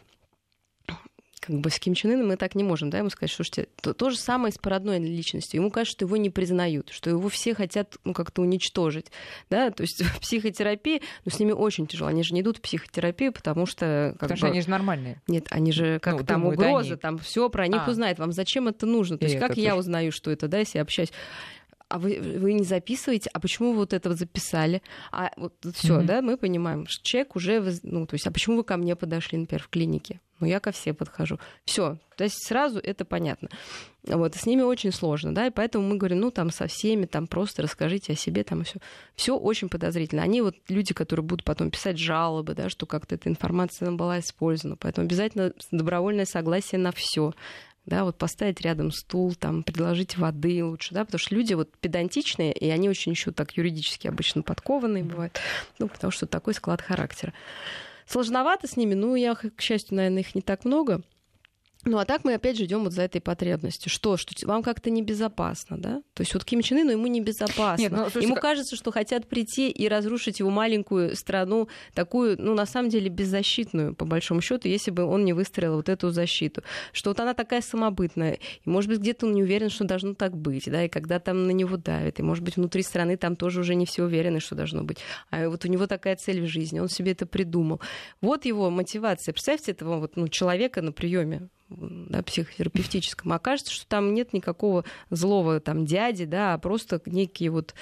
как 1.50 1.60
бы 1.62 1.70
с 1.72 1.80
Ким 1.80 1.96
Чен 1.96 2.12
Ыном 2.12 2.28
мы 2.28 2.38
так 2.38 2.54
не 2.54 2.64
можем, 2.64 2.90
да, 2.90 3.00
ему 3.00 3.10
сказать, 3.10 3.32
что 3.32 3.44
то, 3.82 3.94
то 3.94 4.10
же 4.12 4.18
самое 4.18 4.54
с 4.54 4.58
парадной 4.58 5.00
личностью. 5.00 5.60
Ему 5.60 5.72
кажется, 5.72 5.98
что 5.98 6.06
его 6.06 6.16
не 6.18 6.30
признают, 6.30 6.90
что 6.92 7.10
его 7.10 7.28
все 7.30 7.56
хотят 7.56 7.98
ну, 8.04 8.14
как-то 8.14 8.42
уничтожить, 8.42 9.08
да, 9.50 9.72
то 9.72 9.82
есть 9.82 10.04
психотерапии, 10.22 11.02
ну, 11.26 11.32
с 11.32 11.40
ними 11.40 11.52
очень 11.52 11.88
тяжело, 11.88 12.10
они 12.10 12.24
же 12.24 12.36
не 12.36 12.42
идут 12.42 12.58
в 12.58 12.62
психотерапию, 12.62 13.34
потому 13.34 13.66
что... 13.66 14.12
Как 14.20 14.30
потому 14.30 14.34
бы... 14.34 14.38
что 14.38 14.48
они 14.48 14.62
же 14.62 14.70
нормальные. 14.70 15.22
Нет, 15.28 15.48
они 15.50 15.72
же, 15.72 16.00
как 16.00 16.20
ну, 16.20 16.26
там 16.26 16.46
угроза, 16.46 16.92
они... 16.92 17.00
там 17.00 17.18
все 17.18 17.50
про 17.50 17.68
них 17.68 17.82
а. 17.88 17.90
узнает, 17.90 18.20
вам 18.20 18.32
зачем 18.32 18.68
это 18.68 18.86
нужно? 18.86 19.18
То 19.18 19.26
есть 19.26 19.40
как 19.40 19.58
я 19.58 19.76
узнаю, 19.76 20.12
что 20.12 20.30
это, 20.30 20.48
да, 20.48 20.60
если 20.60 20.78
я 20.78 20.84
общаюсь? 20.84 21.12
А 21.90 21.98
вы, 21.98 22.20
вы 22.22 22.54
не 22.54 22.64
записываете, 22.64 23.30
а 23.34 23.40
почему 23.40 23.72
вы 23.72 23.80
вот 23.80 23.94
это 23.94 24.10
вот 24.10 24.18
записали? 24.18 24.82
А 25.12 25.32
вот 25.38 25.54
все, 25.74 26.00
mm-hmm. 26.00 26.06
да, 26.06 26.22
мы 26.22 26.38
понимаем, 26.38 26.86
что 26.88 27.04
человек 27.04 27.36
уже, 27.36 27.62
ну, 27.84 28.06
то 28.06 28.14
есть, 28.14 28.28
а 28.28 28.32
почему 28.32 28.58
вы 28.58 28.64
ко 28.64 28.78
мне 28.78 28.96
подошли, 28.96 29.40
например, 29.40 29.64
в 29.64 29.70
клинике? 29.70 30.22
Ну, 30.40 30.48
я 30.48 30.60
ко 30.62 30.72
всем 30.72 30.96
подхожу. 30.96 31.38
Все, 31.66 31.98
то 32.16 32.24
есть 32.24 32.48
сразу 32.48 32.80
это 32.80 33.04
понятно. 33.04 33.50
Вот, 34.04 34.36
с 34.36 34.46
ними 34.46 34.62
очень 34.62 34.94
сложно, 34.94 35.36
да, 35.36 35.48
и 35.48 35.50
поэтому 35.50 35.86
мы 35.88 35.98
говорим, 35.98 36.20
ну, 36.20 36.32
там, 36.32 36.52
со 36.52 36.68
всеми, 36.68 37.06
там, 37.06 37.28
просто 37.28 37.64
расскажите 37.64 38.14
о 38.14 38.16
себе, 38.16 38.44
там, 38.44 38.64
все. 38.64 38.80
Все 39.16 39.36
очень 39.36 39.68
подозрительно. 39.68 40.24
Они 40.24 40.42
вот 40.42 40.56
люди, 40.70 40.94
которые 40.94 41.26
будут 41.26 41.44
потом 41.44 41.72
писать 41.72 41.98
жалобы, 41.98 42.56
да, 42.56 42.70
что 42.70 42.86
как-то 42.86 43.16
эта 43.16 43.30
информация 43.30 43.92
была 43.92 44.20
использована. 44.20 44.78
Поэтому 44.78 45.06
обязательно 45.06 45.54
добровольное 45.72 46.26
согласие 46.26 46.80
на 46.80 46.92
все 46.94 47.34
да, 47.90 48.04
вот 48.04 48.18
поставить 48.18 48.62
рядом 48.62 48.92
стул, 48.92 49.36
там, 49.36 49.64
предложить 49.64 50.18
воды 50.18 50.64
лучше, 50.64 50.94
да, 50.94 51.04
потому 51.04 51.20
что 51.20 51.36
люди 51.36 51.54
вот 51.56 51.76
педантичные, 51.78 52.54
и 52.54 52.70
они 52.70 52.88
очень 52.88 53.12
еще 53.12 53.32
так 53.32 53.58
юридически 53.58 54.08
обычно 54.08 54.44
подкованные 54.44 55.04
бывают, 55.04 55.40
ну, 55.80 55.88
потому 55.88 56.12
что 56.12 56.28
такой 56.28 56.54
склад 56.54 56.82
характера. 56.82 57.34
Сложновато 58.06 58.68
с 58.68 58.78
ними, 58.78 58.94
ну, 58.94 59.16
я, 59.16 59.36
к 59.36 59.62
счастью, 59.62 59.98
наверное, 59.98 60.22
их 60.22 60.36
не 60.36 60.42
так 60.42 60.66
много, 60.66 61.02
ну, 61.86 61.98
а 61.98 62.04
так 62.04 62.26
мы 62.26 62.34
опять 62.34 62.58
же 62.58 62.66
идем 62.66 62.84
вот 62.84 62.92
за 62.92 63.04
этой 63.04 63.22
потребностью. 63.22 63.90
Что? 63.90 64.18
Что 64.18 64.34
вам 64.46 64.64
как-то 64.64 64.90
небезопасно, 64.90 65.78
да? 65.78 66.02
То 66.14 66.22
есть 66.22 66.34
вот 66.34 66.44
Ким 66.44 66.62
Чен 66.62 66.80
Ыну 66.80 66.92
ему 66.92 67.08
небезопасно. 67.08 67.82
Нет, 67.82 67.92
ну, 67.92 68.00
слушайте, 68.04 68.28
ему 68.28 68.36
кажется, 68.36 68.76
что 68.76 68.92
хотят 68.92 69.28
прийти 69.28 69.70
и 69.70 69.88
разрушить 69.88 70.40
его 70.40 70.50
маленькую 70.50 71.16
страну, 71.16 71.70
такую, 71.94 72.36
ну, 72.38 72.54
на 72.54 72.66
самом 72.66 72.90
деле, 72.90 73.08
беззащитную, 73.08 73.96
по 73.96 74.04
большому 74.04 74.42
счету, 74.42 74.68
если 74.68 74.92
бы 74.92 75.04
он 75.06 75.24
не 75.24 75.32
выстроил 75.32 75.78
вот 75.78 75.88
эту 75.88 76.10
защиту. 76.12 76.64
Что 76.92 77.12
вот 77.12 77.20
она 77.22 77.34
такая 77.34 77.62
самобытная, 77.62 78.34
и, 78.34 78.70
может 78.70 78.90
быть, 78.90 79.00
где-то 79.00 79.26
он 79.26 79.34
не 79.34 79.44
уверен, 79.44 79.70
что 79.70 79.86
должно 79.86 80.16
так 80.16 80.36
быть, 80.36 80.70
да, 80.70 80.84
и 80.84 80.90
когда 80.90 81.20
там 81.20 81.48
на 81.48 81.52
него 81.52 81.78
давят, 81.78 82.20
и, 82.20 82.24
может 82.24 82.44
быть, 82.44 82.58
внутри 82.58 82.84
страны 82.84 83.16
там 83.16 83.38
тоже 83.38 83.62
уже 83.62 83.76
не 83.76 83.86
все 83.86 84.04
уверены, 84.04 84.42
что 84.42 84.54
должно 84.54 84.84
быть. 84.84 84.98
А 85.30 85.48
вот 85.48 85.64
у 85.64 85.70
него 85.70 85.88
такая 85.88 86.18
цель 86.18 86.42
в 86.42 86.48
жизни, 86.48 86.80
он 86.80 86.90
себе 86.90 87.14
это 87.14 87.26
придумал. 87.26 87.80
Вот 88.20 88.44
его 88.44 88.70
мотивация. 88.70 89.32
Представьте 89.32 89.72
этого 89.72 90.00
вот, 90.00 90.18
ну, 90.18 90.28
человека 90.28 90.82
на 90.82 90.92
приеме 90.92 91.48
да, 91.70 92.24
психотерапевтическом, 92.24 93.32
окажется, 93.34 93.74
что 93.74 93.88
там 93.88 94.14
нет 94.14 94.34
никакого 94.34 94.86
злого 95.10 95.60
там 95.60 95.86
дяди, 95.86 96.26
да, 96.26 96.54
а 96.54 96.58
просто 96.58 97.02
некий 97.06 97.50
вот 97.50 97.74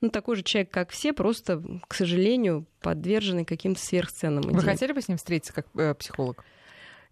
ну, 0.00 0.10
такой 0.10 0.36
же 0.36 0.42
человек, 0.42 0.70
как 0.70 0.90
все, 0.90 1.12
просто, 1.14 1.62
к 1.88 1.94
сожалению, 1.94 2.66
подверженный 2.80 3.46
каким-то 3.46 3.80
сверхценным 3.80 4.42
идеям. 4.42 4.56
Вы 4.56 4.62
хотели 4.62 4.92
бы 4.92 5.00
с 5.00 5.08
ним 5.08 5.16
встретиться 5.16 5.54
как 5.54 5.66
э, 5.76 5.94
психолог? 5.94 6.44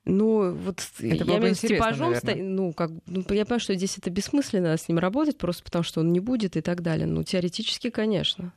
Ну, 0.05 0.53
вот 0.53 0.81
это 0.99 1.25
я 1.25 1.39
имею 1.39 1.55
с 1.55 1.61
типажом, 1.61 2.15
ста... 2.17 2.35
ну, 2.35 2.73
как, 2.73 2.91
ну, 3.07 3.21
я 3.21 3.45
понимаю, 3.45 3.61
что 3.61 3.75
здесь 3.75 3.97
это 3.99 4.11
бессмысленно 4.11 4.77
с 4.77 4.89
ним 4.89 4.99
работать, 4.99 5.39
просто 5.39 5.63
потому 5.63 5.85
что 5.85 6.01
он 6.01 6.13
не 6.13 6.21
будет 6.21 6.57
и 6.57 6.61
так 6.61 6.83
далее. 6.83 7.07
Ну, 7.07 7.23
теоретически, 7.23 7.89
конечно. 7.89 8.53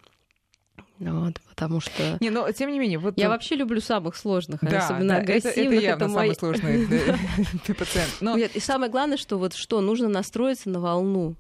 Вот, 1.00 1.42
потому 1.50 1.82
что... 1.82 2.18
Не, 2.22 2.30
но 2.30 2.50
тем 2.52 2.72
не 2.72 2.80
менее... 2.80 3.00
Вот... 3.00 3.18
Я 3.18 3.30
вообще 3.30 3.56
люблю 3.56 3.82
самых 3.82 4.16
сложных, 4.16 4.62
да, 4.62 4.80
особенно 4.80 5.16
да, 5.16 5.18
агрессивных. 5.18 5.58
Это, 5.58 5.76
это 5.76 5.84
явно 5.84 6.04
это 6.04 6.08
мой... 6.08 6.36
самый 6.36 6.36
сложный 6.36 6.88
пациент. 7.76 8.18
Но... 8.22 8.38
И 8.38 8.60
самое 8.60 8.92
главное, 8.92 9.18
что 9.18 9.38
вот 9.38 9.54
что, 9.54 9.82
нужно 9.82 10.08
настроиться 10.08 10.70
на 10.70 10.80
волну. 10.80 11.36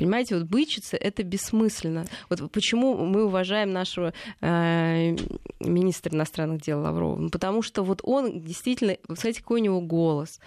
Понимаете, 0.00 0.38
вот 0.38 0.44
бычиться 0.46 0.96
это 0.96 1.22
бессмысленно. 1.22 2.06
Вот 2.30 2.50
почему 2.52 2.96
мы 3.04 3.26
уважаем 3.26 3.70
нашего 3.70 4.14
э, 4.40 5.14
министра 5.60 6.14
иностранных 6.14 6.62
дел 6.62 6.80
Лаврова? 6.80 7.16
Ну, 7.16 7.28
потому 7.28 7.60
что 7.60 7.82
вот 7.82 8.00
он 8.02 8.40
действительно, 8.40 8.96
вот 9.08 9.18
смотрите, 9.18 9.42
какой 9.42 9.60
у 9.60 9.64
него 9.64 9.82
голос. 9.82 10.40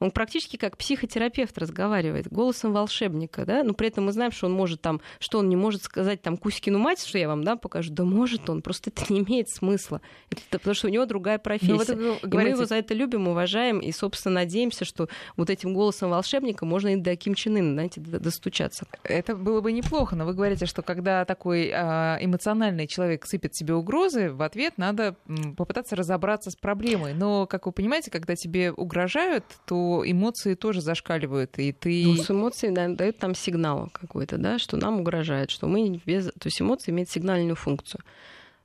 Он 0.00 0.10
практически 0.10 0.56
как 0.56 0.76
психотерапевт 0.76 1.56
разговаривает, 1.58 2.28
голосом 2.28 2.72
волшебника, 2.72 3.44
да, 3.44 3.62
но 3.62 3.74
при 3.74 3.88
этом 3.88 4.06
мы 4.06 4.12
знаем, 4.12 4.32
что 4.32 4.46
он 4.46 4.52
может 4.52 4.80
там, 4.80 5.00
что 5.18 5.38
он 5.38 5.48
не 5.48 5.56
может 5.56 5.82
сказать 5.82 6.22
там 6.22 6.36
Кузькину 6.36 6.78
мать, 6.78 7.04
что 7.04 7.18
я 7.18 7.28
вам, 7.28 7.44
да, 7.44 7.56
покажу. 7.56 7.92
Да 7.92 8.04
может 8.04 8.48
он, 8.50 8.62
просто 8.62 8.90
это 8.90 9.12
не 9.12 9.20
имеет 9.20 9.48
смысла. 9.48 10.00
Это, 10.30 10.58
потому 10.58 10.74
что 10.74 10.88
у 10.88 10.90
него 10.90 11.06
другая 11.06 11.38
профессия. 11.38 11.74
Вот 11.74 11.88
говорите... 11.88 12.20
И 12.22 12.28
мы 12.34 12.42
его 12.48 12.64
за 12.64 12.76
это 12.76 12.94
любим, 12.94 13.28
уважаем 13.28 13.78
и, 13.78 13.92
собственно, 13.92 14.36
надеемся, 14.36 14.84
что 14.84 15.08
вот 15.36 15.50
этим 15.50 15.74
голосом 15.74 16.10
волшебника 16.10 16.66
можно 16.66 16.94
и 16.94 16.96
до 16.96 17.14
Ким 17.16 17.34
Чен 17.34 17.56
Ына, 17.56 17.72
знаете, 17.72 18.00
достучаться. 18.00 18.86
Это 19.02 19.36
было 19.36 19.60
бы 19.60 19.72
неплохо, 19.72 20.16
но 20.16 20.24
вы 20.24 20.34
говорите, 20.34 20.66
что 20.66 20.82
когда 20.82 21.24
такой 21.24 21.70
а, 21.72 22.18
эмоциональный 22.20 22.86
человек 22.86 23.26
сыпет 23.26 23.54
себе 23.54 23.74
угрозы, 23.74 24.30
в 24.30 24.42
ответ 24.42 24.74
надо 24.76 25.16
попытаться 25.56 25.96
разобраться 25.96 26.50
с 26.50 26.56
проблемой. 26.56 27.14
Но, 27.14 27.46
как 27.46 27.66
вы 27.66 27.72
понимаете, 27.72 28.10
когда 28.10 28.34
тебе 28.34 28.72
угрожают, 28.72 29.44
то 29.66 29.83
эмоции 30.04 30.54
тоже 30.54 30.80
зашкаливают, 30.80 31.58
и 31.58 31.72
ты... 31.72 32.04
Ну, 32.06 32.16
с 32.16 32.30
эмоцией 32.30 32.72
да, 32.74 32.88
дают 32.88 33.18
там 33.18 33.34
сигнал 33.34 33.90
какой-то, 33.92 34.38
да, 34.38 34.58
что 34.58 34.76
нам 34.76 35.00
угрожает, 35.00 35.50
что 35.50 35.66
мы 35.66 36.00
без... 36.04 36.26
То 36.26 36.46
есть 36.46 36.60
эмоции 36.60 36.90
имеют 36.90 37.10
сигнальную 37.10 37.56
функцию. 37.56 38.02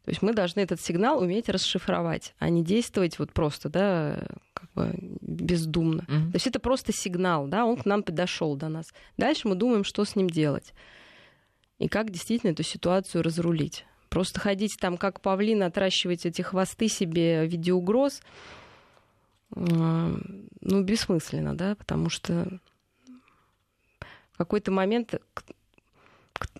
То 0.05 0.11
есть 0.11 0.21
мы 0.21 0.33
должны 0.33 0.61
этот 0.61 0.81
сигнал 0.81 1.19
уметь 1.21 1.49
расшифровать, 1.49 2.33
а 2.39 2.49
не 2.49 2.63
действовать 2.63 3.19
вот 3.19 3.31
просто, 3.31 3.69
да, 3.69 4.25
как 4.53 4.71
бы 4.73 4.93
бездумно. 5.21 6.01
Mm-hmm. 6.07 6.31
То 6.31 6.35
есть 6.35 6.47
это 6.47 6.59
просто 6.59 6.91
сигнал, 6.91 7.47
да, 7.47 7.65
он 7.65 7.77
к 7.77 7.85
нам 7.85 8.01
подошел 8.01 8.55
до 8.55 8.69
нас. 8.69 8.85
Дальше 9.17 9.47
мы 9.47 9.55
думаем, 9.55 9.83
что 9.83 10.05
с 10.05 10.15
ним 10.15 10.29
делать. 10.29 10.73
И 11.77 11.87
как 11.87 12.09
действительно 12.09 12.51
эту 12.51 12.63
ситуацию 12.63 13.23
разрулить. 13.23 13.85
Просто 14.09 14.39
ходить 14.39 14.77
там, 14.79 14.97
как 14.97 15.21
павлин, 15.21 15.61
отращивать 15.61 16.25
эти 16.25 16.41
хвосты 16.41 16.87
себе 16.87 17.43
в 17.43 17.51
виде 17.51 17.71
угроз, 17.71 18.21
ну, 19.55 20.83
бессмысленно, 20.83 21.55
да, 21.55 21.75
потому 21.75 22.09
что 22.09 22.59
в 24.31 24.37
какой-то 24.37 24.71
момент 24.71 25.15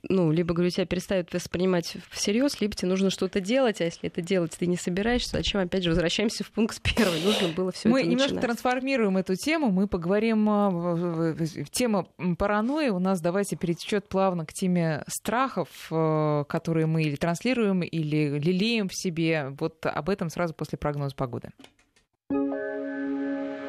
ну, 0.04 0.32
либо, 0.32 0.54
говорю, 0.54 0.70
тебя 0.70 0.86
перестают 0.86 1.34
воспринимать 1.34 1.98
всерьез, 2.10 2.62
либо 2.62 2.74
тебе 2.74 2.90
нужно 2.90 3.10
что-то 3.10 3.40
делать, 3.40 3.82
а 3.82 3.86
если 3.86 4.08
это 4.10 4.22
делать 4.22 4.56
ты 4.58 4.66
не 4.66 4.78
собираешься, 4.78 5.38
зачем, 5.38 5.62
опять 5.62 5.84
же, 5.84 5.90
возвращаемся 5.90 6.44
в 6.44 6.52
пункт 6.52 6.82
первый, 6.96 7.22
нужно 7.22 7.50
было 7.50 7.72
все 7.72 7.90
Мы 7.90 8.02
это 8.02 8.10
немножко 8.10 8.36
начинать. 8.36 8.46
трансформируем 8.46 9.18
эту 9.18 9.36
тему, 9.36 9.72
мы 9.72 9.88
поговорим, 9.88 10.48
а, 10.50 11.36
тема 11.72 12.08
паранойи 12.38 12.90
у 12.90 13.00
нас, 13.00 13.22
давайте 13.22 13.56
перетечет 13.56 14.08
плавно 14.08 14.46
к 14.46 14.54
теме 14.54 15.04
страхов, 15.08 15.70
э, 15.92 16.44
которые 16.48 16.86
мы 16.86 17.04
или 17.04 17.16
транслируем, 17.16 17.82
или 17.82 18.40
лелеем 18.40 18.90
в 18.90 18.96
себе, 18.96 19.54
вот 19.60 19.86
об 19.86 20.10
этом 20.10 20.30
сразу 20.30 20.54
после 20.54 20.78
прогноза 20.78 21.16
погоды. 21.16 21.50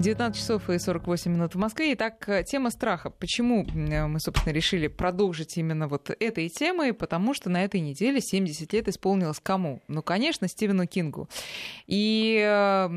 19 0.00 0.40
часов 0.40 0.70
и 0.70 0.78
48 0.78 1.30
минут 1.30 1.54
в 1.54 1.58
Москве. 1.58 1.92
Итак, 1.92 2.26
тема 2.46 2.70
страха. 2.70 3.10
Почему 3.10 3.66
мы, 3.74 4.18
собственно, 4.18 4.54
решили 4.54 4.86
продолжить 4.86 5.58
именно 5.58 5.88
вот 5.88 6.08
этой 6.18 6.48
темой? 6.48 6.94
Потому 6.94 7.34
что 7.34 7.50
на 7.50 7.62
этой 7.62 7.80
неделе 7.80 8.22
70 8.22 8.72
лет 8.72 8.88
исполнилось 8.88 9.40
кому? 9.42 9.82
Ну, 9.88 10.02
конечно, 10.02 10.48
Стивену 10.48 10.86
Кингу. 10.86 11.28
И 11.86 12.42
э, 12.42 12.88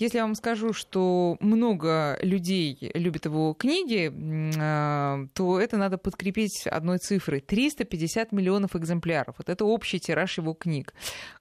если 0.00 0.16
я 0.16 0.24
вам 0.24 0.34
скажу, 0.34 0.72
что 0.72 1.36
много 1.38 2.18
людей 2.22 2.90
любят 2.92 3.26
его 3.26 3.54
книги, 3.54 4.12
э, 4.12 5.28
то 5.34 5.60
это 5.60 5.76
надо 5.76 5.96
подкрепить 5.96 6.66
одной 6.66 6.98
цифрой. 6.98 7.38
350 7.38 8.32
миллионов 8.32 8.74
экземпляров. 8.74 9.36
Вот 9.38 9.48
это 9.48 9.64
общий 9.64 10.00
тираж 10.00 10.38
его 10.38 10.54
книг, 10.54 10.92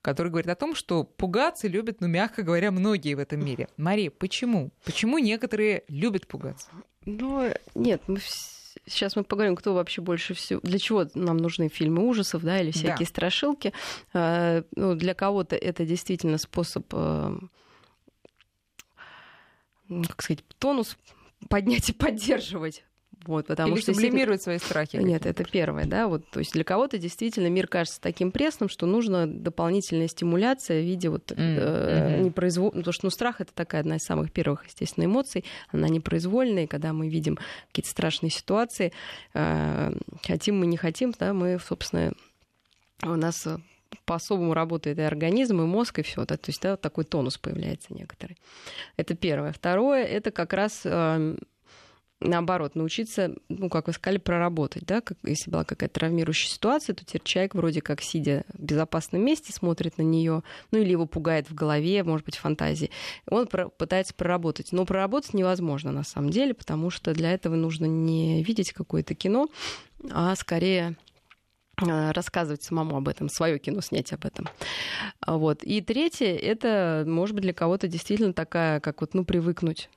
который 0.03 0.29
говорит 0.29 0.49
о 0.51 0.55
том, 0.55 0.75
что 0.75 1.03
пугаться 1.03 1.67
любят, 1.67 2.01
ну, 2.01 2.07
мягко 2.07 2.43
говоря, 2.43 2.69
многие 2.69 3.15
в 3.15 3.19
этом 3.19 3.43
мире. 3.43 3.67
Мария, 3.77 4.11
почему? 4.11 4.69
Почему 4.85 5.06
Почему 5.07 5.19
некоторые 5.19 5.85
любят 5.87 6.27
пугаться? 6.27 6.67
Ну, 7.05 7.49
нет, 7.75 8.01
мы 8.07 8.19
сейчас 8.85 9.15
мы 9.15 9.23
поговорим, 9.23 9.55
кто 9.55 9.73
вообще 9.73 10.01
больше 10.01 10.33
всего, 10.33 10.59
для 10.61 10.77
чего 10.79 11.05
нам 11.13 11.37
нужны 11.37 11.69
фильмы 11.69 12.05
ужасов, 12.05 12.43
да, 12.43 12.59
или 12.59 12.71
всякие 12.71 13.05
да. 13.05 13.05
страшилки. 13.05 13.71
А, 14.13 14.63
ну, 14.75 14.95
для 14.95 15.13
кого-то 15.13 15.55
это 15.55 15.85
действительно 15.85 16.37
способ, 16.37 16.85
э, 16.91 17.37
как 19.87 20.21
сказать, 20.21 20.43
тонус 20.59 20.97
поднять 21.47 21.87
и 21.87 21.93
поддерживать 21.93 22.83
вот, 23.27 23.47
потому 23.47 23.73
Или 23.73 23.81
что 23.81 23.93
сублимирует 23.93 24.41
свои 24.41 24.57
страхи. 24.57 24.97
Нет, 24.97 25.25
это 25.25 25.43
первое, 25.43 25.85
да. 25.85 26.07
Вот, 26.07 26.29
то 26.29 26.39
есть 26.39 26.53
для 26.53 26.63
кого-то 26.63 26.97
действительно 26.97 27.47
мир 27.47 27.67
кажется 27.67 28.01
таким 28.01 28.31
пресным, 28.31 28.69
что 28.69 28.85
нужна 28.85 29.25
дополнительная 29.25 30.07
стимуляция 30.07 30.81
в 30.81 30.85
виде 30.85 31.09
вот 31.09 31.31
mm-hmm. 31.31 31.35
э, 31.37 32.21
непроизвол... 32.21 32.71
Потому 32.71 32.93
что 32.93 33.05
ну, 33.05 33.09
страх 33.09 33.41
это 33.41 33.53
такая 33.53 33.81
одна 33.81 33.97
из 33.97 34.03
самых 34.03 34.31
первых, 34.31 34.65
естественно, 34.65 35.05
эмоций. 35.05 35.45
Она 35.71 35.87
непроизвольная, 35.87 36.67
когда 36.67 36.93
мы 36.93 37.09
видим 37.09 37.37
какие-то 37.69 37.89
страшные 37.89 38.29
ситуации, 38.29 38.93
э, 39.33 39.93
хотим 40.25 40.59
мы, 40.59 40.67
не 40.67 40.77
хотим, 40.77 41.13
да, 41.17 41.33
мы, 41.33 41.59
собственно, 41.59 42.13
у 43.03 43.15
нас 43.15 43.45
э, 43.45 43.57
по-особому 44.05 44.53
работает 44.53 44.99
и 44.99 45.01
организм, 45.01 45.61
и 45.61 45.65
мозг, 45.65 45.99
и 45.99 46.01
все. 46.01 46.25
Да, 46.25 46.37
то 46.37 46.49
есть 46.49 46.61
да, 46.61 46.77
такой 46.77 47.03
тонус 47.03 47.37
появляется 47.37 47.93
некоторый. 47.93 48.37
Это 48.95 49.15
первое. 49.15 49.51
Второе, 49.51 50.03
это 50.03 50.31
как 50.31 50.53
раз 50.53 50.81
эм, 50.85 51.39
наоборот, 52.19 52.75
научиться, 52.75 53.35
ну, 53.49 53.69
как 53.69 53.87
вы 53.87 53.93
сказали, 53.93 54.17
проработать, 54.17 54.85
да, 54.85 55.01
как, 55.01 55.17
если 55.23 55.51
была 55.51 55.63
какая-то 55.63 55.99
травмирующая 55.99 56.49
ситуация, 56.49 56.95
то 56.95 57.05
теперь 57.05 57.21
человек 57.23 57.55
вроде 57.55 57.81
как 57.81 58.01
сидя 58.01 58.43
в 58.53 58.63
безопасном 58.63 59.21
месте 59.21 59.53
смотрит 59.53 59.97
на 59.97 60.01
нее, 60.01 60.43
ну, 60.71 60.79
или 60.79 60.89
его 60.91 61.05
пугает 61.05 61.49
в 61.49 61.53
голове, 61.53 62.03
может 62.03 62.25
быть, 62.25 62.37
фантазии, 62.37 62.91
он 63.29 63.47
про- 63.47 63.69
пытается 63.69 64.13
проработать. 64.13 64.71
Но 64.71 64.85
проработать 64.85 65.33
невозможно 65.33 65.91
на 65.91 66.03
самом 66.03 66.29
деле, 66.29 66.53
потому 66.53 66.89
что 66.89 67.13
для 67.13 67.31
этого 67.31 67.55
нужно 67.55 67.85
не 67.85 68.43
видеть 68.43 68.73
какое-то 68.73 69.13
кино, 69.13 69.47
а 70.11 70.35
скорее 70.35 70.95
э, 71.81 72.11
рассказывать 72.11 72.63
самому 72.63 72.97
об 72.97 73.07
этом, 73.07 73.29
свое 73.29 73.59
кино 73.59 73.81
снять 73.81 74.11
об 74.13 74.25
этом. 74.25 74.47
Вот. 75.25 75.63
И 75.63 75.81
третье, 75.81 76.35
это, 76.35 77.03
может 77.07 77.35
быть, 77.35 77.43
для 77.43 77.53
кого-то 77.53 77.87
действительно 77.87 78.33
такая, 78.33 78.79
как 78.79 79.01
вот, 79.01 79.13
ну, 79.13 79.23
привыкнуть 79.23 79.89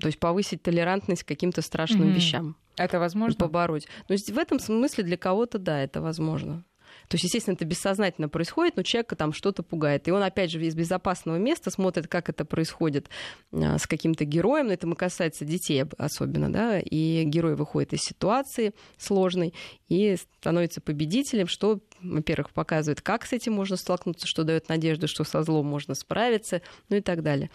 то 0.00 0.06
есть 0.06 0.18
повысить 0.18 0.62
толерантность 0.62 1.22
к 1.22 1.28
каким-то 1.28 1.62
страшным 1.62 2.08
mm-hmm. 2.08 2.14
вещам. 2.14 2.56
Это 2.76 2.98
возможно? 2.98 3.38
Побороть. 3.38 3.86
Но 4.08 4.16
в 4.16 4.38
этом 4.38 4.58
смысле 4.58 5.04
для 5.04 5.16
кого-то, 5.16 5.58
да, 5.58 5.80
это 5.80 6.00
возможно. 6.00 6.64
То 7.08 7.14
есть, 7.14 7.24
естественно, 7.24 7.54
это 7.54 7.64
бессознательно 7.64 8.28
происходит, 8.28 8.76
но 8.76 8.82
человека 8.82 9.14
там 9.16 9.32
что-то 9.32 9.62
пугает. 9.62 10.08
И 10.08 10.10
он, 10.10 10.22
опять 10.22 10.50
же, 10.50 10.64
из 10.64 10.74
безопасного 10.74 11.36
места 11.36 11.70
смотрит, 11.70 12.08
как 12.08 12.28
это 12.28 12.44
происходит 12.44 13.08
а, 13.52 13.78
с 13.78 13.86
каким-то 13.86 14.24
героем. 14.24 14.66
Но 14.66 14.72
это 14.72 14.92
касается 14.94 15.44
детей 15.44 15.84
особенно, 15.98 16.52
да, 16.52 16.80
и 16.80 17.22
герой 17.24 17.54
выходит 17.54 17.92
из 17.92 18.00
ситуации 18.00 18.74
сложной 18.96 19.54
и 19.88 20.16
становится 20.40 20.80
победителем, 20.80 21.46
что, 21.46 21.80
во-первых, 22.02 22.50
показывает, 22.50 23.00
как 23.00 23.26
с 23.26 23.32
этим 23.32 23.54
можно 23.54 23.76
столкнуться, 23.76 24.26
что 24.26 24.44
дает 24.44 24.68
надежду, 24.68 25.08
что 25.08 25.24
со 25.24 25.42
злом 25.42 25.66
можно 25.66 25.94
справиться, 25.94 26.62
ну 26.88 26.96
и 26.96 27.00
так 27.00 27.22
далее. 27.22 27.50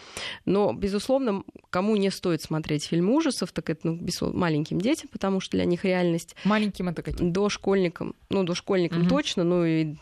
Но, 0.46 0.74
безусловно, 0.74 1.44
кому 1.70 1.96
не 1.96 2.12
стоит 2.12 2.42
смотреть 2.42 2.86
фильм 2.86 3.10
ужасов, 3.10 3.52
так 3.52 3.70
это 3.70 3.88
ну, 3.88 4.00
маленьким 4.34 4.80
детям, 4.80 5.10
потому 5.12 5.40
что 5.40 5.58
для 5.58 5.66
них 5.66 5.86
реальность... 5.86 6.36
Маленьким 6.44 6.90
это 6.90 7.02
какие? 7.02 7.30
Дошкольникам. 7.30 8.16
Ну, 8.30 8.44
дошкольникам 8.44 9.02
угу. 9.02 9.10
точно, 9.10 9.44
ну 9.44 9.66
и 9.66 9.96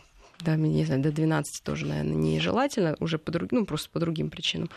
да, 0.44 0.56
не 0.56 0.84
знаю, 0.84 1.02
до 1.02 1.12
12 1.12 1.62
тоже, 1.62 1.86
наверное, 1.86 2.14
нежелательно, 2.14 2.96
уже 3.00 3.18
по 3.18 3.30
другим, 3.30 3.60
ну, 3.60 3.66
просто 3.66 3.90
по 3.90 4.00
другим 4.00 4.30
причинам. 4.30 4.70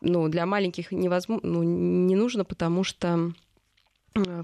Но 0.00 0.28
для 0.28 0.46
маленьких 0.46 0.92
невозможно, 0.92 1.48
ну, 1.48 1.62
не 1.62 2.16
нужно, 2.16 2.44
потому 2.44 2.84
что 2.84 3.32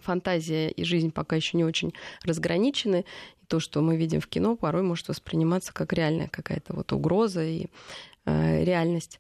фантазия 0.03 0.71
и 0.71 0.85
жизнь 0.85 1.11
пока 1.11 1.37
еще 1.37 1.57
не 1.57 1.65
очень 1.65 1.93
разграничены. 2.25 3.05
И 3.43 3.47
то, 3.47 3.61
что 3.61 3.81
мы 3.81 3.97
видим 3.97 4.21
в 4.21 4.27
кино, 4.27 4.57
порой 4.57 4.83
может 4.83 5.09
восприниматься 5.09 5.73
как 5.73 5.93
реальная 5.93 6.29
какая-то 6.29 6.75
вот 6.75 6.93
угроза 6.93 7.45
и 7.45 7.67
э, 8.25 8.65
реальность. 8.65 9.19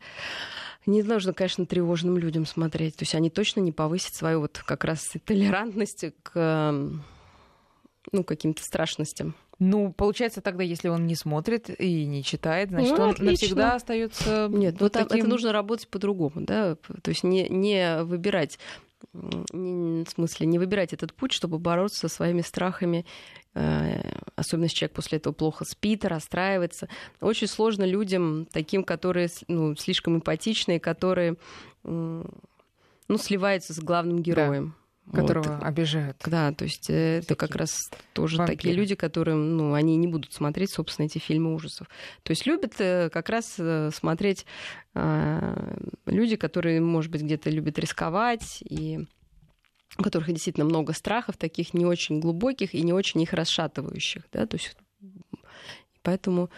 Не 0.86 1.02
нужно, 1.02 1.32
конечно, 1.32 1.66
тревожным 1.66 2.16
людям 2.16 2.46
смотреть. 2.46 2.96
То 2.96 3.02
есть 3.02 3.14
они 3.14 3.28
точно 3.28 3.60
не 3.60 3.72
повысят 3.72 4.14
свою 4.14 4.40
вот 4.40 4.62
как 4.64 4.84
раз 4.84 5.04
толерантность 5.24 6.06
к 6.22 6.72
ну, 8.12 8.24
каким-то 8.24 8.62
страшностям. 8.62 9.34
Ну, 9.58 9.90
получается, 9.90 10.42
тогда, 10.42 10.62
если 10.62 10.88
он 10.88 11.06
не 11.06 11.14
смотрит 11.14 11.70
и 11.80 12.04
не 12.04 12.22
читает, 12.22 12.68
значит, 12.68 12.96
ну, 12.98 13.04
он 13.04 13.10
отлично. 13.10 13.30
навсегда 13.30 13.74
остается. 13.74 14.48
Нет, 14.50 14.76
ну 14.80 14.90
таким... 14.90 15.18
это 15.18 15.26
нужно 15.26 15.52
работать 15.52 15.88
по-другому, 15.88 16.42
да. 16.42 16.76
То 17.02 17.08
есть 17.08 17.24
не, 17.24 17.48
не 17.48 18.02
выбирать 18.02 18.58
в 19.12 20.06
смысле, 20.08 20.46
не 20.46 20.58
выбирать 20.58 20.92
этот 20.92 21.14
путь, 21.14 21.32
чтобы 21.32 21.58
бороться 21.58 22.00
со 22.00 22.08
своими 22.08 22.40
страхами, 22.40 23.04
э, 23.54 24.00
особенно 24.36 24.64
если 24.64 24.76
человек 24.76 24.96
после 24.96 25.18
этого 25.18 25.32
плохо 25.32 25.64
спит, 25.64 26.04
расстраивается. 26.04 26.88
Очень 27.20 27.48
сложно 27.48 27.84
людям, 27.84 28.46
таким, 28.50 28.84
которые 28.84 29.28
ну, 29.48 29.76
слишком 29.76 30.16
эмпатичные, 30.16 30.80
которые 30.80 31.36
ну, 31.82 32.24
сливаются 33.18 33.74
с 33.74 33.78
главным 33.78 34.20
героем. 34.22 34.74
Да 34.78 34.85
которого 35.12 35.54
вот. 35.54 35.62
обижают. 35.62 36.16
Да, 36.26 36.52
то 36.52 36.64
есть 36.64 36.90
э, 36.90 37.18
это 37.18 37.34
как 37.34 37.54
раз 37.54 37.70
тоже 38.12 38.38
вампиры. 38.38 38.56
такие 38.56 38.74
люди, 38.74 38.94
которые, 38.94 39.36
ну, 39.36 39.74
они 39.74 39.96
не 39.96 40.06
будут 40.06 40.32
смотреть, 40.32 40.72
собственно, 40.72 41.06
эти 41.06 41.18
фильмы 41.18 41.54
ужасов. 41.54 41.88
То 42.22 42.32
есть 42.32 42.46
любят 42.46 42.74
э, 42.78 43.08
как 43.10 43.28
раз 43.28 43.54
э, 43.58 43.90
смотреть 43.92 44.46
люди, 46.06 46.36
которые, 46.36 46.80
может 46.80 47.10
быть, 47.10 47.20
где-то 47.20 47.50
любят 47.50 47.78
рисковать 47.78 48.62
и 48.62 49.00
у 49.98 50.02
которых 50.02 50.28
действительно 50.28 50.64
много 50.64 50.94
страхов, 50.94 51.36
таких 51.36 51.74
не 51.74 51.84
очень 51.84 52.18
глубоких 52.18 52.74
и 52.74 52.80
не 52.80 52.94
очень 52.94 53.20
их 53.20 53.34
расшатывающих, 53.34 54.22
да, 54.32 54.46
то 54.46 54.56
есть 54.56 54.74
поэтому 56.02 56.48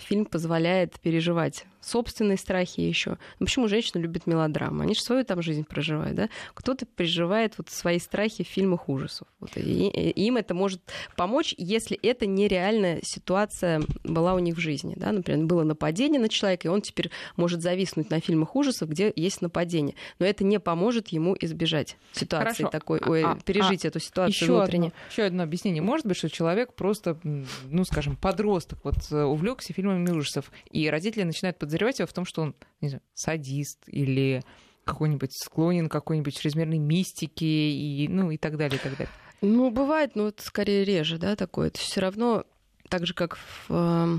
фильм 0.00 0.24
позволяет 0.24 1.00
переживать 1.00 1.66
собственные 1.84 2.38
страхи 2.38 2.80
еще. 2.80 3.18
Ну, 3.38 3.46
почему 3.46 3.68
женщины 3.68 4.00
любят 4.00 4.26
мелодраму? 4.26 4.82
Они 4.82 4.94
же 4.94 5.00
свою 5.00 5.24
там 5.24 5.42
жизнь 5.42 5.64
проживают, 5.64 6.16
да? 6.16 6.28
Кто-то 6.54 6.86
переживает 6.86 7.54
вот 7.58 7.70
свои 7.70 7.98
страхи 7.98 8.44
в 8.44 8.48
фильмах 8.48 8.88
ужасов. 8.88 9.28
Вот, 9.40 9.56
и, 9.56 9.88
и 9.88 10.26
им 10.26 10.36
это 10.36 10.54
может 10.54 10.80
помочь, 11.16 11.54
если 11.58 11.96
это 12.02 12.26
нереальная 12.26 13.00
ситуация 13.02 13.82
была 14.02 14.34
у 14.34 14.38
них 14.38 14.56
в 14.56 14.60
жизни, 14.60 14.94
да? 14.96 15.12
Например, 15.12 15.44
было 15.46 15.62
нападение 15.62 16.20
на 16.20 16.28
человека, 16.28 16.68
и 16.68 16.70
он 16.70 16.80
теперь 16.80 17.10
может 17.36 17.60
зависнуть 17.60 18.10
на 18.10 18.20
фильмах 18.20 18.56
ужасов, 18.56 18.88
где 18.88 19.12
есть 19.14 19.42
нападение. 19.42 19.94
Но 20.18 20.26
это 20.26 20.44
не 20.44 20.58
поможет 20.58 21.08
ему 21.08 21.36
избежать 21.40 21.96
ситуации 22.12 22.64
Хорошо. 22.64 22.68
такой, 22.70 23.00
ой, 23.04 23.24
а, 23.24 23.38
пережить 23.44 23.84
а, 23.84 23.88
эту 23.88 24.00
ситуацию 24.00 24.34
еще 24.34 24.52
внутренне. 24.52 24.88
Одно, 24.88 24.98
еще 25.10 25.22
одно 25.24 25.42
объяснение. 25.42 25.82
Может 25.82 26.06
быть, 26.06 26.16
что 26.16 26.30
человек 26.30 26.74
просто, 26.74 27.18
ну, 27.22 27.84
скажем, 27.84 28.16
подросток, 28.16 28.78
вот 28.84 28.96
э, 29.10 29.24
увлекся 29.64 29.72
фильмами 29.72 30.10
ужасов, 30.10 30.50
и 30.70 30.88
родители 30.90 31.22
начинают 31.22 31.58
подозревать, 31.58 31.98
его 31.98 32.06
в 32.06 32.12
том, 32.12 32.24
что 32.24 32.42
он 32.42 32.54
не 32.80 32.88
знаю, 32.88 33.02
садист 33.14 33.80
или 33.86 34.42
какой-нибудь 34.84 35.32
склонен 35.32 35.88
к 35.88 35.92
какой-нибудь 35.92 36.36
чрезмерной 36.38 36.78
мистике 36.78 37.70
и, 37.70 38.06
ну, 38.08 38.30
и 38.30 38.36
так 38.36 38.56
далее, 38.56 38.78
и 38.78 38.82
так 38.82 38.92
далее. 38.92 39.12
Ну, 39.40 39.70
бывает, 39.70 40.14
но 40.14 40.28
это 40.28 40.42
скорее 40.42 40.84
реже, 40.84 41.18
да, 41.18 41.36
такое. 41.36 41.68
Это 41.68 41.78
все 41.78 42.00
равно, 42.00 42.44
так 42.88 43.06
же, 43.06 43.14
как 43.14 43.36
в 43.36 43.66
э, 43.70 44.18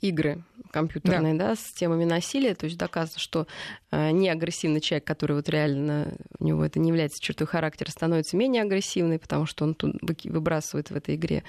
игры 0.00 0.42
компьютерные, 0.70 1.34
да. 1.34 1.48
да, 1.48 1.56
с 1.56 1.72
темами 1.72 2.04
насилия, 2.04 2.54
то 2.54 2.66
есть 2.66 2.76
доказано, 2.76 3.18
что 3.18 3.46
э, 3.90 4.10
не 4.10 4.28
агрессивный 4.28 4.80
человек, 4.80 5.06
который 5.06 5.36
вот 5.36 5.48
реально 5.48 6.14
у 6.38 6.44
него 6.44 6.64
это 6.64 6.78
не 6.78 6.88
является 6.88 7.22
чертой 7.22 7.46
характера, 7.46 7.90
становится 7.90 8.36
менее 8.36 8.62
агрессивный, 8.62 9.18
потому 9.18 9.46
что 9.46 9.64
он 9.64 9.74
тут 9.74 9.96
выбрасывает 10.24 10.90
в 10.90 10.96
этой 10.96 11.14
игре 11.14 11.42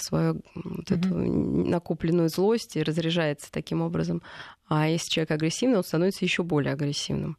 свою 0.00 0.42
вот 0.54 0.90
эту 0.90 1.14
накопленную 1.14 2.28
злость 2.28 2.76
и 2.76 2.82
разряжается 2.82 3.50
таким 3.50 3.80
образом. 3.80 4.22
А 4.68 4.88
если 4.88 5.10
человек 5.10 5.30
агрессивный, 5.30 5.78
он 5.78 5.84
становится 5.84 6.24
еще 6.24 6.42
более 6.42 6.72
агрессивным. 6.72 7.38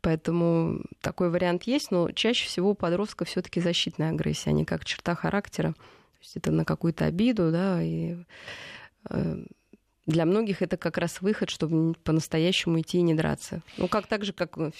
Поэтому 0.00 0.82
такой 1.00 1.30
вариант 1.30 1.62
есть, 1.62 1.90
но 1.90 2.10
чаще 2.10 2.46
всего 2.46 2.70
у 2.70 2.74
подростка 2.74 3.24
все-таки 3.24 3.60
защитная 3.60 4.10
агрессия, 4.10 4.50
а 4.50 4.52
не 4.52 4.64
как 4.64 4.84
черта 4.84 5.14
характера. 5.14 5.72
То 5.72 6.18
есть 6.20 6.36
это 6.36 6.50
на 6.50 6.64
какую-то 6.64 7.06
обиду, 7.06 7.50
да, 7.50 7.82
и 7.82 8.16
э, 9.08 9.44
для 10.06 10.26
многих 10.26 10.60
это 10.60 10.76
как 10.76 10.98
раз 10.98 11.20
выход, 11.20 11.50
чтобы 11.50 11.94
по-настоящему 12.04 12.80
идти 12.80 12.98
и 12.98 13.02
не 13.02 13.14
драться. 13.14 13.62
Ну, 13.78 13.88
как 13.88 14.06
так 14.06 14.24
же, 14.24 14.32
как 14.32 14.56
э, 14.58 14.70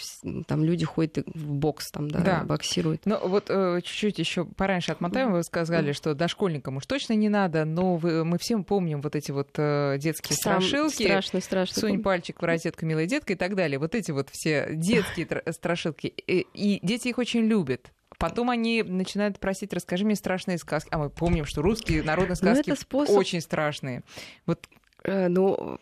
там 0.46 0.64
люди 0.64 0.84
ходят 0.84 1.26
в 1.26 1.52
бокс, 1.52 1.90
там, 1.90 2.10
да, 2.10 2.20
да. 2.20 2.44
боксируют. 2.44 3.02
Ну, 3.06 3.18
вот 3.26 3.46
э, 3.48 3.80
чуть-чуть 3.82 4.18
еще 4.18 4.44
пораньше 4.44 4.92
отмотаем, 4.92 5.32
вы 5.32 5.42
сказали, 5.42 5.92
что 5.92 6.14
дошкольникам 6.14 6.76
уж 6.76 6.86
точно 6.86 7.14
не 7.14 7.28
надо, 7.28 7.64
но 7.64 7.96
вы, 7.96 8.24
мы 8.24 8.38
всем 8.38 8.64
помним 8.64 9.00
вот 9.00 9.16
эти 9.16 9.30
вот 9.30 9.50
э, 9.56 9.96
детские 9.98 10.36
Сам 10.36 10.60
страшилки. 10.60 11.04
Страшно, 11.04 11.40
страшно. 11.40 11.80
Сунь 11.80 12.02
пальчик 12.02 12.40
в 12.40 12.44
розетку, 12.44 12.84
милая 12.84 13.06
детка 13.06 13.32
и 13.32 13.36
так 13.36 13.54
далее. 13.54 13.78
Вот 13.78 13.94
эти 13.94 14.10
вот 14.10 14.28
все 14.30 14.68
детские 14.72 15.42
страшилки. 15.52 16.06
И, 16.06 16.80
дети 16.82 17.08
их 17.08 17.18
очень 17.18 17.46
любят. 17.46 17.92
Потом 18.18 18.50
они 18.50 18.82
начинают 18.82 19.40
просить, 19.40 19.72
расскажи 19.72 20.04
мне 20.04 20.14
страшные 20.14 20.58
сказки. 20.58 20.88
А 20.92 20.98
мы 20.98 21.10
помним, 21.10 21.46
что 21.46 21.62
русские 21.62 22.02
народные 22.02 22.36
ну, 22.40 22.54
сказки 22.54 22.74
способ... 22.74 23.16
очень 23.16 23.40
страшные. 23.40 24.02
Вот 24.46 24.68
Э, 24.68 24.73
ну, 25.04 25.78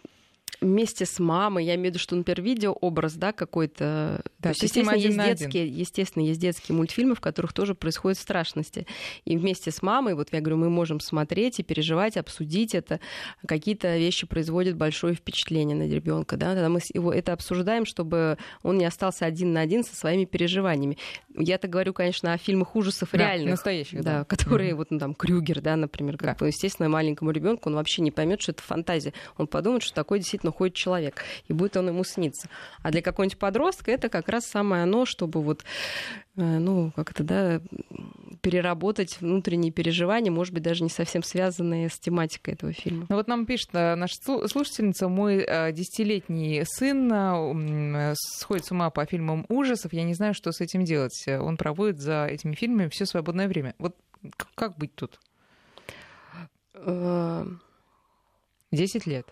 вместе 0.62 1.04
с 1.04 1.18
мамой, 1.18 1.64
я 1.64 1.74
имею 1.74 1.88
в 1.88 1.90
виду, 1.90 1.98
что, 1.98 2.16
например, 2.16 2.42
видеообраз, 2.42 3.14
да, 3.14 3.32
какой-то. 3.32 4.22
Да, 4.38 4.42
То 4.42 4.48
есть, 4.50 4.62
естественно, 4.62 4.96
есть 4.96 5.16
детские, 5.16 5.68
естественно, 5.68 6.22
есть 6.24 6.40
детские 6.40 6.76
мультфильмы, 6.76 7.14
в 7.14 7.20
которых 7.20 7.52
тоже 7.52 7.74
происходят 7.74 8.18
страшности. 8.18 8.86
И 9.24 9.36
вместе 9.36 9.70
с 9.70 9.82
мамой, 9.82 10.14
вот 10.14 10.32
я 10.32 10.40
говорю, 10.40 10.58
мы 10.58 10.70
можем 10.70 11.00
смотреть 11.00 11.58
и 11.60 11.62
переживать, 11.62 12.16
обсудить 12.16 12.74
это. 12.74 13.00
Какие-то 13.46 13.96
вещи 13.96 14.26
производят 14.26 14.76
большое 14.76 15.14
впечатление 15.14 15.76
на 15.76 15.88
ребенка, 15.88 16.36
да, 16.36 16.54
тогда 16.54 16.68
мы 16.68 16.80
его 16.92 17.12
это 17.12 17.32
обсуждаем, 17.32 17.84
чтобы 17.84 18.38
он 18.62 18.78
не 18.78 18.84
остался 18.84 19.26
один 19.26 19.52
на 19.52 19.60
один 19.60 19.84
со 19.84 19.94
своими 19.94 20.24
переживаниями. 20.24 20.98
Я-то 21.34 21.68
говорю, 21.68 21.92
конечно, 21.92 22.32
о 22.32 22.38
фильмах 22.38 22.76
ужасов 22.76 23.10
да, 23.12 23.18
реальных, 23.18 23.50
настоящих, 23.52 24.02
да, 24.02 24.20
да. 24.20 24.24
которые 24.24 24.72
mm-hmm. 24.72 24.76
вот 24.76 24.90
ну, 24.90 24.98
там 24.98 25.14
Крюгер, 25.14 25.60
да, 25.60 25.76
например, 25.76 26.16
как 26.16 26.38
да. 26.38 26.46
естественно, 26.46 26.88
маленькому 26.88 27.30
ребенку 27.30 27.68
он 27.68 27.74
вообще 27.74 28.02
не 28.02 28.10
поймет, 28.10 28.42
что 28.42 28.52
это 28.52 28.62
фантазия. 28.62 29.12
Он 29.36 29.46
подумает, 29.46 29.82
что 29.82 29.94
такое 29.94 30.18
действительно 30.18 30.51
ходит 30.52 30.74
человек, 30.74 31.24
и 31.48 31.52
будет 31.52 31.76
он 31.76 31.88
ему 31.88 32.04
сниться. 32.04 32.48
А 32.82 32.90
для 32.90 33.02
какого-нибудь 33.02 33.38
подростка 33.38 33.90
это 33.90 34.08
как 34.08 34.28
раз 34.28 34.46
самое 34.46 34.84
оно, 34.84 35.04
чтобы 35.06 35.42
вот, 35.42 35.64
э, 36.36 36.42
ну, 36.42 36.92
как 36.94 37.10
это, 37.12 37.24
да, 37.24 37.60
переработать 38.40 39.20
внутренние 39.20 39.72
переживания, 39.72 40.30
может 40.30 40.52
быть, 40.52 40.62
даже 40.62 40.82
не 40.82 40.90
совсем 40.90 41.22
связанные 41.22 41.88
с 41.88 41.98
тематикой 41.98 42.54
этого 42.54 42.72
фильма. 42.72 43.06
Ну 43.08 43.16
вот 43.16 43.28
нам 43.28 43.46
пишет 43.46 43.70
э, 43.72 43.94
наша 43.94 44.16
слушательница, 44.22 45.08
мой 45.08 45.44
э, 45.46 45.72
десятилетний 45.72 46.64
сын 46.66 48.14
сходит 48.14 48.66
с 48.66 48.70
ума 48.70 48.90
по 48.90 49.04
фильмам 49.06 49.46
ужасов, 49.48 49.92
я 49.92 50.04
не 50.04 50.14
знаю, 50.14 50.34
что 50.34 50.52
с 50.52 50.60
этим 50.60 50.84
делать. 50.84 51.24
Он 51.28 51.56
проводит 51.56 52.00
за 52.00 52.26
этими 52.26 52.54
фильмами 52.54 52.88
все 52.88 53.06
свободное 53.06 53.48
время. 53.48 53.74
Вот 53.78 53.96
как 54.54 54.76
быть 54.76 54.94
тут? 54.94 55.18
Десять 58.70 59.06
лет. 59.06 59.26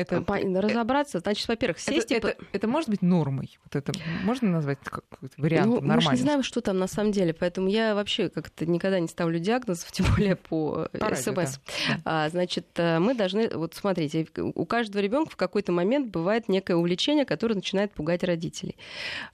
Это, 0.00 0.24
разобраться, 0.60 1.18
значит, 1.20 1.46
во-первых, 1.48 1.78
сесть 1.78 2.12
это, 2.12 2.28
и... 2.28 2.30
это, 2.32 2.44
это 2.52 2.68
может 2.68 2.88
быть 2.88 3.02
нормой? 3.02 3.58
Вот 3.64 3.76
это 3.76 3.92
можно 4.24 4.48
назвать 4.48 4.78
как 4.82 5.04
вариантом 5.36 5.70
ну, 5.70 5.80
нормальным? 5.80 5.96
Мы 5.96 6.02
же 6.02 6.10
не 6.10 6.22
знаем, 6.22 6.42
что 6.42 6.60
там 6.60 6.78
на 6.78 6.86
самом 6.86 7.12
деле, 7.12 7.34
поэтому 7.34 7.68
я 7.68 7.94
вообще 7.94 8.28
как-то 8.28 8.66
никогда 8.66 9.00
не 9.00 9.08
ставлю 9.08 9.38
диагнозов, 9.38 9.90
тем 9.92 10.06
более 10.14 10.36
по, 10.36 10.88
по 10.98 11.14
СМС. 11.14 11.58
Да. 11.88 12.00
А, 12.04 12.28
значит, 12.28 12.66
э, 12.76 12.98
мы 12.98 13.14
должны... 13.14 13.48
Вот 13.54 13.74
смотрите, 13.74 14.26
у 14.36 14.64
каждого 14.64 15.02
ребенка 15.02 15.32
в 15.32 15.36
какой-то 15.36 15.72
момент 15.72 16.10
бывает 16.10 16.48
некое 16.48 16.76
увлечение, 16.76 17.24
которое 17.24 17.54
начинает 17.54 17.92
пугать 17.92 18.22
родителей. 18.22 18.76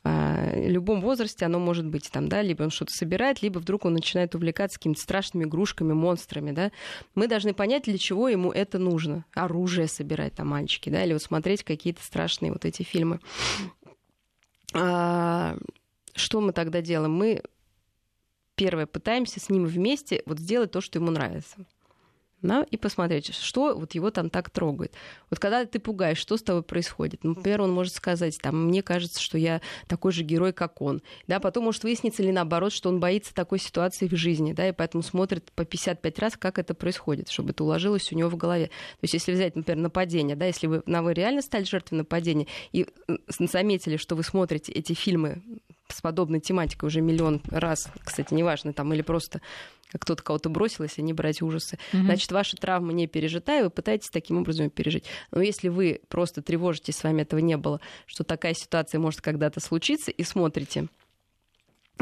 А, 0.03 0.51
в 0.55 0.69
любом 0.69 1.01
возрасте 1.01 1.45
оно 1.45 1.59
может 1.59 1.87
быть 1.87 2.11
там, 2.11 2.29
да, 2.29 2.43
либо 2.43 2.63
он 2.63 2.71
что-то 2.71 2.93
собирает, 2.93 3.43
либо 3.43 3.59
вдруг 3.59 3.85
он 3.85 3.95
начинает 3.95 4.35
увлекаться 4.35 4.79
какими-то 4.79 5.01
страшными 5.01 5.45
игрушками, 5.45 5.93
монстрами, 5.93 6.53
да. 6.53 6.71
Мы 7.15 7.29
должны 7.29 7.55
понять, 7.55 7.85
для 7.85 7.99
чего 7.99 8.29
ему 8.29 8.51
это 8.51 8.79
нужно. 8.79 9.25
Оружие 9.35 9.89
собирать, 9.89 10.35
там, 10.35 10.54
мальчики, 10.55 10.89
да, 10.89 11.05
или 11.05 11.13
вот 11.13 11.23
смотреть 11.23 11.65
какие-то 11.65 12.03
страшные 12.03 12.53
вот 12.53 12.65
эти 12.65 12.83
фильмы. 12.85 13.19
А, 14.73 15.57
что 16.15 16.41
мы 16.41 16.53
тогда 16.53 16.81
делаем? 16.81 17.13
Мы 17.13 17.43
первое 18.55 18.87
пытаемся 18.87 19.41
с 19.41 19.49
ним 19.51 19.67
вместе 19.67 20.23
вот 20.27 20.39
сделать 20.39 20.71
то, 20.71 20.81
что 20.81 20.99
ему 21.01 21.11
нравится 21.11 21.67
да, 22.45 22.67
и 22.71 22.77
посмотреть, 22.77 23.35
что 23.35 23.75
вот 23.75 23.95
его 23.95 24.11
там 24.11 24.31
так 24.31 24.51
трогает. 24.51 24.93
Вот 25.31 25.39
когда 25.39 25.65
ты 25.65 25.79
пугаешь, 25.79 26.19
что 26.19 26.37
с 26.37 26.43
тобой 26.43 26.63
происходит? 26.63 27.25
Ну, 27.25 27.35
например, 27.35 27.63
он 27.63 27.73
может 27.73 27.95
сказать, 27.95 28.39
там, 28.41 28.67
мне 28.67 28.83
кажется, 28.83 29.21
что 29.21 29.39
я 29.39 29.61
такой 29.89 30.13
же 30.13 30.23
герой, 30.23 30.53
как 30.53 30.83
он. 30.83 31.03
Да, 31.27 31.41
потом 31.41 31.65
может 31.65 31.83
выясниться 31.83 32.23
или 32.23 32.31
наоборот, 32.31 32.73
что 32.73 32.91
он 32.91 33.01
боится 33.01 33.35
такой 33.35 33.59
ситуации 33.59 34.07
в 34.09 34.17
жизни, 34.17 34.53
да, 34.53 34.69
и 34.69 34.73
поэтому 34.73 35.03
смотрит 35.03 35.51
по 35.53 35.65
55 35.65 36.19
раз, 36.19 36.37
как 36.37 36.59
это 36.59 36.75
происходит, 36.75 37.31
чтобы 37.31 37.51
это 37.51 37.65
уложилось 37.65 38.13
у 38.13 38.17
него 38.17 38.29
в 38.29 38.37
голове. 38.37 38.67
То 38.67 39.03
есть 39.03 39.15
если 39.15 39.33
взять, 39.33 39.57
например, 39.57 39.83
нападение, 39.83 40.37
да, 40.37 40.47
если 40.47 40.67
вы, 40.67 40.83
на 40.87 41.03
вы 41.03 41.15
реально 41.15 41.41
стали 41.41 41.65
жертвой 41.65 41.97
нападения 41.97 42.47
и 42.73 42.87
заметили, 43.39 43.97
что 43.97 44.17
вы 44.17 44.23
смотрите 44.23 44.71
эти 44.73 44.93
фильмы 44.93 45.43
с 45.89 46.01
подобной 46.01 46.41
тематикой 46.41 46.89
уже 46.89 47.01
миллион 47.01 47.43
раз, 47.51 47.89
кстати, 48.05 48.33
неважно, 48.35 48.73
там, 48.73 48.93
или 48.93 49.03
просто 49.03 49.41
кто-то 49.99 50.23
кого-то 50.23 50.49
бросил, 50.49 50.85
если 50.85 51.03
не 51.03 51.13
брать 51.13 51.43
ужасы. 51.43 51.79
Угу. 51.93 52.03
Значит, 52.03 52.33
ваша 52.33 52.57
травма 52.57 52.93
не 52.93 53.07
пережита, 53.07 53.59
и 53.59 53.63
вы 53.63 53.71
пытаетесь 53.71 54.11
таким 54.11 54.39
образом 54.39 54.71
пережить. 54.71 55.05
Но 55.31 55.41
если 55.41 55.69
вы 55.69 56.01
просто 56.09 56.43
тревожитесь, 56.43 56.97
с 56.97 57.05
вами 57.05 57.23
этого 57.23 57.41
не 57.41 57.57
было, 57.57 57.81
что 58.07 58.25
такая 58.25 58.55
ситуация 58.55 58.99
может 58.99 59.21
когда-то 59.21 59.61
случиться, 59.61 60.11
и 60.11 60.23
смотрите 60.23 60.89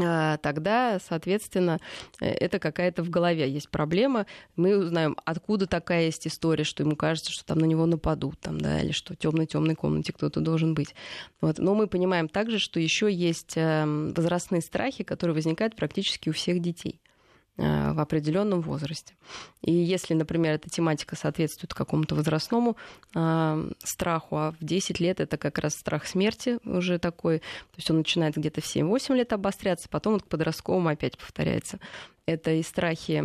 а, 0.01 0.37
тогда, 0.37 0.99
соответственно, 0.99 1.79
э, 2.19 2.25
это 2.25 2.57
какая-то 2.57 3.03
в 3.03 3.09
голове 3.09 3.47
есть 3.49 3.69
проблема. 3.69 4.25
Мы 4.55 4.77
узнаем, 4.77 5.15
откуда 5.23 5.67
такая 5.67 6.05
есть 6.05 6.25
история, 6.25 6.63
что 6.63 6.81
ему 6.81 6.95
кажется, 6.95 7.31
что 7.31 7.45
там 7.45 7.59
на 7.59 7.65
него 7.65 7.85
нападут, 7.85 8.39
там, 8.39 8.59
да, 8.59 8.81
или 8.81 8.91
что 8.91 9.13
в 9.13 9.17
темной 9.17 9.45
темной 9.45 9.75
комнате 9.75 10.11
кто-то 10.11 10.39
должен 10.39 10.73
быть. 10.73 10.95
Вот. 11.41 11.59
Но 11.59 11.75
мы 11.75 11.87
понимаем 11.87 12.27
также, 12.27 12.57
что 12.57 12.79
еще 12.79 13.11
есть 13.11 13.53
эм, 13.55 14.13
возрастные 14.13 14.61
страхи, 14.61 15.03
которые 15.03 15.35
возникают 15.35 15.75
практически 15.75 16.29
у 16.29 16.33
всех 16.33 16.59
детей. 16.59 16.99
Э, 17.55 17.91
в 17.91 17.99
определенном 17.99 18.61
возрасте. 18.61 19.13
И 19.61 19.71
если, 19.71 20.15
например, 20.15 20.53
эта 20.53 20.71
тематика 20.71 21.15
соответствует 21.15 21.75
какому-то 21.75 22.15
возрастному 22.15 22.77
э, 23.13 23.71
страху, 23.83 24.37
а 24.37 24.51
в 24.53 24.65
10 24.65 24.99
лет 24.99 25.19
это 25.19 25.37
как 25.37 25.59
раз 25.59 25.75
страх 25.75 26.07
смерти 26.07 26.57
уже 26.65 26.97
такой, 26.97 27.39
то 27.39 27.77
есть 27.77 27.91
он 27.91 27.97
начинает 27.97 28.37
где-то 28.37 28.61
в 28.61 28.65
7-8 28.65 29.15
лет 29.15 29.33
обостряться, 29.33 29.87
потом 29.87 30.13
вот 30.13 30.23
к 30.23 30.29
подростковому 30.29 30.89
опять 30.89 31.15
повторяется. 31.15 31.79
Это 32.25 32.49
и 32.53 32.63
страхи 32.63 33.23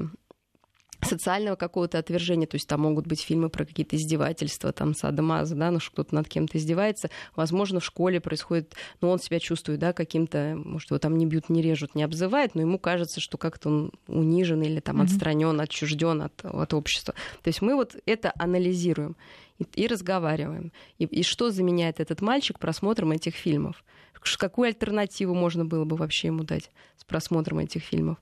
социального 1.03 1.57
какого-то 1.57 1.99
отвержения, 1.99 2.47
то 2.47 2.57
есть 2.57 2.69
там 2.69 2.81
могут 2.81 3.07
быть 3.07 3.21
фильмы 3.21 3.51
про 3.51 3.65
какие-то 3.65 3.97
издевательства, 3.97 4.73
там 4.73 4.95
садомаза, 4.95 5.55
да, 5.55 5.71
ну 5.71 5.81
что-то 5.81 6.15
над 6.15 6.29
кем-то 6.29 6.59
издевается, 6.59 7.11
возможно, 7.37 7.81
в 7.81 7.85
школе 7.85 8.21
происходит, 8.21 8.75
ну 9.01 9.11
он 9.11 9.19
себя 9.19 9.39
чувствует, 9.39 9.79
да, 9.79 9.93
каким-то, 9.93 10.61
может, 10.63 10.91
его 10.91 10.99
там 10.99 11.17
не 11.17 11.27
бьют, 11.27 11.49
не 11.49 11.63
режут, 11.63 11.95
не 11.95 12.03
обзывают, 12.03 12.55
но 12.55 12.63
ему 12.63 12.79
кажется, 12.79 13.21
что 13.21 13.39
как-то 13.39 13.69
он 13.69 13.93
унижен 14.07 14.63
или 14.63 14.81
там 14.81 15.01
mm-hmm. 15.01 15.05
отстранен, 15.05 15.61
отчужден 15.61 16.23
от, 16.23 16.45
от 16.45 16.75
общества. 16.75 17.15
То 17.43 17.49
есть 17.49 17.63
мы 17.63 17.75
вот 17.75 17.97
это 18.07 18.33
анализируем 18.37 19.17
и, 19.59 19.65
и 19.75 19.87
разговариваем. 19.87 20.73
И, 20.99 21.05
и 21.05 21.23
что 21.23 21.51
заменяет 21.51 22.01
этот 22.01 22.21
мальчик 22.21 22.59
просмотром 22.59 23.13
этих 23.13 23.35
фильмов? 23.35 23.85
Какую 24.39 24.67
альтернативу 24.67 25.35
можно 25.35 25.65
было 25.65 25.85
бы 25.85 25.97
вообще 25.97 26.29
ему 26.29 26.43
дать 26.43 26.71
с 26.97 27.05
просмотром 27.05 27.61
этих 27.61 27.83
фильмов? 27.83 28.19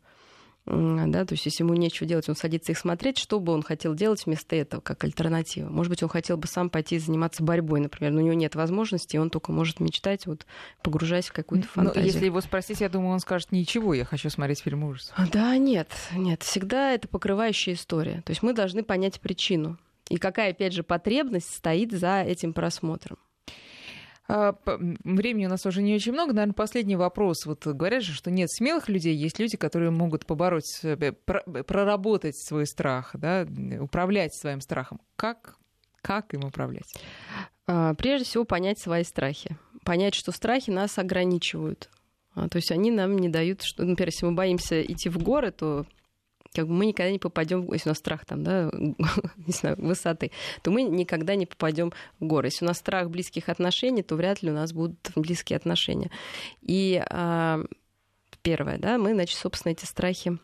Да, 0.67 1.25
то 1.25 1.35
есть 1.35 1.47
если 1.47 1.62
ему 1.62 1.75
нечего 1.75 2.09
делать, 2.09 2.29
он 2.29 2.35
садится 2.35 2.73
их 2.73 2.79
смотреть, 2.79 3.19
что 3.19 3.39
бы 3.39 3.53
он 3.53 3.62
хотел 3.62 3.95
делать 3.95 4.27
вместо 4.27 4.57
этого, 4.57 4.81
как 4.81 5.05
альтернатива. 5.05 5.69
Может 5.69 5.91
быть, 5.91 6.03
он 6.03 6.09
хотел 6.09 6.37
бы 6.37 6.49
сам 6.49 6.71
пойти 6.71 6.99
заниматься 6.99 7.45
борьбой, 7.45 7.81
например, 7.81 8.12
но 8.12 8.21
у 8.21 8.25
него 8.25 8.35
нет 8.35 8.57
возможности, 8.57 9.14
и 9.14 9.19
он 9.19 9.31
только 9.31 9.53
может 9.53 9.79
мечтать, 9.79 10.27
вот, 10.27 10.45
погружаясь 10.83 11.29
в 11.29 11.33
какую-то 11.33 11.69
фантазию. 11.69 12.03
Но 12.03 12.07
если 12.07 12.25
его 12.27 12.41
спросить, 12.41 12.81
я 12.81 12.89
думаю, 12.89 13.12
он 13.12 13.21
скажет, 13.21 13.53
ничего, 13.53 13.95
я 13.95 14.05
хочу 14.05 14.29
смотреть 14.29 14.61
фильм 14.61 14.83
ужасов. 14.85 15.14
Да, 15.31 15.57
нет, 15.57 15.89
нет, 16.12 16.43
всегда 16.43 16.93
это 16.93 17.07
покрывающая 17.07 17.75
история. 17.75 18.23
То 18.27 18.33
есть 18.33 18.43
мы 18.43 18.53
должны 18.53 18.83
понять 18.83 19.21
причину. 19.21 19.79
И 20.09 20.19
какая, 20.19 20.51
опять 20.51 20.73
же, 20.73 20.83
потребность 20.83 21.55
стоит 21.55 21.93
за 21.93 22.23
этим 22.23 22.53
просмотром. 22.53 23.19
А, 24.29 24.57
времени 25.05 25.47
у 25.47 25.49
нас 25.49 25.64
уже 25.66 25.83
не 25.83 25.95
очень 25.95 26.12
много. 26.12 26.33
Наверное, 26.33 26.55
последний 26.55 26.97
вопрос. 26.97 27.47
Вот 27.47 27.66
говорят 27.66 28.03
же, 28.03 28.12
что 28.12 28.31
нет 28.31 28.51
смелых 28.51 28.89
людей, 28.89 29.14
есть 29.14 29.39
люди, 29.39 29.57
которые 29.57 29.91
могут 29.91 30.27
побороть 30.27 30.66
себя, 30.66 31.12
проработать 31.12 32.37
свой 32.37 32.66
страх, 32.66 33.11
да, 33.14 33.47
управлять 33.81 34.35
своим 34.35 34.61
страхом. 34.61 35.01
Как, 35.14 35.57
как 36.03 36.35
им 36.35 36.45
управлять? 36.45 36.93
А, 37.66 37.95
прежде 37.95 38.27
всего, 38.27 38.45
понять 38.45 38.81
свои 38.81 39.05
страхи. 39.05 39.57
Понять, 39.85 40.14
что 40.14 40.33
страхи 40.33 40.70
нас 40.70 40.99
ограничивают. 40.99 41.89
А, 42.35 42.49
то 42.49 42.57
есть 42.57 42.72
они 42.72 42.91
нам 42.91 43.16
не 43.16 43.29
дают, 43.29 43.62
что, 43.62 43.85
например, 43.85 44.09
если 44.09 44.27
мы 44.27 44.33
боимся 44.33 44.83
идти 44.83 45.09
в 45.09 45.18
горы, 45.18 45.53
то 45.53 45.87
как 46.57 46.69
бы 46.69 46.73
мы 46.73 46.87
никогда 46.87 47.11
не 47.11 47.19
попадем, 47.19 47.71
если 47.71 47.91
у 47.91 47.91
нас 47.91 47.99
страх 47.99 48.25
там, 48.25 48.43
да, 48.43 48.71
не 48.73 49.53
знаю, 49.53 49.77
высоты, 49.79 50.31
то 50.63 50.71
мы 50.71 50.83
никогда 50.83 51.35
не 51.35 51.45
попадем 51.45 51.93
в 52.19 52.25
горы. 52.25 52.49
Если 52.49 52.65
у 52.65 52.69
нас 52.69 52.79
страх 52.79 53.11
близких 53.11 53.51
отношений, 53.51 54.03
то 54.03 54.17
вряд 54.17 54.43
ли 54.43 54.51
у 54.51 54.55
нас 54.55 54.73
будут 54.73 55.11
близкие 55.15 55.59
отношения. 55.59 56.11
И 56.63 57.03
а, 57.11 57.61
первое, 58.41 58.79
да, 58.79 58.97
мы, 58.97 59.13
значит, 59.13 59.39
собственно, 59.39 59.73
эти 59.73 59.85
страхи 59.85 60.39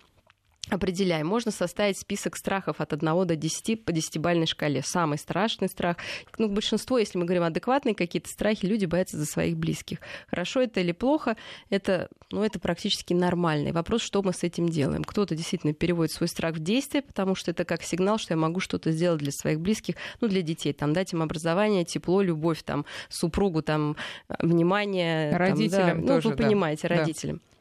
определяем. 0.70 1.26
Можно 1.26 1.50
составить 1.50 1.98
список 1.98 2.36
страхов 2.36 2.80
от 2.80 2.92
1 2.92 3.26
до 3.26 3.36
10 3.36 3.84
по 3.84 3.92
десятибальной 3.92 4.46
шкале. 4.46 4.82
Самый 4.84 5.18
страшный 5.18 5.68
страх. 5.68 5.96
Ну, 6.38 6.48
большинство, 6.48 6.98
если 6.98 7.18
мы 7.18 7.24
говорим 7.24 7.42
адекватные 7.42 7.94
какие-то 7.94 8.28
страхи, 8.28 8.64
люди 8.64 8.86
боятся 8.86 9.16
за 9.16 9.26
своих 9.26 9.56
близких. 9.56 9.98
Хорошо 10.28 10.62
это 10.62 10.80
или 10.80 10.92
плохо, 10.92 11.36
это, 11.68 12.08
ну, 12.30 12.44
это 12.44 12.60
практически 12.60 13.12
нормальный 13.12 13.72
вопрос, 13.72 14.02
что 14.02 14.22
мы 14.22 14.32
с 14.32 14.44
этим 14.44 14.68
делаем. 14.68 15.02
Кто-то 15.02 15.34
действительно 15.34 15.74
переводит 15.74 16.12
свой 16.12 16.28
страх 16.28 16.54
в 16.54 16.60
действие, 16.60 17.02
потому 17.02 17.34
что 17.34 17.50
это 17.50 17.64
как 17.64 17.82
сигнал, 17.82 18.18
что 18.18 18.34
я 18.34 18.38
могу 18.38 18.60
что-то 18.60 18.92
сделать 18.92 19.20
для 19.20 19.32
своих 19.32 19.60
близких, 19.60 19.96
ну, 20.20 20.28
для 20.28 20.42
детей, 20.42 20.72
там, 20.72 20.92
дать 20.92 21.12
им 21.12 21.22
образование, 21.22 21.84
тепло, 21.84 22.22
любовь, 22.22 22.62
там, 22.62 22.86
супругу, 23.08 23.62
там, 23.62 23.96
внимание. 24.38 25.36
Родителям 25.36 25.98
там, 25.98 26.06
да, 26.06 26.14
тоже, 26.14 26.28
Ну, 26.28 26.36
вы 26.36 26.42
понимаете, 26.42 26.88
да. 26.88 26.96
родителям. 26.96 27.36
Да. 27.36 27.51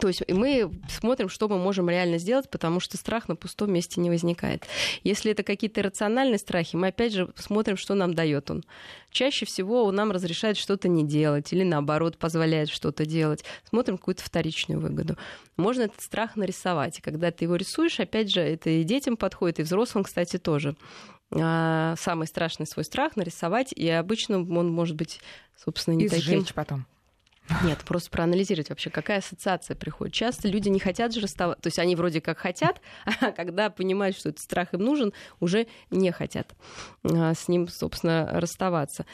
То 0.00 0.08
есть 0.08 0.22
мы 0.28 0.72
смотрим, 0.88 1.28
что 1.28 1.48
мы 1.48 1.58
можем 1.58 1.88
реально 1.88 2.18
сделать, 2.18 2.50
потому 2.50 2.80
что 2.80 2.96
страх 2.96 3.28
на 3.28 3.36
пустом 3.36 3.72
месте 3.72 4.00
не 4.00 4.10
возникает. 4.10 4.66
Если 5.04 5.30
это 5.30 5.44
какие-то 5.44 5.80
рациональные 5.82 6.38
страхи, 6.38 6.74
мы 6.74 6.88
опять 6.88 7.12
же 7.12 7.32
смотрим, 7.36 7.76
что 7.76 7.94
нам 7.94 8.12
дает 8.12 8.50
он. 8.50 8.64
Чаще 9.10 9.46
всего 9.46 9.84
он 9.84 9.94
нам 9.94 10.10
разрешает 10.10 10.56
что-то 10.56 10.88
не 10.88 11.06
делать 11.06 11.52
или 11.52 11.62
наоборот 11.62 12.18
позволяет 12.18 12.68
что-то 12.68 13.06
делать. 13.06 13.44
Смотрим 13.68 13.96
какую-то 13.96 14.24
вторичную 14.24 14.80
выгоду. 14.80 15.16
Можно 15.56 15.82
этот 15.82 16.02
страх 16.02 16.34
нарисовать. 16.34 16.98
И 16.98 17.02
когда 17.02 17.30
ты 17.30 17.44
его 17.44 17.54
рисуешь, 17.54 18.00
опять 18.00 18.30
же, 18.30 18.40
это 18.40 18.70
и 18.70 18.82
детям 18.82 19.16
подходит, 19.16 19.60
и 19.60 19.62
взрослым, 19.62 20.02
кстати, 20.02 20.36
тоже 20.36 20.76
а, 21.30 21.94
самый 21.96 22.26
страшный 22.26 22.66
свой 22.66 22.84
страх 22.84 23.14
нарисовать, 23.14 23.72
и 23.72 23.88
обычно 23.88 24.38
он 24.38 24.70
может 24.70 24.96
быть, 24.96 25.20
собственно, 25.56 25.94
не 25.94 26.06
и 26.06 26.08
таким... 26.08 26.44
потом. 26.54 26.86
Нет, 27.62 27.78
просто 27.84 28.10
проанализировать 28.10 28.70
вообще, 28.70 28.90
какая 28.90 29.18
ассоциация 29.18 29.76
приходит. 29.76 30.14
Часто 30.14 30.48
люди 30.48 30.68
не 30.68 30.80
хотят 30.80 31.14
же 31.14 31.20
расставаться, 31.20 31.62
то 31.62 31.66
есть 31.68 31.78
они 31.78 31.94
вроде 31.94 32.20
как 32.20 32.38
хотят, 32.38 32.80
а 33.20 33.30
когда 33.32 33.70
понимают, 33.70 34.16
что 34.16 34.30
этот 34.30 34.40
страх 34.40 34.74
им 34.74 34.80
нужен, 34.80 35.12
уже 35.40 35.66
не 35.90 36.10
хотят 36.10 36.54
а, 37.04 37.34
с 37.34 37.48
ним, 37.48 37.68
собственно, 37.68 38.28
расставаться. 38.32 39.06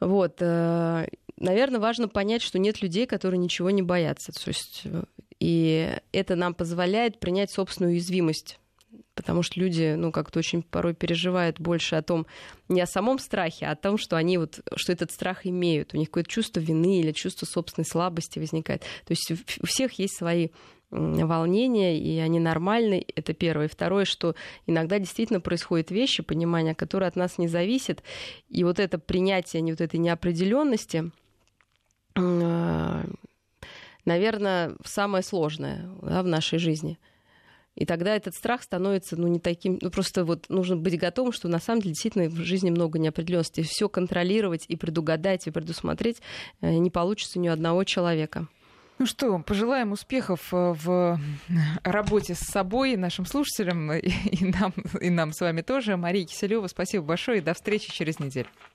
Вот. 0.00 0.36
Э, 0.40 1.06
Наверное, 1.36 1.80
важно 1.80 2.08
понять, 2.08 2.42
что 2.42 2.58
нет 2.58 2.80
людей, 2.80 3.06
которые 3.06 3.38
ничего 3.38 3.70
не 3.70 3.82
боятся. 3.82 4.32
То 4.32 4.48
есть 4.48 4.82
э, 4.84 5.02
И 5.40 5.98
это 6.12 6.36
нам 6.36 6.54
позволяет 6.54 7.18
принять 7.18 7.50
собственную 7.50 7.94
уязвимость 7.94 8.60
потому 9.14 9.42
что 9.42 9.60
люди, 9.60 9.94
ну, 9.96 10.12
как-то 10.12 10.38
очень 10.38 10.62
порой 10.62 10.94
переживают 10.94 11.60
больше 11.60 11.96
о 11.96 12.02
том, 12.02 12.26
не 12.68 12.80
о 12.80 12.86
самом 12.86 13.18
страхе, 13.18 13.66
а 13.66 13.72
о 13.72 13.76
том, 13.76 13.98
что 13.98 14.16
они 14.16 14.38
вот, 14.38 14.60
что 14.76 14.92
этот 14.92 15.10
страх 15.10 15.46
имеют. 15.46 15.94
У 15.94 15.96
них 15.96 16.08
какое-то 16.08 16.30
чувство 16.30 16.60
вины 16.60 17.00
или 17.00 17.12
чувство 17.12 17.46
собственной 17.46 17.86
слабости 17.86 18.38
возникает. 18.38 18.82
То 19.04 19.12
есть 19.12 19.30
у 19.30 19.66
всех 19.66 19.92
есть 19.98 20.16
свои 20.16 20.48
волнения, 20.90 21.98
и 21.98 22.18
они 22.18 22.38
нормальны. 22.38 23.04
Это 23.14 23.34
первое. 23.34 23.68
Второе, 23.68 24.04
что 24.04 24.34
иногда 24.66 24.98
действительно 24.98 25.40
происходят 25.40 25.90
вещи, 25.90 26.22
понимание, 26.22 26.74
которые 26.74 27.08
от 27.08 27.16
нас 27.16 27.38
не 27.38 27.48
зависят. 27.48 28.02
И 28.48 28.62
вот 28.64 28.78
это 28.78 28.98
принятие 28.98 29.62
вот 29.62 29.80
этой 29.80 29.98
неопределенности, 29.98 31.10
наверное, 34.04 34.76
самое 34.84 35.24
сложное 35.24 35.88
да, 36.02 36.22
в 36.22 36.26
нашей 36.26 36.58
жизни– 36.58 36.98
и 37.74 37.84
тогда 37.86 38.14
этот 38.14 38.34
страх 38.34 38.62
становится, 38.62 39.16
ну, 39.16 39.26
не 39.26 39.40
таким, 39.40 39.78
ну, 39.80 39.90
просто 39.90 40.24
вот 40.24 40.48
нужно 40.48 40.76
быть 40.76 40.98
готовым, 40.98 41.32
что 41.32 41.48
на 41.48 41.58
самом 41.58 41.80
деле 41.80 41.92
действительно 41.92 42.28
в 42.28 42.36
жизни 42.36 42.70
много 42.70 42.98
неопределенности. 42.98 43.62
Все 43.62 43.88
контролировать 43.88 44.64
и 44.68 44.76
предугадать, 44.76 45.46
и 45.46 45.50
предусмотреть 45.50 46.22
э, 46.60 46.74
не 46.74 46.90
получится 46.90 47.38
ни 47.38 47.48
у 47.48 47.52
одного 47.52 47.84
человека. 47.84 48.46
Ну 48.98 49.06
что, 49.06 49.40
пожелаем 49.40 49.90
успехов 49.90 50.54
э, 50.54 50.72
в 50.72 51.18
работе 51.82 52.36
с 52.36 52.40
собой, 52.40 52.96
нашим 52.96 53.26
слушателям 53.26 53.92
и 53.92 54.44
нам, 54.44 54.72
и 55.00 55.10
нам 55.10 55.32
с 55.32 55.40
вами 55.40 55.62
тоже. 55.62 55.96
Мария 55.96 56.24
Киселева, 56.24 56.68
спасибо 56.68 57.04
большое 57.04 57.38
и 57.38 57.40
до 57.40 57.54
встречи 57.54 57.92
через 57.92 58.20
неделю. 58.20 58.48